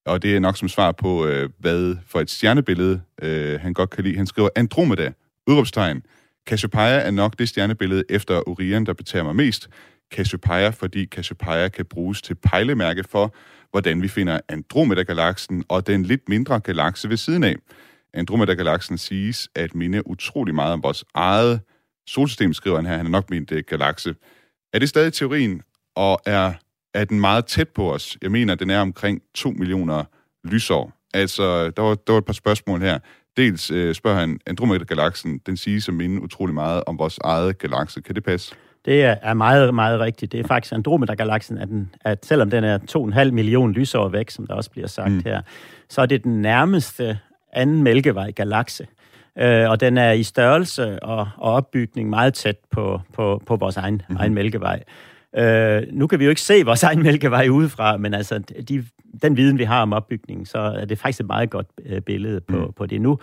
og 0.06 0.23
det 0.23 0.36
er 0.36 0.39
nok 0.39 0.58
som 0.58 0.69
svar 0.69 0.91
på, 0.91 1.27
øh, 1.27 1.49
hvad 1.60 1.95
for 2.08 2.19
et 2.19 2.30
stjernebillede 2.30 3.01
øh, 3.21 3.60
han 3.60 3.73
godt 3.73 3.89
kan 3.89 4.04
lide. 4.04 4.17
Han 4.17 4.27
skriver, 4.27 4.49
Andromeda, 4.56 5.12
udråbstegn. 5.47 6.04
Cassiopeia 6.47 6.99
er 6.99 7.12
nok 7.12 7.39
det 7.39 7.49
stjernebillede 7.49 8.04
efter 8.10 8.49
Orion, 8.49 8.86
der 8.86 8.93
betager 8.93 9.23
mig 9.23 9.36
mest. 9.36 9.69
Cassiopeia, 10.13 10.69
fordi 10.69 11.06
Cassiopeia 11.06 11.67
kan 11.67 11.86
bruges 11.86 12.21
til 12.21 12.36
pejlemærke 12.36 13.04
for, 13.04 13.36
hvordan 13.71 14.01
vi 14.01 14.07
finder 14.07 14.39
Andromeda-galaksen 14.49 15.63
og 15.69 15.88
den 15.88 16.03
lidt 16.03 16.29
mindre 16.29 16.60
galakse 16.60 17.10
ved 17.10 17.17
siden 17.17 17.43
af. 17.43 17.55
Andromeda-galaksen 18.13 18.97
siges 18.97 19.49
at 19.55 19.75
minde 19.75 20.07
utrolig 20.07 20.55
meget 20.55 20.73
om 20.73 20.84
vores 20.84 21.05
eget 21.13 21.62
solsystem, 22.07 22.53
skriver 22.53 22.75
han 22.75 22.86
her. 22.86 22.97
Han 22.97 23.05
er 23.05 23.10
nok 23.10 23.29
min 23.29 23.47
uh, 23.51 23.57
galakse. 23.67 24.15
Er 24.73 24.79
det 24.79 24.89
stadig 24.89 25.13
teorien, 25.13 25.62
og 25.95 26.19
er, 26.25 26.53
er 26.93 27.05
den 27.05 27.19
meget 27.19 27.45
tæt 27.45 27.69
på 27.69 27.93
os? 27.93 28.17
Jeg 28.21 28.31
mener, 28.31 28.55
den 28.55 28.69
er 28.69 28.79
omkring 28.79 29.21
2 29.36 29.51
millioner 29.51 30.03
lysår. 30.43 30.93
Altså, 31.13 31.69
der 31.69 31.81
var, 31.81 31.95
der 31.95 32.13
var 32.13 32.19
et 32.19 32.25
par 32.25 32.34
spørgsmål 32.34 32.81
her. 32.81 32.99
Dels 33.38 33.71
øh, 33.71 33.95
spørger 33.95 34.19
han, 34.19 34.39
Andromeda-galaksen, 34.47 35.38
den 35.45 35.57
siges 35.57 35.88
at 35.88 35.93
minde 35.93 36.21
utrolig 36.21 36.53
meget 36.53 36.84
om 36.88 36.97
vores 36.97 37.19
eget 37.23 37.57
galakse. 37.57 38.01
Kan 38.01 38.15
det 38.15 38.23
passe? 38.23 38.55
Det 38.85 39.03
er 39.03 39.33
meget, 39.33 39.73
meget 39.73 39.99
rigtigt. 39.99 40.31
Det 40.31 40.39
er 40.39 40.47
faktisk 40.47 40.73
Andromeda-galaksen, 40.73 41.57
at, 41.57 41.67
den, 41.67 41.91
at 42.05 42.25
selvom 42.25 42.49
den 42.49 42.63
er 42.63 42.77
2,5 42.77 43.31
millioner 43.31 43.73
lysår 43.73 44.09
væk, 44.09 44.29
som 44.29 44.47
der 44.47 44.53
også 44.53 44.71
bliver 44.71 44.87
sagt 44.87 45.11
mm. 45.11 45.21
her, 45.25 45.41
så 45.89 46.01
er 46.01 46.05
det 46.05 46.23
den 46.23 46.41
nærmeste 46.41 47.19
anden 47.53 47.83
mælkevej-galakse. 47.83 48.87
Øh, 49.37 49.69
og 49.69 49.79
den 49.79 49.97
er 49.97 50.11
i 50.11 50.23
størrelse 50.23 51.03
og, 51.03 51.29
og 51.37 51.53
opbygning 51.53 52.09
meget 52.09 52.33
tæt 52.33 52.57
på, 52.71 53.01
på, 53.13 53.41
på 53.45 53.55
vores 53.55 53.77
egen, 53.77 54.01
mm. 54.09 54.15
egen 54.19 54.33
mælkevej. 54.33 54.83
Øh, 55.37 55.83
nu 55.91 56.07
kan 56.07 56.19
vi 56.19 56.23
jo 56.23 56.29
ikke 56.29 56.41
se 56.41 56.65
vores 56.65 56.83
egen 56.89 57.03
mælkevej 57.03 57.47
udefra, 57.47 57.97
men 57.97 58.13
altså 58.13 58.39
de, 58.69 58.85
den 59.21 59.37
viden, 59.37 59.57
vi 59.57 59.63
har 59.63 59.81
om 59.81 59.93
opbygningen, 59.93 60.45
så 60.45 60.57
er 60.57 60.85
det 60.85 60.99
faktisk 60.99 61.19
et 61.19 61.27
meget 61.27 61.49
godt 61.49 61.67
øh, 61.85 62.01
billede 62.01 62.41
på, 62.41 62.65
mm. 62.65 62.73
på 62.73 62.85
det 62.85 63.01
nu 63.01 63.19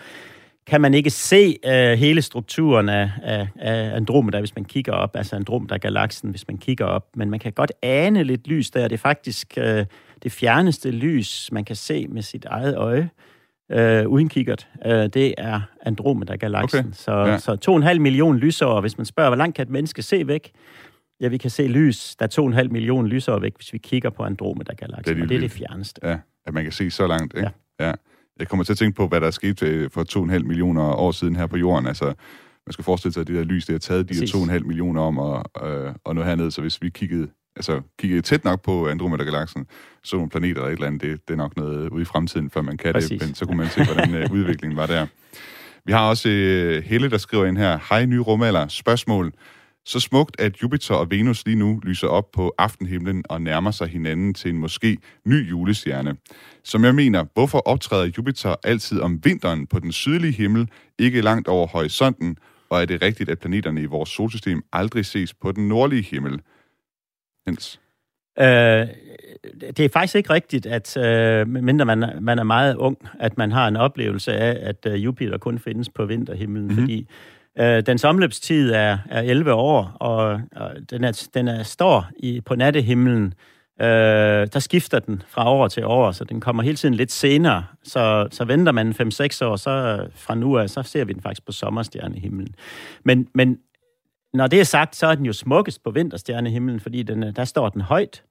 kan 0.69 0.81
man 0.81 0.95
ikke 0.95 1.11
se 1.11 1.57
uh, 1.67 1.99
hele 1.99 2.23
strukturen 2.23 2.89
af, 2.89 3.11
af, 3.23 3.49
af 3.57 3.97
Andromeda, 3.97 4.39
hvis 4.39 4.55
man 4.55 4.65
kigger 4.65 4.93
op, 4.93 5.17
altså 5.17 5.37
Andromeda-galaksen, 5.37 6.31
hvis 6.31 6.49
man 6.49 6.59
kigger 6.59 6.85
op, 6.85 7.07
men 7.17 7.31
man 7.31 7.41
kan 7.41 7.53
godt 7.53 7.73
ane 7.83 8.25
lidt 8.25 8.49
lys 8.49 8.71
der. 8.71 8.83
Det 8.83 8.93
er 8.93 8.99
faktisk 8.99 9.55
uh, 9.57 9.65
det 10.23 10.33
fjerneste 10.33 10.91
lys, 10.91 11.49
man 11.53 11.65
kan 11.65 11.77
se 11.77 12.07
med 12.09 12.23
sit 12.23 12.45
eget 12.45 12.77
øje, 12.77 13.11
uh, 13.75 14.13
uden 14.13 14.29
kikkert. 14.29 14.69
Uh, 14.87 14.91
det 14.91 15.35
er 15.39 15.61
Andromeda-galaksen. 15.87 16.79
Okay. 16.79 16.93
Så, 16.93 17.13
ja. 17.13 17.39
så 17.39 17.81
2,5 17.93 17.99
millioner 17.99 18.39
lysår, 18.39 18.81
hvis 18.81 18.99
man 18.99 19.05
spørger, 19.05 19.31
hvor 19.31 19.37
langt 19.37 19.57
kan 19.57 19.63
et 19.63 19.71
menneske 19.71 20.03
se 20.03 20.27
væk? 20.27 20.51
Ja, 21.21 21.29
vi 21.29 21.37
kan 21.37 21.51
se 21.51 21.67
lys, 21.67 22.17
der 22.17 22.25
er 22.25 22.63
2,5 22.63 22.69
millioner 22.69 23.09
lysår 23.09 23.39
væk, 23.39 23.57
hvis 23.57 23.73
vi 23.73 23.79
kigger 23.79 24.11
på 24.11 24.23
Andromeda-galaksen, 24.23 25.15
det 25.15 25.23
og 25.23 25.29
det 25.29 25.37
er 25.37 25.41
det 25.41 25.51
fjerneste. 25.51 26.01
Ja, 26.09 26.17
at 26.47 26.55
man 26.55 26.63
kan 26.63 26.73
se 26.73 26.91
så 26.91 27.07
langt, 27.07 27.35
ikke? 27.37 27.51
Ja. 27.81 27.87
ja. 27.87 27.93
Jeg 28.39 28.49
kommer 28.49 28.65
til 28.65 28.73
at 28.73 28.79
tænke 28.79 28.97
på, 28.97 29.07
hvad 29.07 29.21
der 29.21 29.27
er 29.27 29.31
sket 29.31 29.63
øh, 29.63 29.91
for 29.91 30.29
2,5 30.33 30.39
millioner 30.39 30.83
år 30.83 31.13
siden 31.13 31.37
her 31.37 31.47
på 31.47 31.57
jorden. 31.57 31.87
Altså, 31.87 32.05
man 32.67 32.73
skal 32.73 32.85
forestille 32.85 33.13
sig, 33.13 33.21
at 33.21 33.27
det 33.27 33.37
der 33.37 33.45
lys, 33.45 33.67
det 33.67 33.73
har 33.73 33.79
taget 33.79 34.09
de 34.09 34.15
her 34.15 34.59
2,5 34.59 34.67
millioner 34.67 35.03
om 35.03 35.19
og, 35.19 35.45
øh, 35.69 35.93
og 36.05 36.15
nå 36.15 36.23
herned. 36.23 36.51
Så 36.51 36.61
hvis 36.61 36.83
vi 36.83 36.91
kiggede, 36.91 37.29
altså, 37.57 37.81
kiggede 37.99 38.23
tæt 38.23 38.45
nok 38.45 38.63
på 38.63 38.89
Andromeda-galaksen, 38.89 39.67
så 40.05 40.17
nogle 40.17 40.31
planeter 40.31 40.61
eller 40.61 40.67
et 40.67 40.73
eller 40.73 40.87
andet, 40.87 41.03
det, 41.03 41.29
det 41.29 41.35
er 41.35 41.39
nok 41.39 41.57
noget 41.57 41.89
ude 41.89 42.03
i 42.03 42.05
fremtiden, 42.05 42.51
før 42.51 42.63
man 42.63 42.77
kan 42.77 42.93
Præcis. 42.93 43.09
det. 43.09 43.29
Men 43.29 43.35
så 43.35 43.47
kunne 43.47 43.57
man 43.57 43.69
se, 43.69 43.85
hvordan 43.85 44.15
øh, 44.15 44.33
udviklingen 44.33 44.77
var 44.77 44.87
der. 44.87 45.07
Vi 45.85 45.93
har 45.93 46.09
også 46.09 46.29
øh, 46.29 46.85
Helle, 46.85 47.11
der 47.11 47.19
skriver 47.19 47.47
ind 47.47 47.59
her. 47.59 47.79
Hej, 47.91 48.05
nye 48.07 48.21
rumalder. 48.21 48.69
Spørgsmål. 48.69 49.33
Så 49.89 50.01
smukt, 50.01 50.41
at 50.41 50.63
Jupiter 50.63 50.95
og 50.95 51.11
Venus 51.11 51.47
lige 51.47 51.57
nu 51.57 51.81
lyser 51.85 52.09
op 52.09 52.31
på 52.33 52.55
aftenhimlen 52.59 53.25
og 53.29 53.43
nærmer 53.43 53.71
sig 53.71 53.89
hinanden 53.89 54.35
til 54.35 54.51
en 54.51 54.59
måske 54.59 54.99
ny 55.25 55.51
julestjerne. 55.51 56.17
Som 56.65 56.85
jeg 56.85 56.95
mener, 56.95 57.25
hvorfor 57.35 57.59
optræder 57.59 58.11
Jupiter 58.19 58.55
altid 58.65 59.01
om 59.01 59.25
vinteren 59.25 59.67
på 59.67 59.79
den 59.79 59.93
sydlige 59.93 60.33
himmel, 60.33 60.69
ikke 60.99 61.21
langt 61.21 61.49
over 61.49 61.67
horisonten, 61.67 62.37
og 62.71 62.83
er 62.83 62.85
det 62.85 63.03
rigtigt, 63.03 63.31
at 63.31 63.39
planeterne 63.39 63.83
i 63.83 63.85
vores 63.85 64.09
solsystem 64.09 64.63
aldrig 64.73 65.07
ses 65.07 65.35
på 65.35 65.53
den 65.53 65.69
nordlige 65.69 66.03
himmel? 66.03 66.41
Hens. 67.47 67.81
Øh, 68.39 68.87
det 69.77 69.81
er 69.81 69.89
faktisk 69.93 70.15
ikke 70.15 70.33
rigtigt, 70.33 70.67
at 70.67 70.97
øh, 70.97 71.49
mindre 71.49 71.85
man, 71.85 72.19
man 72.21 72.39
er 72.39 72.45
meget 72.45 72.77
ung, 72.77 72.99
at 73.21 73.39
man 73.39 73.53
har 73.53 73.69
en 73.69 73.77
oplevelse 73.77 74.33
af, 74.33 74.69
at 74.69 74.87
øh, 74.87 75.05
Jupiter 75.05 75.39
kun 75.39 75.59
findes 75.59 75.89
på 75.89 76.07
vinterhimlen, 76.07 76.63
mm-hmm. 76.63 76.79
fordi 76.79 77.09
øh, 77.61 77.83
dens 77.87 78.05
omløbstid 78.05 78.73
er, 78.73 78.99
er 79.11 79.23
11 79.23 79.53
år, 79.53 79.97
og, 80.01 80.41
og 80.57 80.71
den, 80.91 81.05
er, 81.05 81.29
den 81.35 81.49
er, 81.49 81.63
står 81.63 82.07
i, 82.17 82.41
på 82.41 82.55
nattehimlen. 82.55 83.35
Øh, 83.81 84.49
der 84.53 84.59
skifter 84.59 84.99
den 84.99 85.23
fra 85.29 85.51
år 85.51 85.69
til 85.69 85.85
år, 85.85 86.13
så 86.13 86.25
den 86.25 86.41
kommer 86.41 86.63
hele 86.63 86.77
tiden 86.77 86.95
lidt 86.95 87.13
senere. 87.13 87.65
Så, 87.83 88.29
så 88.31 88.45
venter 88.45 88.73
man 88.73 88.91
5-6 88.91 89.45
år, 89.45 89.57
så 89.57 90.07
fra 90.15 90.35
nu 90.35 90.59
af, 90.59 90.71
så 90.71 90.83
ser 90.83 91.05
vi 91.05 91.13
den 91.13 91.23
faktisk 91.23 91.47
på 91.47 91.53
sommerstjernehimlen. 91.53 92.55
Men, 93.05 93.29
men 93.35 93.59
når 94.35 94.47
det 94.47 94.61
er 94.61 94.65
sagt, 94.65 94.97
så 94.97 95.07
er 95.07 95.15
den 95.15 95.27
jo 95.27 95.33
smukkest 95.33 95.83
på 95.85 95.91
vinterstjernehimlen, 95.91 96.81
fordi 96.81 97.03
den, 97.03 97.35
der 97.37 97.45
står 97.45 97.69
den 97.69 97.81
højt, 97.81 98.23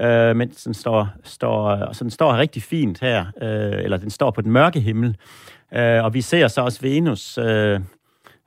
øh, 0.00 0.36
mens 0.36 0.64
den 0.64 0.74
står, 0.74 1.08
står, 1.24 1.92
så 1.92 2.04
den 2.04 2.10
står 2.10 2.36
rigtig 2.36 2.62
fint 2.62 3.00
her, 3.00 3.26
øh, 3.42 3.84
eller 3.84 3.96
den 3.96 4.10
står 4.10 4.30
på 4.30 4.40
den 4.40 4.52
mørke 4.52 4.80
himmel. 4.80 5.16
Øh, 5.74 6.04
og 6.04 6.14
vi 6.14 6.20
ser 6.20 6.48
så 6.48 6.60
også 6.60 6.80
Venus 6.80 7.38
øh, 7.38 7.80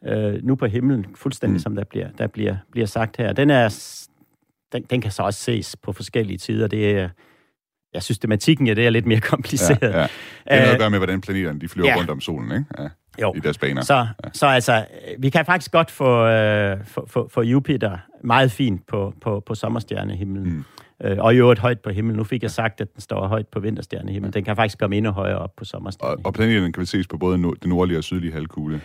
øh, 0.07 0.43
nu 0.43 0.55
på 0.55 0.65
himlen, 0.65 1.05
fuldstændig 1.15 1.55
mm. 1.55 1.59
som 1.59 1.75
der 1.75 1.83
bliver, 1.83 2.09
der 2.17 2.27
bliver, 2.27 2.55
bliver 2.71 2.87
sagt 2.87 3.17
her. 3.17 3.33
Den, 3.33 3.49
er, 3.49 3.69
den, 4.73 4.83
den 4.83 5.01
kan 5.01 5.11
så 5.11 5.23
også 5.23 5.39
ses 5.39 5.75
på 5.75 5.93
forskellige 5.93 6.37
tider. 6.37 6.67
Det 6.67 6.91
er, 6.91 7.09
ja, 7.93 7.99
systematikken 7.99 8.67
ja, 8.67 8.73
det 8.73 8.85
er 8.85 8.89
lidt 8.89 9.05
mere 9.05 9.19
kompliceret. 9.33 9.81
Ja, 9.81 9.99
ja. 9.99 10.03
Det 10.03 10.09
har 10.49 10.59
noget 10.59 10.73
at 10.73 10.79
gøre 10.79 10.89
med, 10.89 10.99
hvordan 10.99 11.21
planeterne 11.21 11.59
de 11.59 11.67
flyver 11.67 11.87
ja. 11.87 11.97
rundt 11.97 12.09
om 12.09 12.21
solen, 12.21 12.51
ikke? 12.51 12.65
Ja. 12.79 12.87
Jo. 13.21 13.33
I 13.35 13.39
deres 13.39 13.57
baner. 13.57 13.81
Så, 13.81 13.95
ja. 13.95 14.29
så 14.33 14.47
altså, 14.47 14.85
vi 15.19 15.29
kan 15.29 15.45
faktisk 15.45 15.71
godt 15.71 15.91
få, 15.91 16.25
øh, 16.25 16.85
få, 16.85 17.07
få, 17.07 17.29
få 17.29 17.41
Jupiter 17.41 17.97
meget 18.23 18.51
fint 18.51 18.87
på, 18.87 19.13
på, 19.21 19.39
på 19.39 19.55
sommerstjernehimlen. 19.55 20.43
Mm. 20.43 20.63
Øh, 21.03 21.17
og 21.19 21.33
i 21.33 21.37
øvrigt 21.37 21.59
højt 21.59 21.79
på 21.79 21.89
himlen. 21.89 22.17
Nu 22.17 22.23
fik 22.23 22.43
jeg 22.43 22.51
sagt, 22.51 22.81
at 22.81 22.93
den 22.93 23.01
står 23.01 23.27
højt 23.27 23.47
på 23.47 23.59
vinterstjernehimlen. 23.59 24.33
Den 24.33 24.43
kan 24.43 24.55
faktisk 24.55 24.79
komme 24.79 24.95
endnu 24.95 25.11
højere 25.11 25.37
op 25.37 25.55
på 25.55 25.65
sommerstjernehimlen. 25.65 26.25
Og, 26.25 26.29
og 26.29 26.33
planeterne 26.33 26.73
kan 26.73 26.81
vi 26.81 26.85
ses 26.85 27.07
på 27.07 27.17
både 27.17 27.37
den 27.37 27.53
nordlige 27.65 27.97
og 27.97 28.03
sydlige 28.03 28.33
halvkugle. 28.33 28.81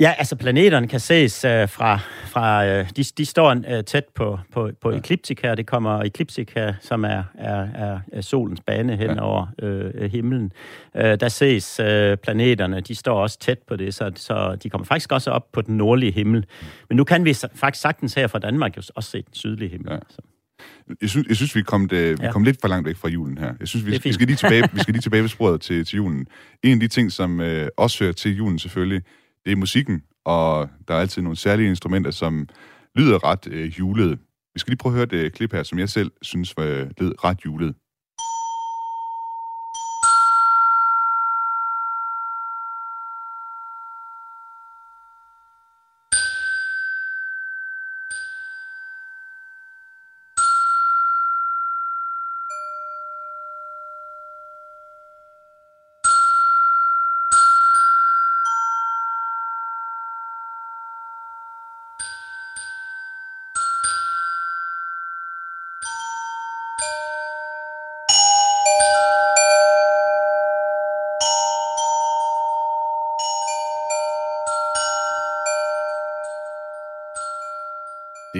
Ja, 0.00 0.14
altså 0.18 0.36
planeterne 0.36 0.88
kan 0.88 1.00
ses 1.00 1.44
uh, 1.44 1.50
fra, 1.68 1.98
fra 2.26 2.64
uh, 2.80 2.88
de, 2.96 3.04
de 3.04 3.24
står 3.24 3.54
uh, 3.54 3.84
tæt 3.86 4.04
på, 4.14 4.38
på, 4.52 4.70
på 4.80 4.90
ja. 4.90 4.96
ekliptika, 4.96 5.54
det 5.54 5.66
kommer 5.66 6.02
ekliptika, 6.02 6.72
som 6.80 7.04
er, 7.04 7.22
er, 7.34 7.68
er 8.12 8.20
solens 8.20 8.60
bane 8.60 8.96
hen 8.96 9.10
ja. 9.10 9.20
over 9.20 9.46
uh, 9.62 10.10
himlen. 10.10 10.52
Uh, 10.94 11.00
der 11.00 11.28
ses 11.28 11.80
uh, 11.80 11.86
planeterne, 12.22 12.80
de 12.80 12.94
står 12.94 13.22
også 13.22 13.38
tæt 13.38 13.58
på 13.68 13.76
det, 13.76 13.94
så, 13.94 14.12
så 14.16 14.56
de 14.62 14.70
kommer 14.70 14.84
faktisk 14.84 15.12
også 15.12 15.30
op 15.30 15.52
på 15.52 15.62
den 15.62 15.76
nordlige 15.76 16.12
himmel. 16.12 16.46
Men 16.88 16.96
nu 16.96 17.04
kan 17.04 17.24
vi 17.24 17.34
faktisk 17.54 17.82
sagtens 17.82 18.14
her 18.14 18.26
fra 18.26 18.38
Danmark 18.38 18.76
jo 18.76 18.82
også 18.94 19.10
se 19.10 19.22
den 19.22 19.34
sydlige 19.34 19.70
himmel. 19.70 19.92
Ja. 19.92 19.98
Så. 20.08 20.20
Jeg 21.00 21.10
synes, 21.10 21.28
jeg 21.28 21.36
synes 21.36 21.56
vi 21.56 21.62
kom, 21.62 21.88
det, 21.88 22.22
vi 22.22 22.26
kom 22.30 22.44
lidt 22.44 22.60
for 22.60 22.68
langt 22.68 22.86
væk 22.88 22.96
fra 22.96 23.08
julen 23.08 23.38
her. 23.38 23.54
Jeg 23.60 23.68
synes, 23.68 23.86
vi, 23.86 24.00
vi 24.04 24.12
skal 24.12 24.26
lige 24.26 24.36
tilbage, 24.36 24.62
vi 24.72 24.80
skal 24.80 24.92
lige 24.94 25.02
tilbage 25.02 25.22
ved 25.22 25.28
sporet 25.28 25.60
til, 25.60 25.84
til 25.84 25.96
julen. 25.96 26.26
En 26.62 26.72
af 26.72 26.80
de 26.80 26.88
ting, 26.88 27.12
som 27.12 27.40
øh, 27.40 27.68
også 27.76 28.04
hører 28.04 28.12
til 28.12 28.36
julen 28.36 28.58
selvfølgelig, 28.58 29.02
det 29.44 29.52
er 29.52 29.56
musikken, 29.56 30.02
og 30.24 30.68
der 30.88 30.94
er 30.94 30.98
altid 30.98 31.22
nogle 31.22 31.36
særlige 31.36 31.68
instrumenter, 31.68 32.10
som 32.10 32.48
lyder 32.96 33.24
ret 33.24 33.46
øh, 33.46 33.78
julet. 33.78 34.18
Vi 34.54 34.60
skal 34.60 34.70
lige 34.70 34.78
prøve 34.78 34.92
at 34.92 34.96
høre 34.96 35.06
det 35.06 35.24
øh, 35.24 35.30
klip 35.30 35.52
her, 35.52 35.62
som 35.62 35.78
jeg 35.78 35.88
selv 35.88 36.10
synes 36.22 36.56
var, 36.56 36.64
lød 36.98 37.24
ret 37.24 37.44
julet. 37.44 37.74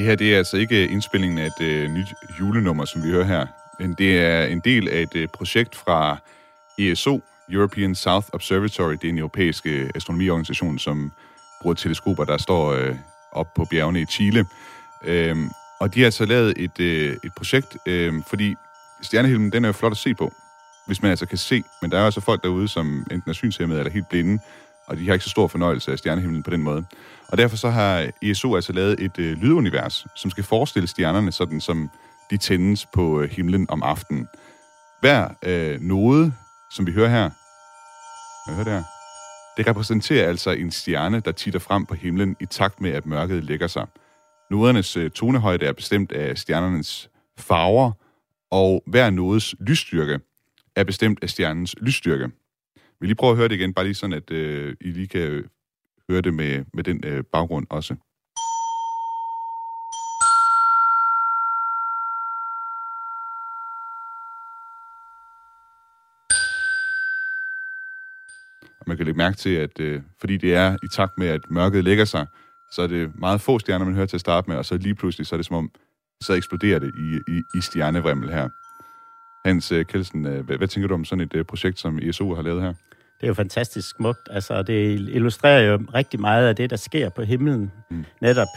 Det 0.01 0.09
her 0.09 0.16
det 0.16 0.34
er 0.34 0.38
altså 0.38 0.57
ikke 0.57 0.88
indspillingen 0.88 1.38
af 1.38 1.46
et 1.46 1.61
øh, 1.61 1.90
nyt 1.90 2.14
julenummer, 2.40 2.84
som 2.84 3.05
vi 3.05 3.11
hører 3.11 3.24
her. 3.24 3.46
Men 3.78 3.94
det 3.94 4.20
er 4.20 4.44
en 4.44 4.61
del 4.61 4.88
af 4.88 5.01
et 5.01 5.16
øh, 5.16 5.28
projekt 5.28 5.76
fra 5.76 6.16
ESO, 6.78 7.20
European 7.51 7.94
South 7.94 8.26
Observatory. 8.32 8.92
Det 8.92 9.05
er 9.05 9.09
en 9.09 9.18
europæisk 9.18 9.66
øh, 9.66 9.90
astronomiorganisation, 9.94 10.78
som 10.78 11.12
bruger 11.62 11.74
teleskoper, 11.74 12.24
der 12.24 12.36
står 12.36 12.72
øh, 12.72 12.96
op 13.32 13.55
på 13.55 13.64
bjergene 13.70 14.01
i 14.01 14.05
Chile. 14.05 14.46
Øhm, 15.05 15.51
og 15.80 15.94
de 15.94 16.01
har 16.01 16.07
altså 16.07 16.24
lavet 16.24 16.55
et, 16.57 16.80
øh, 16.80 17.16
et 17.24 17.32
projekt, 17.36 17.76
øh, 17.86 18.14
fordi 18.26 18.55
stjernehimlen, 19.03 19.53
den 19.53 19.64
er 19.64 19.68
jo 19.68 19.72
flot 19.72 19.92
at 19.92 19.98
se 19.98 20.14
på, 20.14 20.32
hvis 20.86 21.03
man 21.03 21.11
altså 21.11 21.26
kan 21.26 21.38
se. 21.38 21.62
Men 21.82 21.90
der 21.90 21.98
er 21.98 22.05
altså 22.05 22.20
folk 22.20 22.42
derude, 22.42 22.68
som 22.68 23.07
enten 23.11 23.30
er 23.30 23.34
synshemmede 23.34 23.80
eller 23.80 23.92
helt 23.92 24.09
blinde, 24.09 24.42
og 24.91 24.97
de 24.97 25.07
har 25.07 25.12
ikke 25.12 25.24
så 25.24 25.30
stor 25.30 25.47
fornøjelse 25.47 25.93
af 25.93 25.99
stjernehimlen 25.99 26.43
på 26.43 26.51
den 26.51 26.62
måde. 26.62 26.84
Og 27.28 27.38
derfor 27.38 27.57
så 27.57 27.70
har 27.70 28.11
ESO 28.22 28.55
altså 28.55 28.72
lavet 28.72 29.01
et 29.01 29.18
øh, 29.18 29.36
lydunivers, 29.36 30.07
som 30.16 30.30
skal 30.30 30.45
forestille 30.45 30.88
stjernerne 30.88 31.32
sådan, 31.32 31.61
som 31.61 31.91
de 32.30 32.36
tændes 32.36 32.86
på 32.86 33.20
øh, 33.20 33.30
himlen 33.30 33.70
om 33.70 33.82
aftenen. 33.82 34.28
Hver 35.01 35.28
øh, 35.43 35.80
node, 35.80 36.32
som 36.70 36.86
vi 36.86 36.93
hører 36.93 37.09
her, 37.09 37.30
hvad 38.47 38.55
hører 38.55 38.64
det 38.64 38.72
her? 38.72 38.82
Det 39.57 39.66
repræsenterer 39.66 40.28
altså 40.28 40.51
en 40.51 40.70
stjerne, 40.70 41.20
der 41.20 41.32
titter 41.32 41.61
frem 41.61 41.86
på 41.86 41.95
himlen 41.95 42.36
i 42.41 42.47
takt 42.47 42.80
med, 42.80 42.91
at 42.91 43.07
mørket 43.07 43.45
lægger 43.45 43.66
sig. 43.66 43.86
Nodernes 44.51 44.97
øh, 44.97 45.11
tonehøjde 45.11 45.66
er 45.66 45.72
bestemt 45.72 46.12
af 46.12 46.38
stjernernes 46.38 47.11
farver, 47.38 47.93
og 48.51 48.82
hver 48.86 49.11
nodes 49.11 49.55
lysstyrke 49.61 50.20
er 50.76 50.84
bestemt 50.84 51.18
af 51.22 51.30
stjernens 51.30 51.74
lysstyrke. 51.80 52.30
Vi 53.01 53.07
lige 53.07 53.16
prøver 53.16 53.32
at 53.32 53.36
høre 53.36 53.48
det 53.48 53.55
igen, 53.55 53.74
bare 53.74 53.84
lige 53.84 53.94
sådan, 53.94 54.16
at 54.16 54.30
øh, 54.30 54.76
I 54.80 54.90
lige 54.90 55.09
kan 55.09 55.20
øh, 55.20 55.44
høre 56.11 56.20
det 56.20 56.34
med, 56.34 56.64
med 56.74 56.84
den 56.84 57.05
øh, 57.05 57.24
baggrund 57.24 57.66
også. 57.70 57.94
Og 68.80 68.84
man 68.86 68.96
kan 68.96 69.07
lægge 69.07 69.18
mærke 69.18 69.36
til, 69.36 69.55
at 69.55 69.80
øh, 69.80 70.03
fordi 70.20 70.36
det 70.36 70.55
er 70.55 70.76
i 70.82 70.88
takt 70.92 71.18
med, 71.18 71.28
at 71.28 71.51
mørket 71.51 71.84
lægger 71.84 72.05
sig, 72.05 72.26
så 72.72 72.82
er 72.82 72.86
det 72.86 73.18
meget 73.18 73.40
få 73.40 73.59
stjerner, 73.59 73.84
man 73.84 73.94
hører 73.94 74.07
til 74.07 74.16
at 74.16 74.20
starte 74.20 74.51
med, 74.51 74.57
og 74.57 74.64
så 74.64 74.76
lige 74.76 74.94
pludselig, 74.94 75.26
så 75.26 75.34
er 75.34 75.38
det 75.38 75.46
som 75.46 75.57
om, 75.57 75.70
så 76.20 76.34
eksploderer 76.34 76.78
det 76.78 76.92
i, 76.98 77.32
i, 77.32 77.42
i 77.59 77.61
stjernevrimmel 77.61 78.30
her. 78.30 78.48
Hans 79.48 79.72
øh, 79.72 79.86
Kelsen, 79.86 80.26
øh, 80.26 80.44
hvad, 80.44 80.57
hvad 80.57 80.68
tænker 80.68 80.88
du 80.88 80.94
om 80.94 81.05
sådan 81.05 81.24
et 81.24 81.34
øh, 81.34 81.44
projekt, 81.44 81.78
som 81.78 81.98
ESO 81.98 82.34
har 82.34 82.42
lavet 82.42 82.62
her? 82.62 82.74
Det 83.20 83.26
er 83.26 83.28
jo 83.28 83.34
fantastisk 83.34 83.96
smukt. 83.96 84.28
Altså, 84.30 84.62
det 84.62 85.00
illustrerer 85.00 85.60
jo 85.60 85.78
rigtig 85.94 86.20
meget 86.20 86.48
af 86.48 86.56
det, 86.56 86.70
der 86.70 86.76
sker 86.76 87.08
på 87.08 87.22
himlen. 87.22 87.72
Mm. 87.90 88.04
Netop. 88.20 88.48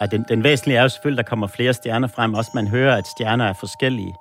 Og 0.00 0.10
den, 0.10 0.24
den 0.28 0.44
væsentlige 0.44 0.78
er 0.78 0.82
jo 0.82 0.88
selvfølgelig, 0.88 1.20
at 1.20 1.26
der 1.26 1.28
kommer 1.28 1.46
flere 1.46 1.74
stjerner 1.74 2.08
frem. 2.08 2.34
Også 2.34 2.50
man 2.54 2.68
hører, 2.68 2.96
at 2.96 3.04
stjerner 3.06 3.44
er 3.44 3.52
forskellige, 3.60 4.14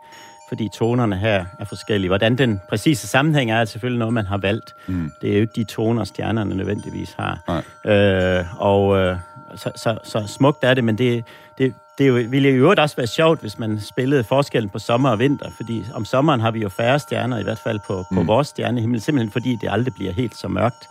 fordi 0.49 0.69
tonerne 0.73 1.15
her 1.15 1.45
er 1.59 1.65
forskellige. 1.65 2.09
Hvordan 2.09 2.37
den 2.37 2.61
præcise 2.69 3.07
sammenhæng 3.07 3.51
er, 3.51 3.55
er 3.55 3.65
selvfølgelig 3.65 3.99
noget, 3.99 4.13
man 4.13 4.25
har 4.25 4.37
valgt. 4.37 4.73
Mm. 4.87 5.11
Det 5.21 5.29
er 5.29 5.33
jo 5.33 5.41
ikke 5.41 5.53
de 5.55 5.63
toner, 5.63 6.03
stjernerne 6.03 6.55
nødvendigvis 6.55 7.15
har. 7.19 7.63
Nej. 7.85 7.93
Øh, 7.95 8.61
og 8.61 8.97
øh, 8.97 9.17
så, 9.55 9.71
så, 9.75 9.97
så 10.03 10.27
smukt 10.27 10.63
er 10.63 10.73
det, 10.73 10.83
men 10.83 10.97
det, 10.97 11.23
det, 11.57 11.73
det 11.97 12.31
ville 12.31 12.49
jo 12.49 12.73
også 12.77 12.95
være 12.95 13.07
sjovt, 13.07 13.41
hvis 13.41 13.59
man 13.59 13.79
spillede 13.79 14.23
forskellen 14.23 14.69
på 14.69 14.79
sommer 14.79 15.09
og 15.09 15.19
vinter, 15.19 15.49
fordi 15.55 15.85
om 15.93 16.05
sommeren 16.05 16.39
har 16.39 16.51
vi 16.51 16.59
jo 16.59 16.69
færre 16.69 16.99
stjerner, 16.99 17.39
i 17.39 17.43
hvert 17.43 17.59
fald 17.59 17.79
på, 17.87 18.05
på 18.13 18.21
mm. 18.21 18.27
vores 18.27 18.47
stjernehimmel, 18.47 19.01
simpelthen 19.01 19.31
fordi 19.31 19.57
det 19.61 19.69
aldrig 19.71 19.93
bliver 19.93 20.11
helt 20.11 20.37
så 20.37 20.47
mørkt. 20.47 20.89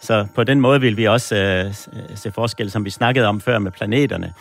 Så 0.00 0.26
på 0.34 0.44
den 0.44 0.60
måde 0.60 0.80
vil 0.80 0.96
vi 0.96 1.06
også 1.06 1.36
øh, 1.36 1.74
se 2.14 2.32
forskel, 2.32 2.70
som 2.70 2.84
vi 2.84 2.90
snakkede 2.90 3.26
om 3.26 3.40
før 3.40 3.58
med 3.58 3.70
planeterne. 3.70 4.32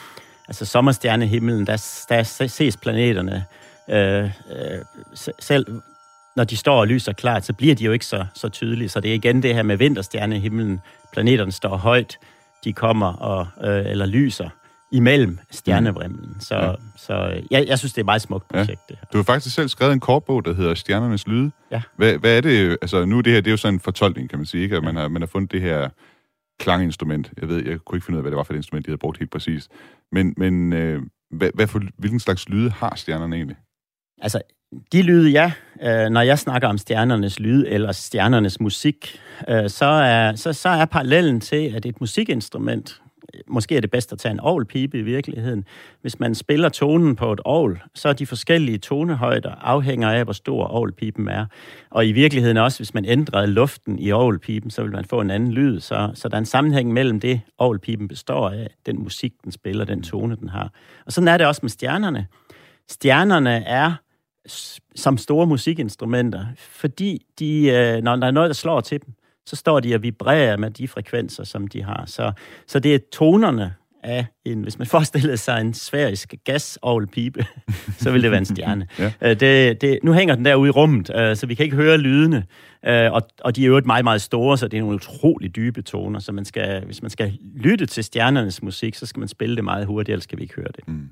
Altså 0.47 0.65
sommerstjernehimlen, 0.65 1.67
der, 1.67 2.05
der 2.09 2.23
ses 2.47 2.77
planeterne 2.77 3.45
øh, 3.89 4.23
øh, 4.23 4.29
selv 5.39 5.81
når 6.35 6.43
de 6.43 6.57
står 6.57 6.79
og 6.79 6.87
lyser 6.87 7.13
klart, 7.13 7.45
så 7.45 7.53
bliver 7.53 7.75
de 7.75 7.83
jo 7.83 7.91
ikke 7.91 8.05
så, 8.05 8.25
så 8.33 8.49
tydelige. 8.49 8.89
Så 8.89 8.99
det 8.99 9.11
er 9.11 9.15
igen 9.15 9.43
det 9.43 9.55
her 9.55 9.63
med 9.63 9.77
vinterstjerne 9.77 10.35
i 10.37 10.39
himlen. 10.39 10.81
Planeterne 11.13 11.51
står 11.51 11.77
højt, 11.77 12.17
de 12.63 12.73
kommer 12.73 13.13
og, 13.13 13.47
øh, 13.63 13.85
eller 13.85 14.05
lyser 14.05 14.49
imellem 14.91 15.39
stjernevrimlen. 15.51 16.35
Så, 16.39 16.55
ja. 16.55 16.73
så 16.97 17.41
jeg, 17.51 17.65
jeg 17.67 17.79
synes, 17.79 17.93
det 17.93 17.97
er 17.97 18.03
et 18.03 18.05
meget 18.05 18.21
smukt 18.21 18.47
projekt, 18.47 18.69
ja. 18.69 18.75
det 18.89 18.97
her. 18.99 19.05
Du 19.13 19.17
har 19.17 19.23
faktisk 19.23 19.55
selv 19.55 19.69
skrevet 19.69 19.93
en 19.93 19.99
kortbog, 19.99 20.45
der 20.45 20.53
hedder 20.53 20.73
Stjernernes 20.73 21.27
Lyde. 21.27 21.51
Ja. 21.71 21.81
Hvad, 21.97 22.17
hvad 22.17 22.37
er 22.37 22.41
det? 22.41 22.77
Altså, 22.81 23.05
nu 23.05 23.21
det 23.21 23.33
her, 23.33 23.41
det 23.41 23.47
er 23.47 23.51
jo 23.51 23.57
sådan 23.57 23.73
en 23.73 23.79
fortolkning, 23.79 24.29
kan 24.29 24.39
man 24.39 24.45
sige, 24.45 24.63
ikke? 24.63 24.77
At 24.77 24.83
man 24.83 24.95
har, 24.95 25.07
man 25.07 25.21
har 25.21 25.27
fundet 25.27 25.51
det 25.51 25.61
her 25.61 25.89
klanginstrument. 26.59 27.31
Jeg 27.41 27.49
ved, 27.49 27.65
jeg 27.65 27.79
kunne 27.79 27.97
ikke 27.97 28.05
finde 28.05 28.15
ud 28.15 28.19
af, 28.19 28.23
hvad 28.23 28.31
det 28.31 28.37
var 28.37 28.43
for 28.43 28.53
et 28.53 28.57
instrument, 28.57 28.85
de 28.85 28.89
havde 28.91 28.97
brugt 28.97 29.17
helt 29.17 29.31
præcist. 29.31 29.71
Men, 30.11 30.33
men 30.37 30.73
øh, 30.73 31.01
hvad, 31.31 31.49
hvad 31.53 31.67
for, 31.67 31.81
hvilken 31.97 32.19
slags 32.19 32.49
lyde 32.49 32.71
har 32.71 32.95
stjernerne 32.95 33.35
egentlig? 33.35 33.57
Altså, 34.21 34.41
de 34.91 35.01
lyde, 35.01 35.29
ja, 35.29 35.51
øh, 35.81 36.09
når 36.09 36.21
jeg 36.21 36.39
snakker 36.39 36.67
om 36.67 36.77
stjernernes 36.77 37.39
lyd 37.39 37.65
eller 37.67 37.91
stjernernes 37.91 38.59
musik, 38.59 39.19
øh, 39.49 39.69
så, 39.69 39.85
er, 39.85 40.35
så, 40.35 40.53
så 40.53 40.69
er 40.69 40.85
parallellen 40.85 41.39
til, 41.39 41.75
at 41.75 41.85
et 41.85 41.99
musikinstrument, 41.99 43.01
måske 43.47 43.77
er 43.77 43.81
det 43.81 43.91
bedst 43.91 44.11
at 44.11 44.19
tage 44.19 44.31
en 44.31 44.39
ovlpipe 44.39 44.99
i 44.99 45.01
virkeligheden. 45.01 45.65
Hvis 46.01 46.19
man 46.19 46.35
spiller 46.35 46.69
tonen 46.69 47.15
på 47.15 47.33
et 47.33 47.39
ovl, 47.45 47.81
så 47.95 48.09
er 48.09 48.13
de 48.13 48.25
forskellige 48.25 48.77
tonehøjder 48.77 49.51
afhænger 49.51 50.11
af, 50.11 50.23
hvor 50.23 50.33
stor 50.33 50.65
ovlpipen 50.65 51.27
er. 51.27 51.45
Og 51.89 52.07
i 52.07 52.11
virkeligheden 52.11 52.57
også, 52.57 52.79
hvis 52.79 52.93
man 52.93 53.05
ændrede 53.05 53.47
luften 53.47 53.99
i 53.99 54.11
ovlpipen, 54.11 54.71
så 54.71 54.81
vil 54.81 54.91
man 54.91 55.05
få 55.05 55.21
en 55.21 55.31
anden 55.31 55.51
lyd. 55.51 55.79
Så, 55.79 56.11
så 56.13 56.27
der 56.27 56.35
er 56.35 56.39
en 56.39 56.45
sammenhæng 56.45 56.93
mellem 56.93 57.19
det, 57.19 57.41
ovlpipen 57.57 58.07
består 58.07 58.49
af, 58.49 58.75
den 58.85 59.03
musik, 59.03 59.33
den 59.43 59.51
spiller, 59.51 59.85
den 59.85 60.03
tone, 60.03 60.35
den 60.35 60.49
har. 60.49 60.71
Og 61.05 61.11
sådan 61.11 61.27
er 61.27 61.37
det 61.37 61.47
også 61.47 61.59
med 61.63 61.69
stjernerne. 61.69 62.27
Stjernerne 62.89 63.63
er 63.63 63.93
som 64.95 65.17
store 65.17 65.47
musikinstrumenter, 65.47 66.45
fordi 66.57 67.25
de, 67.39 67.67
øh, 67.67 68.03
når 68.03 68.15
der 68.15 68.27
er 68.27 68.31
noget, 68.31 68.47
der 68.47 68.53
slår 68.53 68.81
til 68.81 69.01
dem, 69.05 69.13
så 69.45 69.55
står 69.55 69.79
de 69.79 69.95
og 69.95 70.03
vibrerer 70.03 70.57
med 70.57 70.71
de 70.71 70.87
frekvenser, 70.87 71.43
som 71.43 71.67
de 71.67 71.83
har. 71.83 72.03
Så, 72.05 72.31
så 72.67 72.79
det 72.79 72.95
er 72.95 72.99
tonerne 73.11 73.73
af 74.03 74.25
en, 74.45 74.61
hvis 74.61 74.77
man 74.77 74.87
forestiller 74.95 75.35
sig 75.35 75.61
en 75.61 75.73
sfærisk 75.73 76.33
pipe, 77.11 77.45
så 77.97 78.11
vil 78.11 78.23
det 78.23 78.31
være 78.31 78.37
en 78.37 78.45
stjerne. 78.45 78.87
ja. 78.99 79.11
Øh, 79.21 79.39
det, 79.39 79.81
det, 79.81 79.99
nu 80.03 80.13
hænger 80.13 80.35
den 80.35 80.45
der 80.45 80.55
ude 80.55 80.67
i 80.67 80.71
rummet, 80.71 81.11
øh, 81.15 81.35
så 81.35 81.47
vi 81.47 81.55
kan 81.55 81.63
ikke 81.63 81.75
høre 81.75 81.97
lydene, 81.97 82.45
og, 82.83 83.21
og 83.41 83.55
de 83.55 83.63
er 83.63 83.67
jo 83.67 83.81
meget, 83.85 84.03
meget 84.03 84.21
store, 84.21 84.57
så 84.57 84.67
det 84.67 84.77
er 84.77 84.81
nogle 84.81 84.95
utrolig 84.95 85.55
dybe 85.55 85.81
toner, 85.81 86.19
så 86.19 86.31
man 86.31 86.45
skal, 86.45 86.85
hvis 86.85 87.01
man 87.01 87.11
skal 87.11 87.37
lytte 87.55 87.85
til 87.85 88.03
stjernernes 88.03 88.63
musik, 88.63 88.95
så 88.95 89.05
skal 89.05 89.19
man 89.19 89.27
spille 89.27 89.55
det 89.55 89.63
meget 89.63 89.85
hurtigt, 89.85 90.13
ellers 90.13 90.25
kan 90.25 90.37
vi 90.37 90.43
ikke 90.43 90.55
høre 90.55 90.71
det. 90.75 90.87
Mm. 90.87 91.09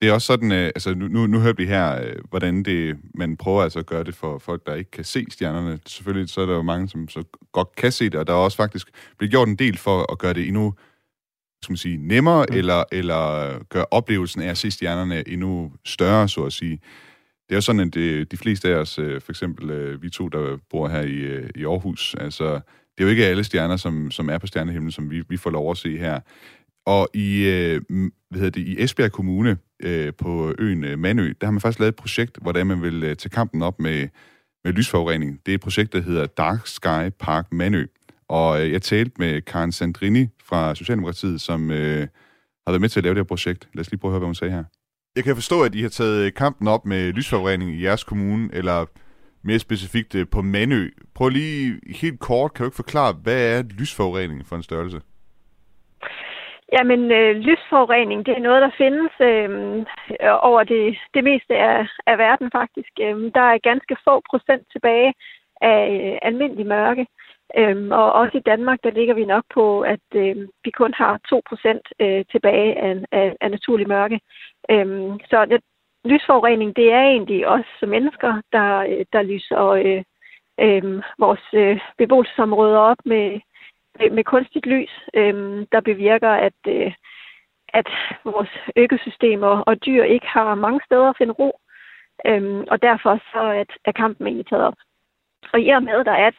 Det 0.00 0.08
er 0.08 0.12
også 0.12 0.26
sådan, 0.26 0.52
øh, 0.52 0.66
altså 0.66 0.94
nu, 0.94 1.08
nu, 1.08 1.26
nu 1.26 1.40
hører 1.40 1.52
vi 1.52 1.66
her, 1.66 2.02
øh, 2.04 2.16
hvordan 2.30 2.62
det, 2.62 2.96
man 3.14 3.36
prøver 3.36 3.62
altså 3.62 3.78
at 3.78 3.86
gøre 3.86 4.04
det 4.04 4.14
for 4.14 4.38
folk, 4.38 4.66
der 4.66 4.74
ikke 4.74 4.90
kan 4.90 5.04
se 5.04 5.26
stjernerne. 5.30 5.78
Selvfølgelig 5.86 6.28
så 6.28 6.40
er 6.40 6.46
der 6.46 6.54
jo 6.54 6.62
mange, 6.62 6.88
som 6.88 7.08
så 7.08 7.24
godt 7.52 7.76
kan 7.76 7.92
se 7.92 8.04
det, 8.04 8.14
og 8.14 8.26
der 8.26 8.32
er 8.32 8.36
også 8.36 8.56
faktisk 8.56 8.88
blevet 9.18 9.30
gjort 9.30 9.48
en 9.48 9.56
del 9.56 9.78
for 9.78 10.12
at 10.12 10.18
gøre 10.18 10.34
det 10.34 10.48
endnu 10.48 10.74
skal 11.62 11.72
man 11.72 11.76
sige, 11.76 11.96
nemmere, 11.96 12.46
mm. 12.50 12.56
eller, 12.56 12.84
eller 12.92 13.58
gøre 13.68 13.86
oplevelsen 13.90 14.42
af 14.42 14.48
at 14.48 14.58
se 14.58 14.70
stjernerne 14.70 15.28
endnu 15.28 15.72
større, 15.84 16.28
så 16.28 16.44
at 16.44 16.52
sige. 16.52 16.80
Det 17.48 17.54
er 17.54 17.56
jo 17.56 17.60
sådan, 17.60 17.80
at 17.80 17.94
det, 17.94 18.30
de 18.30 18.36
fleste 18.36 18.68
af 18.68 18.74
os, 18.74 18.98
øh, 18.98 19.20
for 19.20 19.32
eksempel 19.32 20.02
vi 20.02 20.10
to, 20.10 20.28
der 20.28 20.58
bor 20.70 20.88
her 20.88 21.00
i, 21.02 21.48
i 21.60 21.64
Aarhus, 21.64 22.14
altså, 22.14 22.60
det 23.00 23.04
er 23.04 23.04
jo 23.04 23.08
ikke 23.08 23.26
alle 23.26 23.44
stjerner, 23.44 23.76
som, 23.76 24.10
som 24.10 24.30
er 24.30 24.38
på 24.38 24.46
stjernehimlen, 24.46 24.92
som 24.92 25.10
vi, 25.10 25.22
vi 25.28 25.36
får 25.36 25.50
lov 25.50 25.70
at 25.70 25.76
se 25.76 25.98
her. 25.98 26.20
Og 26.90 27.08
i, 27.14 27.42
øh, 27.42 27.80
hvad 28.30 28.40
hedder 28.40 28.50
det, 28.50 28.60
i 28.60 28.82
Esbjerg 28.82 29.12
Kommune 29.12 29.58
øh, 29.82 30.12
på 30.14 30.54
øen 30.58 30.84
øh, 30.84 30.98
Manø, 30.98 31.32
der 31.40 31.46
har 31.46 31.50
man 31.50 31.60
faktisk 31.60 31.78
lavet 31.78 31.88
et 31.88 31.96
projekt, 31.96 32.38
hvor 32.42 32.64
man 32.64 32.82
vil 32.82 33.04
øh, 33.04 33.16
tage 33.16 33.30
kampen 33.30 33.62
op 33.62 33.80
med, 33.80 34.08
med 34.64 34.72
lysforurening. 34.72 35.40
Det 35.46 35.52
er 35.52 35.54
et 35.54 35.60
projekt, 35.60 35.92
der 35.92 36.00
hedder 36.00 36.26
Dark 36.26 36.66
Sky 36.66 37.10
Park 37.20 37.52
Manø. 37.52 37.86
Og 38.28 38.62
øh, 38.62 38.72
jeg 38.72 38.82
talte 38.82 39.12
med 39.18 39.42
Karen 39.42 39.72
Sandrini 39.72 40.26
fra 40.44 40.74
Socialdemokratiet, 40.74 41.40
som 41.40 41.70
øh, 41.70 42.00
har 42.66 42.72
været 42.72 42.80
med 42.80 42.88
til 42.88 43.00
at 43.00 43.04
lave 43.04 43.14
det 43.14 43.20
her 43.20 43.24
projekt. 43.24 43.68
Lad 43.74 43.80
os 43.80 43.90
lige 43.90 44.00
prøve 44.00 44.10
at 44.10 44.12
høre, 44.12 44.18
hvad 44.18 44.28
hun 44.28 44.34
sagde 44.34 44.52
her. 44.52 44.64
Jeg 45.16 45.24
kan 45.24 45.34
forstå, 45.34 45.62
at 45.62 45.74
I 45.74 45.82
har 45.82 45.88
taget 45.88 46.26
øh, 46.26 46.32
kampen 46.32 46.68
op 46.68 46.86
med 46.86 47.12
lysforurening 47.12 47.70
i 47.70 47.84
jeres 47.84 48.04
kommune, 48.04 48.48
eller 48.52 48.86
mere 49.42 49.58
specifikt 49.58 50.14
øh, 50.14 50.26
på 50.28 50.42
Manø. 50.42 50.90
Prøv 51.14 51.28
lige 51.28 51.80
helt 51.86 52.20
kort, 52.20 52.54
kan 52.54 52.64
du 52.64 52.68
ikke 52.68 52.76
forklare, 52.76 53.12
hvad 53.22 53.58
er 53.58 53.62
lysforurening 53.62 54.46
for 54.46 54.56
en 54.56 54.62
størrelse? 54.62 55.00
Jamen, 56.72 57.12
øh, 57.12 57.36
lysforurening, 57.36 58.26
det 58.26 58.34
er 58.36 58.46
noget, 58.48 58.62
der 58.62 58.70
findes 58.78 59.12
øh, 59.20 59.50
over 60.42 60.62
det, 60.64 60.98
det 61.14 61.24
meste 61.24 61.56
af, 61.56 61.86
af 62.06 62.18
verden 62.18 62.50
faktisk. 62.52 62.92
Øh, 63.00 63.16
der 63.34 63.40
er 63.40 63.68
ganske 63.70 63.96
få 64.04 64.22
procent 64.30 64.62
tilbage 64.72 65.14
af 65.60 65.80
øh, 65.94 66.18
almindelig 66.22 66.66
mørke. 66.66 67.06
Øh, 67.58 67.88
og 67.90 68.12
også 68.12 68.38
i 68.38 68.46
Danmark, 68.50 68.78
der 68.84 68.90
ligger 68.90 69.14
vi 69.14 69.24
nok 69.24 69.44
på, 69.54 69.80
at 69.80 70.06
øh, 70.14 70.36
vi 70.64 70.70
kun 70.70 70.94
har 70.94 71.20
2 71.28 71.42
procent 71.48 71.88
øh, 72.00 72.24
tilbage 72.32 72.78
af, 72.78 72.96
af, 73.12 73.36
af 73.40 73.50
naturlig 73.50 73.88
mørke. 73.88 74.20
Øh, 74.70 74.86
så 75.30 75.44
det, 75.44 75.60
lysforurening, 76.04 76.76
det 76.76 76.92
er 76.92 77.02
egentlig 77.02 77.48
os 77.48 77.66
som 77.80 77.88
mennesker, 77.88 78.32
der, 78.52 79.04
der 79.12 79.22
lyser 79.22 79.66
øh, 79.68 80.02
øh, 80.60 81.02
vores 81.18 81.46
øh, 81.52 81.80
beboelsesområder 81.98 82.78
op 82.78 83.02
med 83.04 83.40
med, 84.00 84.10
med 84.10 84.24
kunstigt 84.24 84.66
lys, 84.66 84.90
øh, 85.14 85.66
der 85.72 85.80
bevirker, 85.80 86.30
at, 86.30 86.60
øh, 86.68 86.92
at 87.68 87.88
vores 88.24 88.50
økosystemer 88.76 89.60
og 89.60 89.86
dyr 89.86 90.02
ikke 90.02 90.26
har 90.26 90.54
mange 90.54 90.80
steder 90.86 91.08
at 91.10 91.16
finde 91.18 91.32
ro. 91.32 91.60
Øh, 92.26 92.64
og 92.70 92.82
derfor 92.82 93.20
så 93.32 93.42
at, 93.62 93.70
er 93.84 93.92
kampen 93.92 94.26
egentlig 94.26 94.46
taget 94.46 94.64
op. 94.64 94.78
Og 95.52 95.60
i 95.60 95.68
og 95.68 95.82
med, 95.82 96.00
at 96.00 96.06
der 96.06 96.12
er 96.12 96.30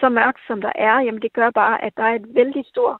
så 0.00 0.08
mørkt, 0.08 0.40
som 0.46 0.60
der 0.60 0.72
er, 0.74 1.00
jamen 1.00 1.22
det 1.22 1.32
gør 1.32 1.50
bare, 1.50 1.84
at 1.84 1.92
der 1.96 2.02
er 2.02 2.14
et 2.14 2.34
vældig 2.34 2.64
stort, 2.66 2.96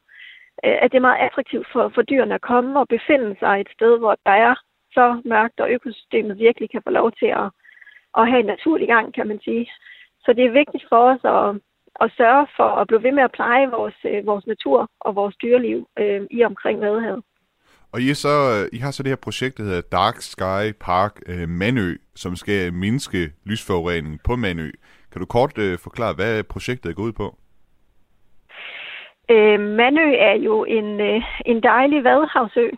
øh, 0.64 0.76
at 0.82 0.92
det 0.92 0.96
er 0.96 1.08
meget 1.08 1.24
attraktivt 1.26 1.66
for, 1.72 1.88
for 1.94 2.02
dyrene 2.02 2.34
at 2.34 2.40
komme 2.40 2.80
og 2.80 2.88
befinde 2.88 3.36
sig 3.38 3.60
et 3.60 3.68
sted, 3.76 3.98
hvor 3.98 4.16
der 4.26 4.32
er 4.32 4.54
så 4.92 5.20
mørkt, 5.24 5.60
og 5.60 5.70
økosystemet 5.70 6.38
virkelig 6.38 6.70
kan 6.70 6.82
få 6.86 6.90
lov 6.90 7.12
til 7.12 7.26
at, 7.26 7.48
at 8.18 8.28
have 8.30 8.40
en 8.40 8.46
naturlig 8.46 8.88
gang, 8.88 9.14
kan 9.14 9.28
man 9.28 9.40
sige. 9.44 9.70
Så 10.24 10.32
det 10.32 10.44
er 10.44 10.58
vigtigt 10.60 10.84
for 10.88 11.00
os 11.12 11.24
at, 11.24 11.60
at 12.01 12.12
sørge 12.16 12.47
for 12.57 12.68
at 12.80 12.86
blive 12.86 13.03
ved 13.03 13.12
med 13.12 13.22
at 13.22 13.32
pleje 13.32 13.66
vores, 13.70 13.99
øh, 14.05 14.26
vores 14.26 14.47
natur 14.47 14.90
og 15.01 15.14
vores 15.14 15.36
dyreliv 15.36 15.88
øh, 15.99 16.20
i 16.30 16.44
omkring 16.44 16.80
Vadehavet. 16.80 17.22
Og 17.92 18.01
I, 18.01 18.14
så, 18.14 18.32
I 18.72 18.78
har 18.78 18.90
så 18.90 19.03
det 19.03 19.11
her 19.11 19.16
projekt, 19.16 19.59
der 19.59 19.62
hedder 19.62 19.80
Dark 19.92 20.16
Sky 20.20 20.72
Park 20.80 21.14
øh, 21.26 21.49
Manø, 21.49 21.97
som 22.14 22.36
skal 22.36 22.72
mindske 22.72 23.32
lysforurening 23.44 24.20
på 24.24 24.36
Manø. 24.36 24.70
Kan 25.12 25.20
du 25.20 25.26
kort 25.26 25.59
øh, 25.59 25.78
forklare, 25.78 26.14
hvad 26.14 26.42
projektet 26.42 26.97
går 26.97 27.03
ud 27.03 27.12
på? 27.12 27.36
Øh, 29.30 29.61
Manø 29.61 30.14
er 30.30 30.36
jo 30.49 30.64
en, 30.64 31.01
øh, 31.01 31.22
en 31.47 31.62
dejlig 31.62 32.05
vadehavsø, 32.05 32.68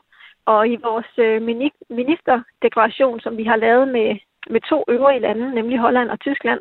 og 0.46 0.68
i 0.68 0.76
vores 0.76 1.12
øh, 1.18 1.42
ministerdeklaration, 1.90 3.20
som 3.20 3.36
vi 3.36 3.44
har 3.44 3.56
lavet 3.56 3.88
med, 3.88 4.16
med 4.50 4.60
to 4.60 4.84
øvrige 4.88 5.20
lande, 5.20 5.54
nemlig 5.54 5.78
Holland 5.78 6.10
og 6.10 6.20
Tyskland, 6.20 6.60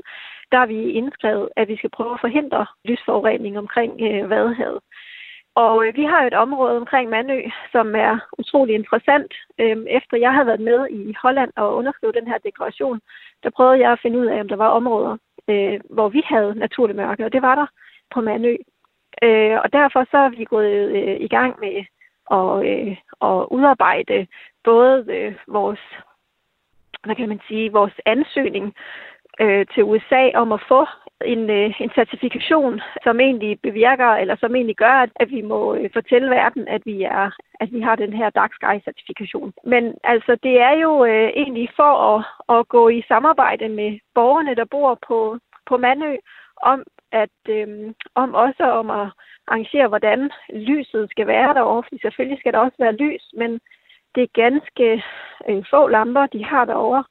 der 0.51 0.57
er 0.57 0.65
vi 0.65 0.91
indskrevet, 0.91 1.49
at 1.55 1.67
vi 1.67 1.77
skal 1.77 1.89
prøve 1.89 2.13
at 2.13 2.21
forhindre 2.21 2.65
lysforurening 2.85 3.57
omkring 3.57 3.91
øh, 4.01 4.29
Vadehavet. 4.29 4.79
Og 5.55 5.87
øh, 5.87 5.95
vi 5.95 6.03
har 6.03 6.21
et 6.23 6.33
område 6.33 6.77
omkring 6.77 7.09
Mandø, 7.09 7.39
som 7.71 7.95
er 7.95 8.19
utrolig 8.37 8.75
interessant. 8.75 9.33
Øhm, 9.59 9.85
efter 9.89 10.17
jeg 10.17 10.33
havde 10.33 10.47
været 10.47 10.59
med 10.59 10.87
i 10.89 11.15
Holland 11.21 11.51
og 11.55 11.75
underskrevet 11.75 12.15
den 12.15 12.27
her 12.27 12.37
deklaration, 12.37 12.99
der 13.43 13.49
prøvede 13.49 13.79
jeg 13.79 13.91
at 13.91 13.99
finde 14.01 14.19
ud 14.19 14.25
af, 14.25 14.39
om 14.39 14.47
der 14.47 14.55
var 14.55 14.69
områder, 14.69 15.17
øh, 15.49 15.79
hvor 15.89 16.09
vi 16.09 16.21
havde 16.25 16.55
naturlig 16.55 16.95
mørke, 16.95 17.25
og 17.25 17.33
det 17.33 17.41
var 17.41 17.55
der 17.55 17.67
på 18.13 18.21
Mandø. 18.21 18.55
Øh, 19.23 19.57
og 19.63 19.73
derfor 19.73 20.05
så 20.11 20.17
er 20.17 20.29
vi 20.29 20.43
gået 20.43 20.75
øh, 20.97 21.17
i 21.19 21.27
gang 21.27 21.59
med 21.59 21.75
at, 22.31 22.53
øh, 22.71 22.97
at 23.21 23.47
udarbejde 23.51 24.27
både 24.63 25.05
øh, 25.09 25.35
vores 25.47 25.79
hvad 27.03 27.15
kan 27.15 27.29
man 27.29 27.41
sige, 27.47 27.71
vores 27.71 27.93
ansøgning 28.05 28.75
øh, 29.39 29.65
til 29.73 29.83
USA 29.83 30.31
om 30.33 30.51
at 30.51 30.61
få 30.67 30.85
en, 31.25 31.49
øh, 31.49 31.81
en 31.81 31.91
certifikation, 31.95 32.81
som 33.03 33.19
egentlig 33.19 33.59
bevirker, 33.61 34.11
eller 34.11 34.35
som 34.35 34.55
egentlig 34.55 34.75
gør, 34.75 34.95
at, 35.05 35.09
at 35.15 35.31
vi 35.31 35.41
må 35.41 35.75
øh, 35.75 35.89
fortælle 35.93 36.29
verden, 36.29 36.67
at 36.67 36.81
vi 36.85 37.03
er, 37.03 37.31
at 37.59 37.69
vi 37.71 37.81
har 37.81 37.95
den 37.95 38.13
her 38.13 38.29
Dark 38.29 38.53
Sky 38.53 38.83
certifikation. 38.83 39.53
Men 39.63 39.93
altså, 40.03 40.37
det 40.43 40.59
er 40.59 40.71
jo 40.71 41.05
øh, 41.05 41.29
egentlig 41.35 41.69
for 41.75 41.93
at, 42.13 42.25
at 42.57 42.67
gå 42.67 42.89
i 42.89 43.03
samarbejde 43.07 43.69
med 43.69 43.99
borgerne, 44.15 44.55
der 44.55 44.65
bor 44.65 44.99
på, 45.07 45.37
på 45.65 45.77
Mandø, 45.77 46.15
om 46.61 46.83
at 47.11 47.39
øh, 47.49 47.93
om 48.15 48.33
også 48.33 48.63
om 48.63 48.89
at 48.89 49.07
arrangere, 49.47 49.87
hvordan 49.87 50.31
lyset 50.53 51.09
skal 51.11 51.27
være 51.27 51.53
derovre, 51.53 51.83
fordi 51.83 52.01
selvfølgelig 52.01 52.39
skal 52.39 52.53
der 52.53 52.59
også 52.59 52.77
være 52.79 52.95
lys, 52.95 53.23
men 53.33 53.59
det 54.15 54.23
er 54.23 54.41
ganske 54.43 55.03
øh, 55.49 55.63
få 55.69 55.87
lamper, 55.87 56.25
de 56.25 56.45
har 56.45 56.65
derovre, 56.65 57.03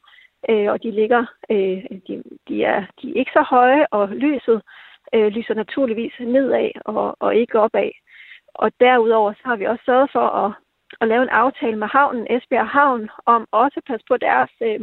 øh, 0.49 0.68
og 0.72 0.82
de 0.82 0.91
ligger, 0.91 1.24
øh, 1.51 1.84
de, 2.07 2.22
de, 2.49 2.64
er, 2.64 2.80
de 3.03 3.11
er 3.11 3.14
ikke 3.14 3.30
så 3.34 3.45
høje, 3.51 3.87
og 3.91 4.09
lyset 4.09 4.62
øh, 5.14 5.26
lyser 5.26 5.55
naturligvis 5.55 6.12
nedad 6.20 6.70
og, 6.84 7.16
og 7.20 7.37
ikke 7.37 7.61
opad. 7.61 7.91
Og 8.55 8.72
derudover 8.80 9.32
så 9.32 9.43
har 9.45 9.57
vi 9.57 9.64
også 9.64 9.84
sørget 9.84 10.11
for 10.12 10.26
at, 10.45 10.53
at 11.01 11.09
lave 11.09 11.22
en 11.22 11.28
aftale 11.28 11.76
med 11.76 11.89
havnen, 11.89 12.26
Esbjerg 12.30 12.68
Havn, 12.68 13.09
om 13.26 13.47
også 13.51 13.74
at 13.76 13.89
passe 13.91 14.05
på 14.09 14.16
deres 14.16 14.51
øh, 14.62 14.80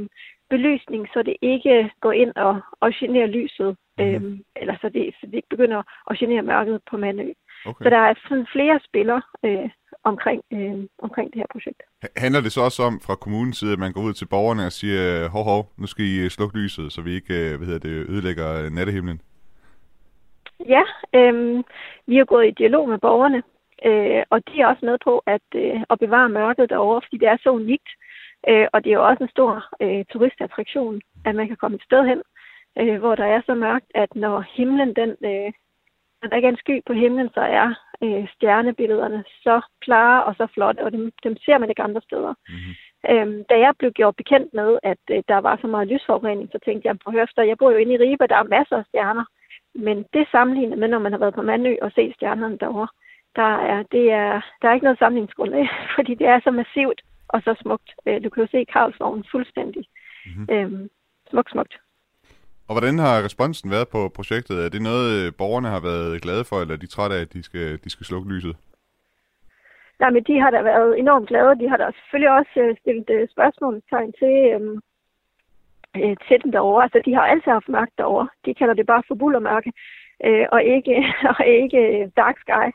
belysning, 0.50 1.08
så 1.14 1.24
det 1.24 1.36
ikke 1.42 1.92
går 2.02 2.12
ind 2.12 2.34
og, 2.36 2.62
og 2.82 2.94
generer 3.00 3.28
lyset, 3.28 3.78
mm. 3.98 4.04
øhm, 4.04 4.44
eller 4.56 4.76
så 4.82 4.90
det, 4.90 5.16
så 5.20 5.26
det 5.26 5.34
ikke 5.34 5.54
begynder 5.56 5.82
at 6.10 6.18
genere 6.18 6.42
mørket 6.42 6.82
på 6.90 6.98
Mandø. 6.98 7.28
Okay. 7.66 7.84
Så 7.84 7.90
der 7.90 7.98
er 7.98 8.14
sådan 8.28 8.48
flere 8.56 8.80
spillere 8.88 9.22
øh, 9.46 9.70
omkring, 10.04 10.42
øh, 10.54 10.78
omkring 11.06 11.34
det 11.34 11.40
her 11.42 11.52
projekt. 11.52 11.82
Handler 12.18 12.42
det 12.42 12.52
så 12.52 12.62
også 12.62 12.84
om 12.84 13.00
fra 13.00 13.16
kommunens 13.16 13.58
side, 13.58 13.74
at 13.74 13.80
man 13.80 13.94
går 13.94 14.02
ud 14.02 14.14
til 14.14 14.26
borgerne 14.26 14.66
og 14.66 14.72
siger, 14.72 15.30
hov 15.30 15.44
hov, 15.44 15.72
nu 15.78 15.88
skal 15.88 16.06
I 16.06 16.20
øh, 16.24 16.30
slukke 16.30 16.58
lyset, 16.58 16.92
så 16.92 17.02
vi 17.02 17.12
ikke 17.14 17.34
øh, 17.34 17.58
hvad 17.58 17.68
hedder 17.68 17.90
det, 17.90 18.10
ødelægger 18.10 18.48
øh, 18.62 18.72
nattehimlen? 18.72 19.22
Ja, 20.76 20.84
øh, 21.16 21.64
vi 22.08 22.16
har 22.16 22.26
gået 22.26 22.48
i 22.48 22.58
dialog 22.62 22.90
med 22.90 22.98
borgerne, 22.98 23.44
øh, 23.86 24.24
og 24.30 24.48
de 24.48 24.62
er 24.62 24.68
også 24.68 24.86
med 24.86 24.98
på 25.04 25.24
at, 25.26 25.48
øh, 25.56 25.82
at 25.90 26.00
bevare 26.00 26.30
mørket 26.30 26.70
derovre, 26.70 27.02
fordi 27.06 27.18
det 27.18 27.28
er 27.28 27.38
så 27.44 27.50
unikt. 27.50 27.90
Øh, 28.50 28.68
og 28.74 28.84
det 28.84 28.90
er 28.90 28.94
jo 28.94 29.08
også 29.08 29.24
en 29.24 29.36
stor 29.38 29.52
øh, 29.82 30.06
turistattraktion, 30.12 31.02
at 31.26 31.36
man 31.36 31.48
kan 31.48 31.58
komme 31.58 31.76
et 31.76 31.84
sted 31.84 32.02
hen, 32.12 32.22
øh, 32.80 33.00
hvor 33.00 33.16
der 33.16 33.26
er 33.26 33.42
så 33.46 33.54
mørkt, 33.54 33.90
at 33.96 34.16
når 34.16 34.46
himlen, 34.56 34.96
den, 34.96 35.10
øh, 35.10 35.52
når 36.20 36.30
der 36.30 36.36
ikke 36.36 36.48
er 36.48 36.52
en 36.52 36.64
sky 36.66 36.76
på 36.88 36.94
himlen, 36.94 37.30
så 37.34 37.42
er 37.42 37.68
øh, 38.04 38.28
stjernebillederne 38.36 39.24
så 39.44 39.62
klare 39.82 40.24
og 40.24 40.36
så 40.36 40.48
flotte, 40.54 40.80
og 40.86 40.92
dem, 40.92 41.12
dem 41.24 41.38
ser 41.46 41.58
man 41.58 41.70
ikke 41.70 41.84
andre 41.84 42.02
steder. 42.02 42.34
Mm-hmm. 42.50 42.74
Øhm, 43.12 43.44
da 43.50 43.56
jeg 43.66 43.74
blev 43.80 43.92
gjort 43.92 44.16
bekendt 44.16 44.54
med, 44.54 44.80
at 44.84 45.04
øh, 45.12 45.24
der 45.28 45.38
var 45.38 45.56
så 45.62 45.68
meget 45.68 45.88
lysforurening, 45.88 46.50
så 46.52 46.60
tænkte 46.66 46.88
jeg, 46.88 47.00
på 47.00 47.12
Hørster, 47.12 47.44
jeg 47.44 47.58
bor 47.58 47.72
jo 47.72 47.78
inde 47.78 47.94
i 47.94 47.98
Ribe, 47.98 48.28
der 48.28 48.36
er 48.36 48.54
masser 48.58 48.78
af 48.78 48.86
stjerner. 48.86 49.26
Men 49.76 50.06
det 50.14 50.28
sammenlignet 50.32 50.78
med, 50.78 50.88
når 50.88 51.00
man 51.00 51.12
har 51.12 51.20
været 51.20 51.34
på 51.34 51.42
Mandø 51.42 51.76
og 51.82 51.92
set 51.92 52.16
stjernerne 52.16 52.58
derovre, 52.58 52.88
der 53.36 53.52
er, 53.74 53.84
det 53.84 54.12
er, 54.12 54.42
der 54.62 54.70
er 54.70 54.74
ikke 54.74 54.84
noget 54.84 55.00
sammenligningsgrundlag, 55.00 55.70
fordi 55.96 56.16
det 56.16 56.28
er 56.28 56.40
så 56.44 56.52
massivt 56.52 57.02
og 57.28 57.42
så 57.42 57.56
smukt. 57.62 57.90
Øh, 58.08 58.24
du 58.24 58.30
kan 58.30 58.44
jo 58.44 58.50
se 58.52 58.66
Karlsvognen 58.66 59.26
fuldstændig 59.32 59.84
mm-hmm. 60.26 60.48
øhm, 60.52 60.90
smukt, 61.30 61.52
smukt. 61.52 61.74
Og 62.68 62.74
hvordan 62.76 63.00
har 63.00 63.26
responsen 63.28 63.72
været 63.72 63.88
på 63.88 64.10
projektet? 64.16 64.66
Er 64.66 64.70
det 64.70 64.82
noget, 64.82 65.08
øh, 65.20 65.34
borgerne 65.38 65.68
har 65.68 65.80
været 65.80 66.22
glade 66.22 66.44
for, 66.50 66.56
eller 66.62 66.74
er 66.76 66.84
de 66.84 66.94
trætte 66.96 67.16
af, 67.16 67.22
at 67.22 67.34
de 67.34 67.44
skal, 67.44 67.84
de 67.84 67.90
skal 67.90 68.06
slukke 68.06 68.30
lyset? 68.34 68.56
Nej, 70.00 70.10
men 70.10 70.24
de 70.24 70.40
har 70.42 70.52
da 70.52 70.62
været 70.62 71.00
enormt 71.00 71.28
glade. 71.28 71.60
De 71.62 71.70
har 71.70 71.78
da 71.78 71.86
selvfølgelig 71.98 72.32
også 72.40 72.56
øh, 72.64 72.76
stillet 72.82 73.10
øh, 73.10 73.28
spørgsmålstegn 73.36 74.12
til, 74.22 74.36
øhm, 74.54 74.76
øh, 75.98 76.16
til 76.28 76.38
dem 76.44 76.52
derovre. 76.52 76.84
Altså, 76.84 77.02
de 77.06 77.14
har 77.14 77.26
altid 77.32 77.52
haft 77.52 77.70
magt 77.70 77.94
derovre. 77.98 78.28
De 78.46 78.54
kalder 78.54 78.74
det 78.74 78.86
bare 78.86 79.04
for 79.08 79.16
bullermørke, 79.16 79.72
øh, 80.26 80.46
og 80.52 80.64
ikke, 80.64 80.96
og 81.32 81.46
ikke 81.48 82.12
dark 82.22 82.38
sky. 82.46 82.68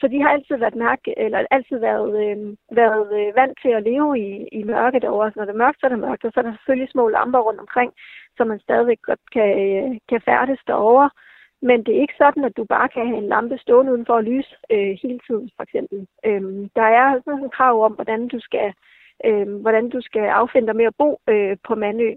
Så 0.00 0.08
de 0.08 0.22
har 0.22 0.28
altid 0.28 0.56
været 0.56 0.74
mærke, 0.74 1.18
eller 1.18 1.46
altid 1.50 1.78
været, 1.78 2.12
øh, 2.24 2.56
været 2.70 3.06
øh, 3.18 3.36
vant 3.36 3.58
til 3.62 3.68
at 3.68 3.82
leve 3.82 4.18
i, 4.18 4.48
i 4.58 4.62
mørke 4.62 5.08
over. 5.08 5.30
Så 5.30 5.34
når 5.36 5.44
det 5.44 5.52
er 5.52 5.64
mørkt, 5.64 5.80
så 5.80 5.86
er 5.86 5.90
det 5.90 5.98
mørkt, 5.98 6.24
og 6.24 6.32
så 6.32 6.40
er 6.40 6.44
der 6.44 6.52
selvfølgelig 6.56 6.90
små 6.90 7.08
lamper 7.08 7.38
rundt 7.38 7.60
omkring, 7.60 7.92
så 8.36 8.44
man 8.44 8.60
stadigvæk 8.60 9.00
godt 9.02 9.20
kan, 9.32 9.48
øh, 9.64 9.98
kan 10.08 10.20
færdes 10.20 10.60
derovre. 10.66 11.10
Men 11.62 11.84
det 11.84 11.96
er 11.96 12.00
ikke 12.00 12.14
sådan, 12.18 12.44
at 12.44 12.56
du 12.56 12.64
bare 12.64 12.88
kan 12.88 13.06
have 13.06 13.18
en 13.18 13.28
lampe 13.28 13.58
stående 13.58 13.92
uden 13.92 14.06
for 14.06 14.16
at 14.16 14.24
lyse 14.24 14.56
øh, 14.70 14.98
hele 15.02 15.20
tiden, 15.26 15.50
for 15.56 15.62
eksempel. 15.62 16.06
Øhm, 16.24 16.68
der 16.76 16.82
er 16.82 17.20
sådan 17.24 17.44
en 17.44 17.50
krav 17.50 17.84
om, 17.84 17.92
hvordan 17.92 18.28
du 18.28 18.40
skal, 18.40 18.74
øh, 19.24 19.48
hvordan 19.60 19.88
du 19.88 20.00
skal 20.00 20.26
affinde 20.40 20.66
dig 20.66 20.76
med 20.76 20.84
at 20.84 20.96
bo 20.98 21.20
øh, 21.28 21.56
på 21.66 21.74
Mandø. 21.74 22.14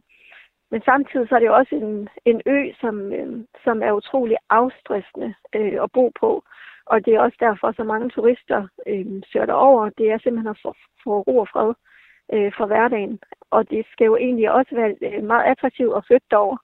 Men 0.71 0.81
samtidig 0.81 1.29
så 1.29 1.35
er 1.35 1.39
det 1.39 1.47
jo 1.47 1.55
også 1.55 1.75
en, 1.75 2.09
en 2.25 2.41
ø, 2.45 2.71
som, 2.81 3.13
øh, 3.13 3.45
som 3.63 3.83
er 3.83 3.91
utrolig 3.91 4.37
afstressende 4.49 5.33
øh, 5.55 5.83
at 5.83 5.91
bo 5.91 6.11
på. 6.19 6.43
Og 6.91 7.05
det 7.05 7.13
er 7.13 7.21
også 7.21 7.37
derfor, 7.39 7.71
så 7.71 7.83
mange 7.83 8.09
turister 8.09 8.67
øh, 8.87 9.05
søger 9.31 9.53
over. 9.53 9.89
Det 9.89 10.11
er 10.11 10.17
simpelthen 10.17 10.55
at 10.55 10.59
få, 10.63 10.73
få 11.03 11.21
ro 11.27 11.37
og 11.37 11.47
fred 11.53 11.73
øh, 12.33 12.51
for 12.57 12.65
hverdagen. 12.65 13.19
Og 13.51 13.69
det 13.69 13.85
skal 13.91 14.05
jo 14.05 14.15
egentlig 14.15 14.51
også 14.51 14.75
være 14.75 14.95
øh, 15.01 15.23
meget 15.23 15.45
attraktivt 15.51 15.97
at 15.97 16.05
flytte 16.07 16.37
over. 16.37 16.57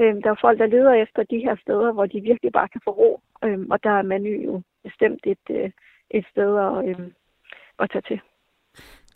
Øh, 0.00 0.14
der 0.22 0.30
er 0.30 0.40
folk, 0.40 0.58
der 0.58 0.66
leder 0.66 0.92
efter 0.92 1.22
de 1.22 1.38
her 1.38 1.56
steder, 1.62 1.92
hvor 1.92 2.06
de 2.06 2.20
virkelig 2.20 2.52
bare 2.52 2.68
kan 2.68 2.80
få 2.84 2.90
ro. 2.90 3.20
Øh, 3.44 3.60
og 3.70 3.84
der 3.84 3.90
er 3.90 4.02
man 4.02 4.22
jo 4.22 4.62
bestemt 4.84 5.22
et, 5.26 5.46
øh, 5.50 5.70
et 6.10 6.26
sted 6.32 6.50
at, 6.66 6.88
øh, 6.88 7.06
at 7.78 7.90
tage 7.90 8.06
til. 8.08 8.20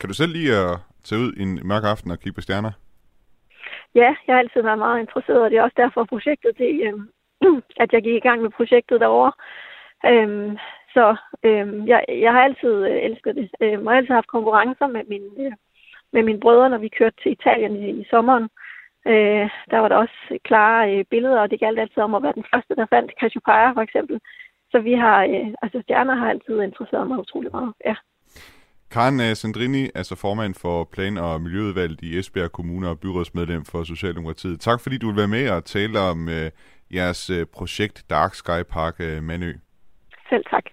Kan 0.00 0.08
du 0.08 0.14
selv 0.14 0.32
lige 0.32 0.52
at 0.56 0.78
tage 1.04 1.20
ud 1.20 1.32
en 1.42 1.68
mørk 1.68 1.84
aften 1.84 2.10
og 2.10 2.18
kigge 2.18 2.34
på 2.34 2.40
stjerner? 2.40 2.72
Ja, 3.94 4.10
jeg 4.26 4.34
har 4.34 4.38
altid 4.38 4.62
været 4.62 4.78
meget 4.78 5.00
interesseret, 5.00 5.42
og 5.42 5.50
det 5.50 5.58
er 5.58 5.62
også 5.62 5.80
derfor 5.84 6.04
projektet, 6.04 6.58
det, 6.58 6.70
øh, 6.86 6.94
at 7.82 7.92
jeg 7.92 8.02
gik 8.02 8.14
i 8.14 8.26
gang 8.28 8.42
med 8.42 8.50
projektet 8.50 9.00
derovre. 9.00 9.32
Øhm, 10.04 10.58
så 10.94 11.16
øhm, 11.44 11.88
jeg, 11.88 12.04
jeg 12.08 12.32
har 12.32 12.42
altid 12.42 12.74
øh, 12.88 12.98
elsket 13.02 13.36
det. 13.36 13.50
Øhm, 13.60 13.84
jeg 13.84 13.90
har 13.90 13.96
altid 13.96 14.14
haft 14.14 14.34
konkurrencer 14.36 14.86
med, 14.86 15.04
min, 15.08 15.46
øh, 15.46 15.52
med 16.12 16.22
mine 16.22 16.40
brødre, 16.40 16.70
når 16.70 16.78
vi 16.78 16.88
kørte 16.98 17.16
til 17.22 17.32
Italien 17.32 17.76
i, 17.76 17.90
i 18.00 18.06
sommeren. 18.10 18.48
Øh, 19.06 19.46
der 19.70 19.78
var 19.78 19.88
der 19.88 19.96
også 19.96 20.38
klare 20.44 20.82
øh, 20.92 21.04
billeder, 21.10 21.40
og 21.40 21.50
det 21.50 21.60
galt 21.60 21.78
altid 21.78 21.98
om 22.02 22.14
at 22.14 22.22
være 22.22 22.38
den 22.40 22.46
første, 22.54 22.74
der 22.74 22.86
fandt 22.86 23.12
Cassiopeia 23.20 23.70
for 23.70 23.80
eksempel. 23.80 24.20
Så 24.70 24.78
vi 24.80 24.92
har, 24.92 25.24
øh, 25.24 25.48
altså 25.62 25.78
stjerner 25.82 26.14
har 26.14 26.30
altid 26.30 26.62
interesseret 26.62 27.08
mig 27.08 27.18
utrolig 27.18 27.50
meget, 27.52 27.72
ja. 27.84 27.94
Karen 28.90 29.20
øh, 29.20 29.36
Sandrini, 29.36 29.90
altså 29.94 30.16
formand 30.16 30.54
for 30.54 30.84
Plan- 30.84 31.18
og 31.18 31.40
Miljøudvalget 31.40 32.02
i 32.02 32.18
Esbjerg 32.18 32.52
Kommune 32.52 32.88
og 32.88 33.00
byrådsmedlem 33.00 33.64
for 33.64 33.84
Socialdemokratiet. 33.84 34.60
Tak 34.60 34.80
fordi 34.80 34.98
du 34.98 35.06
vil 35.06 35.16
være 35.16 35.28
med 35.28 35.50
og 35.50 35.64
tale 35.64 35.98
om 36.00 36.28
øh, 36.28 36.50
jeres 36.94 37.30
øh, 37.30 37.46
projekt 37.46 38.04
Dark 38.10 38.34
Sky 38.34 38.62
Park 38.70 38.94
øh, 39.00 39.22
Manø. 39.22 39.52
Selv 40.30 40.44
tak. 40.50 40.64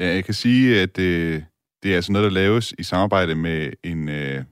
Ja, 0.00 0.06
jeg 0.14 0.24
kan 0.24 0.34
sige, 0.34 0.82
at 0.82 0.96
det, 0.96 1.44
det 1.82 1.92
er 1.92 1.96
altså 1.96 2.12
noget, 2.12 2.24
der 2.24 2.30
laves 2.30 2.74
i 2.78 2.82
samarbejde 2.82 3.34
med 3.34 3.72
en 3.84 4.08
øh, 4.08 4.44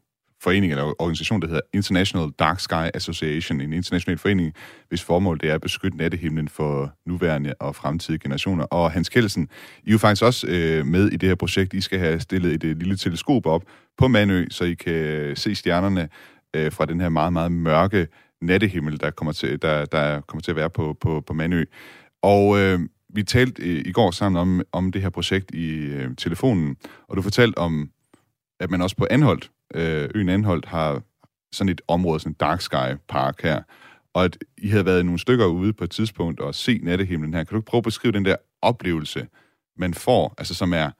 forening 0.44 0.72
eller 0.72 0.84
organisation, 0.84 1.40
der 1.40 1.46
hedder 1.46 1.60
International 1.72 2.30
Dark 2.38 2.60
Sky 2.60 2.86
Association, 2.94 3.60
en 3.60 3.72
international 3.72 4.18
forening, 4.18 4.54
hvis 4.88 5.04
formål 5.04 5.40
det 5.40 5.50
er 5.50 5.54
at 5.54 5.60
beskytte 5.60 5.98
nattehimlen 5.98 6.48
for 6.48 6.92
nuværende 7.06 7.54
og 7.60 7.76
fremtidige 7.76 8.18
generationer. 8.18 8.64
Og 8.64 8.92
Hans 8.92 9.08
Kelsen, 9.08 9.48
I 9.84 9.88
er 9.88 9.92
jo 9.92 9.98
faktisk 9.98 10.22
også 10.22 10.46
øh, 10.46 10.86
med 10.86 11.08
i 11.08 11.16
det 11.16 11.28
her 11.28 11.36
projekt. 11.36 11.74
I 11.74 11.80
skal 11.80 11.98
have 11.98 12.20
stillet 12.20 12.52
et, 12.52 12.64
øh, 12.64 12.76
lille 12.76 12.96
teleskop 12.96 13.46
op 13.46 13.62
på 13.98 14.08
Manø, 14.08 14.46
så 14.50 14.64
I 14.64 14.74
kan 14.74 14.92
øh, 14.92 15.36
se 15.36 15.54
stjernerne 15.54 16.08
øh, 16.56 16.72
fra 16.72 16.86
den 16.86 17.00
her 17.00 17.08
meget, 17.08 17.32
meget 17.32 17.52
mørke 17.52 18.06
nattehimmel, 18.42 19.00
der 19.00 19.10
kommer 19.10 19.32
til, 19.32 19.62
der, 19.62 19.84
der 19.84 20.20
kommer 20.20 20.42
til 20.42 20.50
at 20.50 20.56
være 20.56 20.70
på, 20.70 20.96
på, 21.00 21.20
på 21.26 21.32
Manø. 21.32 21.64
Og 22.22 22.60
øh, 22.60 22.80
vi 23.14 23.22
talte 23.22 23.62
øh, 23.62 23.82
i 23.86 23.92
går 23.92 24.10
sammen 24.10 24.40
om, 24.40 24.62
om 24.72 24.92
det 24.92 25.02
her 25.02 25.10
projekt 25.10 25.50
i 25.54 25.70
øh, 25.70 26.16
telefonen, 26.16 26.76
og 27.08 27.16
du 27.16 27.22
fortalte 27.22 27.58
om, 27.58 27.90
at 28.60 28.70
man 28.70 28.82
også 28.82 28.96
på 28.96 29.06
Anholdt, 29.10 29.50
øh, 29.74 30.08
øen 30.14 30.28
Anholdt, 30.28 30.66
har 30.66 31.02
sådan 31.52 31.68
et 31.68 31.80
område, 31.88 32.20
sådan 32.20 32.30
en 32.30 32.36
Dark 32.40 32.60
Sky 32.60 32.96
Park 33.08 33.42
her, 33.42 33.62
og 34.14 34.24
at 34.24 34.38
I 34.58 34.68
havde 34.68 34.84
været 34.84 35.06
nogle 35.06 35.18
stykker 35.18 35.46
ude 35.46 35.72
på 35.72 35.84
et 35.84 35.90
tidspunkt 35.90 36.40
og 36.40 36.54
se 36.54 36.80
nattehimlen 36.82 37.34
her. 37.34 37.44
Kan 37.44 37.54
du 37.54 37.60
prøve 37.60 37.78
at 37.78 37.84
beskrive 37.84 38.12
den 38.12 38.24
der 38.24 38.36
oplevelse, 38.62 39.26
man 39.76 39.94
får, 39.94 40.34
altså 40.38 40.54
som 40.54 40.72
er, 40.72 40.90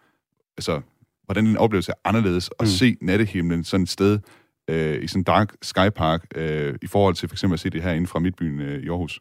altså, 0.56 0.80
hvordan 1.24 1.46
den 1.46 1.56
oplevelse 1.56 1.92
er 1.92 2.08
anderledes 2.08 2.50
at 2.58 2.64
mm. 2.64 2.66
se 2.66 2.96
nattehimlen 3.00 3.64
sådan 3.64 3.82
et 3.82 3.88
sted 3.88 4.18
øh, 4.70 5.02
i 5.02 5.06
sådan 5.06 5.20
en 5.20 5.24
Dark 5.24 5.54
Sky 5.62 5.90
Park, 5.96 6.26
øh, 6.34 6.74
i 6.82 6.86
forhold 6.86 7.14
til 7.14 7.28
for 7.28 7.34
eksempel 7.34 7.54
at 7.54 7.60
se 7.60 7.70
det 7.70 7.82
her 7.82 7.90
inden 7.90 8.06
fra 8.06 8.18
Midtbyen 8.18 8.60
øh, 8.60 8.82
i 8.82 8.88
Aarhus? 8.88 9.20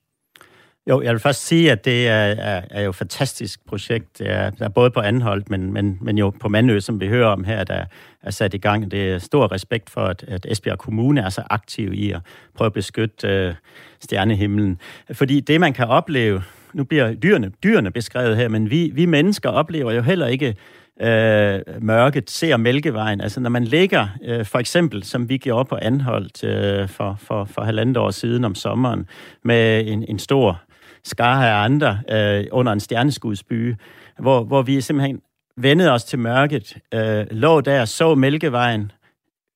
Jo, 0.90 1.02
jeg 1.02 1.12
vil 1.12 1.20
først 1.20 1.46
sige, 1.46 1.72
at 1.72 1.86
det 1.86 2.08
er, 2.08 2.14
er, 2.14 2.62
er 2.70 2.82
jo 2.82 2.90
et 2.90 2.96
fantastisk 2.96 3.66
projekt. 3.66 4.20
Det 4.20 4.30
er, 4.30 4.50
der 4.50 4.66
er 4.66 4.70
både 4.70 4.92
på 4.92 5.00
Anholdt, 5.00 5.50
men, 5.50 5.74
men, 5.74 5.98
men 6.02 6.18
jo 6.18 6.30
på 6.30 6.50
Mandø, 6.50 6.80
som 6.80 7.00
vi 7.00 7.08
hører 7.08 7.28
om 7.28 7.44
her, 7.44 7.64
der 7.64 7.86
er 8.24 8.32
sat 8.32 8.54
i 8.54 8.58
gang. 8.58 8.92
Det 8.92 9.12
er 9.12 9.18
stor 9.18 9.52
respekt 9.52 9.90
for, 9.90 10.02
at, 10.02 10.24
at 10.28 10.46
Esbjerg 10.50 10.78
Kommune 10.78 11.22
er 11.22 11.30
så 11.30 11.44
aktiv 11.50 11.94
i 11.94 12.12
at 12.12 12.22
prøve 12.56 12.66
at 12.66 12.74
beskytte 12.74 13.28
øh, 13.28 13.54
stjernehimlen. 14.00 14.80
Fordi 15.12 15.40
det, 15.40 15.60
man 15.60 15.74
kan 15.74 15.88
opleve, 15.88 16.44
nu 16.74 16.84
bliver 16.84 17.14
dyrene, 17.14 17.52
dyrene 17.64 17.92
beskrevet 17.92 18.38
her, 18.38 18.48
men 18.48 18.70
vi, 18.70 18.92
vi 18.94 19.06
mennesker 19.06 19.50
oplever 19.50 19.92
jo 19.92 20.02
heller 20.02 20.28
ikke 20.28 20.56
øh, 21.02 21.60
mørket, 21.82 22.30
ser 22.30 22.58
Mælkevejen. 22.58 23.22
Altså 23.22 23.40
når 23.40 23.50
man 23.50 23.64
ligger, 23.64 24.08
øh, 24.26 24.46
for 24.46 24.60
eksempel, 24.60 25.04
som 25.04 25.30
vi 25.30 25.38
gjorde 25.38 25.66
på 25.66 25.78
Anholdt 25.82 26.44
øh, 26.44 26.90
for, 26.90 27.18
for, 27.20 27.46
for 27.46 27.62
halvandet 27.62 27.98
år 27.98 28.12
siden 28.12 28.46
om 28.46 28.56
sommeren, 28.56 29.08
med 29.44 29.88
en, 29.88 30.06
en 30.08 30.20
stor 30.20 30.62
skare 31.04 31.50
af 31.50 31.64
andre 31.64 32.00
øh, 32.10 32.46
under 32.52 32.72
en 32.72 32.80
stjerneskudsby, 32.80 33.76
hvor, 34.20 34.44
hvor 34.44 34.62
vi 34.62 34.82
simpelthen 34.82 35.22
vendede 35.58 35.92
os 35.92 36.04
til 36.04 36.20
mørket, 36.20 36.78
øh, 36.94 37.26
lå 37.32 37.62
der, 37.62 37.86
så 37.86 38.16
Mælkevejen, 38.16 38.92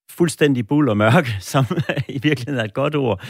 fuldstændig 0.10 0.68
bul 0.68 0.90
og 0.90 0.98
mørke, 0.98 1.30
som 1.54 1.66
i 2.08 2.20
virkeligheden 2.24 2.60
er 2.60 2.64
et 2.64 2.74
godt 2.74 2.96
ord, 2.96 3.22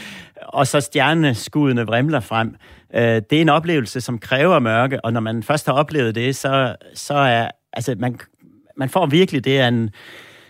og 0.42 0.66
så 0.66 0.80
stjerneskuddene 0.80 1.86
vrimler 1.86 2.20
frem. 2.20 2.54
Øh, 2.94 3.02
det 3.02 3.32
er 3.32 3.40
en 3.40 3.48
oplevelse, 3.48 4.00
som 4.00 4.18
kræver 4.18 4.58
mørke, 4.58 5.04
og 5.04 5.12
når 5.12 5.20
man 5.20 5.42
først 5.42 5.66
har 5.66 5.72
oplevet 5.72 6.14
det, 6.14 6.36
så, 6.36 6.76
så 6.94 7.14
er, 7.14 7.50
altså 7.72 7.94
man, 7.98 8.18
man 8.76 8.88
får 8.88 9.06
virkelig, 9.06 9.44
det 9.44 9.60
er 9.60 9.68
en, 9.68 9.82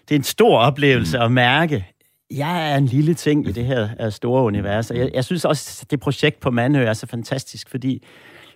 det 0.08 0.14
er 0.14 0.18
en 0.18 0.22
stor 0.22 0.58
oplevelse 0.58 1.18
at 1.18 1.32
mærke, 1.32 1.86
jeg 2.30 2.72
er 2.72 2.76
en 2.76 2.86
lille 2.86 3.14
ting 3.14 3.48
i 3.48 3.52
det 3.52 3.64
her 3.64 4.10
store 4.10 4.42
univers, 4.42 4.90
og 4.90 4.98
jeg, 4.98 5.10
jeg 5.14 5.24
synes 5.24 5.44
også, 5.44 5.86
det 5.90 6.00
projekt 6.00 6.40
på 6.40 6.50
Mandø 6.50 6.84
er 6.84 6.92
så 6.92 7.06
fantastisk, 7.06 7.70
fordi 7.70 8.02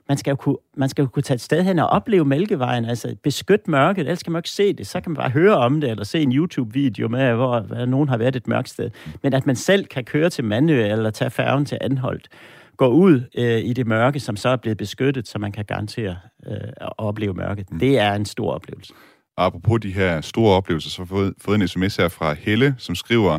man 0.09 0.19
skal, 0.19 0.31
jo 0.31 0.37
kunne, 0.37 0.57
man 0.77 0.89
skal 0.89 1.03
jo 1.03 1.09
kunne 1.09 1.23
tage 1.23 1.35
et 1.35 1.41
sted 1.41 1.63
hen 1.63 1.79
og 1.79 1.87
opleve 1.87 2.25
Mælkevejen, 2.25 2.85
altså 2.85 3.17
beskytte 3.23 3.71
mørket, 3.71 4.01
ellers 4.01 4.23
kan 4.23 4.33
man 4.33 4.41
ikke 4.41 4.51
se 4.51 4.73
det, 4.73 4.87
så 4.87 5.01
kan 5.01 5.13
man 5.13 5.17
bare 5.17 5.31
høre 5.31 5.57
om 5.57 5.81
det, 5.81 5.91
eller 5.91 6.05
se 6.05 6.21
en 6.21 6.33
YouTube-video 6.33 7.09
med, 7.09 7.33
hvor, 7.33 7.61
hvor 7.61 7.85
nogen 7.85 8.09
har 8.09 8.17
været 8.17 8.37
et 8.37 8.49
mørkt 8.49 8.69
sted. 8.69 8.91
Men 9.23 9.35
at 9.35 9.47
man 9.47 9.57
selv 9.57 9.87
kan 9.87 10.05
køre 10.05 10.31
til 10.31 10.45
Mandø, 10.45 10.87
eller 10.87 11.11
tage 11.11 11.31
færgen 11.31 11.65
til 11.65 11.79
Anholdt, 11.81 12.29
gå 12.77 12.87
ud 12.87 13.21
øh, 13.39 13.59
i 13.59 13.73
det 13.73 13.87
mørke, 13.87 14.21
som 14.21 14.37
så 14.37 14.49
er 14.49 14.57
blevet 14.57 14.79
beskyttet, 14.79 15.29
så 15.29 15.39
man 15.39 15.53
kan 15.53 15.65
garantere 15.65 16.17
øh, 16.47 16.57
at 16.77 16.93
opleve 16.99 17.35
mørket. 17.35 17.73
Mm. 17.73 17.79
Det 17.79 17.99
er 17.99 18.15
en 18.15 18.25
stor 18.25 18.53
oplevelse. 18.53 18.93
Og 19.37 19.45
apropos 19.45 19.81
de 19.81 19.93
her 19.93 20.21
store 20.21 20.57
oplevelser, 20.57 20.91
så 20.91 20.97
har 20.97 21.05
jeg 21.05 21.09
fået, 21.09 21.35
fået 21.41 21.61
en 21.61 21.69
sms 21.69 21.97
her 21.97 22.09
fra 22.09 22.33
Helle, 22.33 22.75
som 22.79 22.95
skriver, 22.95 23.39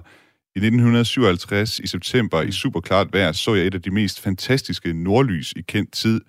i 0.56 0.60
1957 0.60 1.80
i 1.80 1.88
september 1.88 2.42
i 2.42 2.52
superklart 2.52 3.14
vejr 3.14 3.32
så 3.32 3.54
jeg 3.54 3.68
et 3.68 3.74
af 3.74 3.82
de 3.82 3.92
mest 3.92 4.22
fantastiske 4.22 4.94
nordlys 4.94 5.54
i 5.56 5.62
kendt 5.62 5.92
tid. 5.92 6.22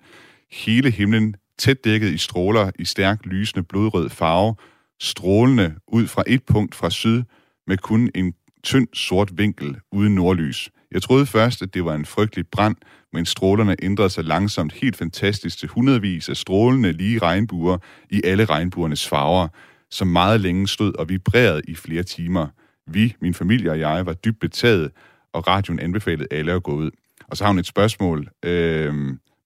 Hele 0.51 0.91
himlen 0.91 1.35
tæt 1.59 1.83
dækket 1.83 2.13
i 2.13 2.17
stråler 2.17 2.71
i 2.79 2.85
stærk 2.85 3.25
lysende 3.25 3.63
blodrød 3.63 4.09
farve, 4.09 4.55
strålende 5.01 5.75
ud 5.87 6.07
fra 6.07 6.23
et 6.27 6.43
punkt 6.43 6.75
fra 6.75 6.89
syd 6.89 7.23
med 7.67 7.77
kun 7.77 8.09
en 8.15 8.33
tynd 8.63 8.87
sort 8.93 9.37
vinkel 9.37 9.75
uden 9.91 10.15
nordlys. 10.15 10.69
Jeg 10.91 11.01
troede 11.01 11.25
først, 11.25 11.61
at 11.61 11.73
det 11.73 11.85
var 11.85 11.95
en 11.95 12.05
frygtelig 12.05 12.45
brand, 12.51 12.75
men 13.13 13.25
strålerne 13.25 13.75
ændrede 13.83 14.09
sig 14.09 14.23
langsomt 14.23 14.73
helt 14.73 14.95
fantastisk 14.95 15.57
til 15.57 15.69
hundredvis 15.69 16.29
af 16.29 16.37
strålende 16.37 16.91
lige 16.91 17.19
regnbuer 17.19 17.77
i 18.09 18.21
alle 18.23 18.45
regnbuernes 18.45 19.07
farver, 19.07 19.47
som 19.91 20.07
meget 20.07 20.41
længe 20.41 20.67
stod 20.67 20.93
og 20.93 21.09
vibrerede 21.09 21.61
i 21.67 21.75
flere 21.75 22.03
timer. 22.03 22.47
Vi, 22.87 23.15
min 23.21 23.33
familie 23.33 23.71
og 23.71 23.79
jeg, 23.79 24.05
var 24.05 24.13
dybt 24.13 24.39
betaget, 24.39 24.91
og 25.33 25.47
radioen 25.47 25.79
anbefalede 25.79 26.27
alle 26.31 26.51
at 26.51 26.63
gå 26.63 26.71
ud. 26.71 26.91
Og 27.27 27.37
så 27.37 27.43
har 27.43 27.51
hun 27.51 27.59
et 27.59 27.65
spørgsmål. 27.65 28.27
Øh, 28.45 28.93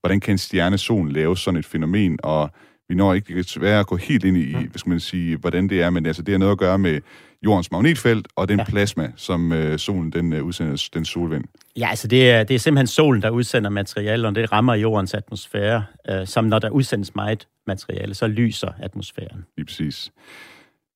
hvordan 0.01 0.19
kan 0.19 0.33
en 0.33 0.37
stjerneson 0.37 1.11
lave 1.11 1.37
sådan 1.37 1.59
et 1.59 1.65
fænomen? 1.65 2.19
Og 2.23 2.51
vi 2.89 2.95
når 2.95 3.13
ikke 3.13 3.35
desværre 3.35 3.79
at 3.79 3.87
gå 3.87 3.95
helt 3.95 4.23
ind 4.23 4.37
i, 4.37 4.53
hvad 4.53 4.77
skal 4.77 4.89
man 4.89 4.99
sige, 4.99 5.37
hvordan 5.37 5.67
det 5.67 5.81
er, 5.81 5.89
men 5.89 6.05
altså, 6.05 6.21
det 6.21 6.33
har 6.33 6.39
noget 6.39 6.51
at 6.51 6.57
gøre 6.57 6.79
med 6.79 7.01
jordens 7.45 7.71
magnetfelt 7.71 8.27
og 8.35 8.47
den 8.47 8.59
ja. 8.59 8.63
plasma, 8.63 9.11
som 9.15 9.51
øh, 9.51 9.79
solen 9.79 10.11
den 10.11 10.33
øh, 10.33 10.43
udsender, 10.43 10.89
den 10.93 11.05
solvind. 11.05 11.43
Ja, 11.77 11.89
altså 11.89 12.07
det 12.07 12.31
er, 12.31 12.43
det 12.43 12.55
er 12.55 12.59
simpelthen 12.59 12.87
solen, 12.87 13.21
der 13.21 13.29
udsender 13.29 13.69
materiale, 13.69 14.27
og 14.27 14.35
det 14.35 14.51
rammer 14.51 14.73
jordens 14.73 15.13
atmosfære, 15.13 15.85
øh, 16.09 16.27
som 16.27 16.45
når 16.45 16.59
der 16.59 16.69
udsendes 16.69 17.15
meget 17.15 17.47
materiale, 17.67 18.13
så 18.13 18.27
lyser 18.27 18.71
atmosfæren. 18.79 19.45
Lige 19.57 19.65
præcis. 19.65 20.11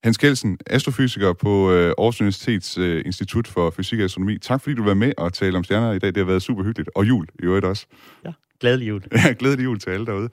Hans 0.04 0.18
Kelsen, 0.18 0.58
astrofysiker 0.68 1.34
på 1.34 1.72
øh, 1.72 1.94
Aarhus 1.98 2.22
Universitets 2.22 2.78
øh, 2.78 3.02
Institut 3.06 3.48
for 3.48 3.70
Fysik 3.70 4.00
og 4.00 4.06
Astronomi. 4.06 4.38
Tak 4.38 4.62
fordi 4.62 4.76
du 4.76 4.84
var 4.84 4.94
med 4.94 5.12
og 5.18 5.34
tale 5.34 5.58
om 5.58 5.64
stjerner 5.64 5.92
i 5.92 6.00
dag. 6.00 6.08
Det 6.08 6.18
har 6.18 6.26
været 6.26 6.42
super 6.42 6.64
hyggeligt. 6.64 6.90
Og 6.96 7.08
jul 7.08 7.28
i 7.40 7.44
øvrigt 7.44 7.66
også. 7.66 7.86
Ja, 8.26 8.32
glædelig 8.60 8.88
jul. 8.88 9.04
Ja, 9.12 9.34
glædelig 9.40 9.64
jul 9.64 9.80
til 9.80 9.90
alle 9.90 10.06
derude. 10.06 10.30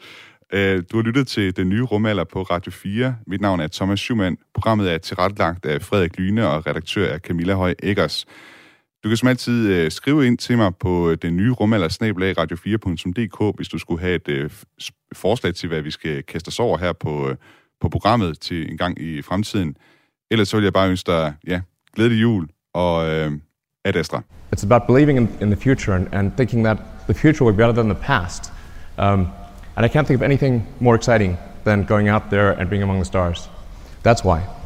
Øh, 0.52 0.82
du 0.92 0.96
har 0.96 1.02
lyttet 1.02 1.26
til 1.26 1.56
Den 1.56 1.68
Nye 1.68 1.82
Rumalder 1.82 2.24
på 2.24 2.42
Radio 2.42 2.72
4. 2.72 3.16
Mit 3.26 3.40
navn 3.40 3.60
er 3.60 3.68
Thomas 3.72 4.00
Schumann. 4.00 4.36
Programmet 4.54 4.92
er 4.92 4.98
tilrettelagt 4.98 5.66
af 5.66 5.82
Frederik 5.82 6.18
Lyne 6.18 6.48
og 6.48 6.66
redaktør 6.66 7.06
er 7.06 7.18
Camilla 7.18 7.54
Høj 7.54 7.74
Eggers. 7.82 8.26
Du 9.04 9.08
kan 9.08 9.16
som 9.16 9.28
altid 9.28 9.90
skrive 9.90 10.26
ind 10.26 10.38
til 10.38 10.56
mig 10.56 10.72
på 10.80 11.14
den 11.14 11.36
nye 11.36 11.50
rumalder 11.50 11.88
radio4.dk, 12.38 13.56
hvis 13.56 13.68
du 13.68 13.78
skulle 13.78 14.00
have 14.00 14.28
et 14.28 14.66
forslag 15.12 15.54
til, 15.54 15.68
hvad 15.68 15.80
vi 15.80 15.90
skal 15.90 16.22
kaste 16.22 16.48
os 16.48 16.60
over 16.60 16.78
her 16.78 16.92
på, 16.92 17.34
på 17.80 17.88
programmet 17.88 18.38
til 18.40 18.70
en 18.70 18.78
gang 18.78 19.00
i 19.00 19.22
fremtiden. 19.22 19.76
Ellers 20.30 20.48
så 20.48 20.56
vil 20.56 20.64
jeg 20.64 20.72
bare 20.72 20.90
ønske 20.90 21.12
dig, 21.12 21.34
ja, 21.46 21.60
glædelig 21.96 22.22
jul 22.22 22.48
og 22.74 23.10
øh, 23.10 23.32
ad 23.84 23.96
Astra. 23.96 24.22
It's 24.56 24.64
about 24.64 24.82
believing 24.86 25.18
in, 25.18 25.28
in 25.40 25.50
the 25.50 25.60
future 25.60 25.96
and, 25.96 26.06
and 26.12 26.32
thinking 26.36 26.64
that 26.64 26.78
the 27.06 27.14
future 27.14 27.44
will 27.44 27.56
be 27.56 27.62
better 27.62 27.82
than 27.82 27.88
the 27.94 28.00
past. 28.02 28.52
Um, 28.98 29.28
and 29.76 29.86
I 29.86 29.88
can't 29.88 30.06
think 30.06 30.20
of 30.20 30.22
anything 30.22 30.66
more 30.80 30.96
exciting 30.96 31.38
than 31.64 31.84
going 31.84 32.08
out 32.08 32.22
there 32.30 32.50
and 32.60 32.70
being 32.70 32.82
among 32.82 32.98
the 32.98 33.04
stars. 33.04 33.48
That's 34.02 34.24
why. 34.24 34.59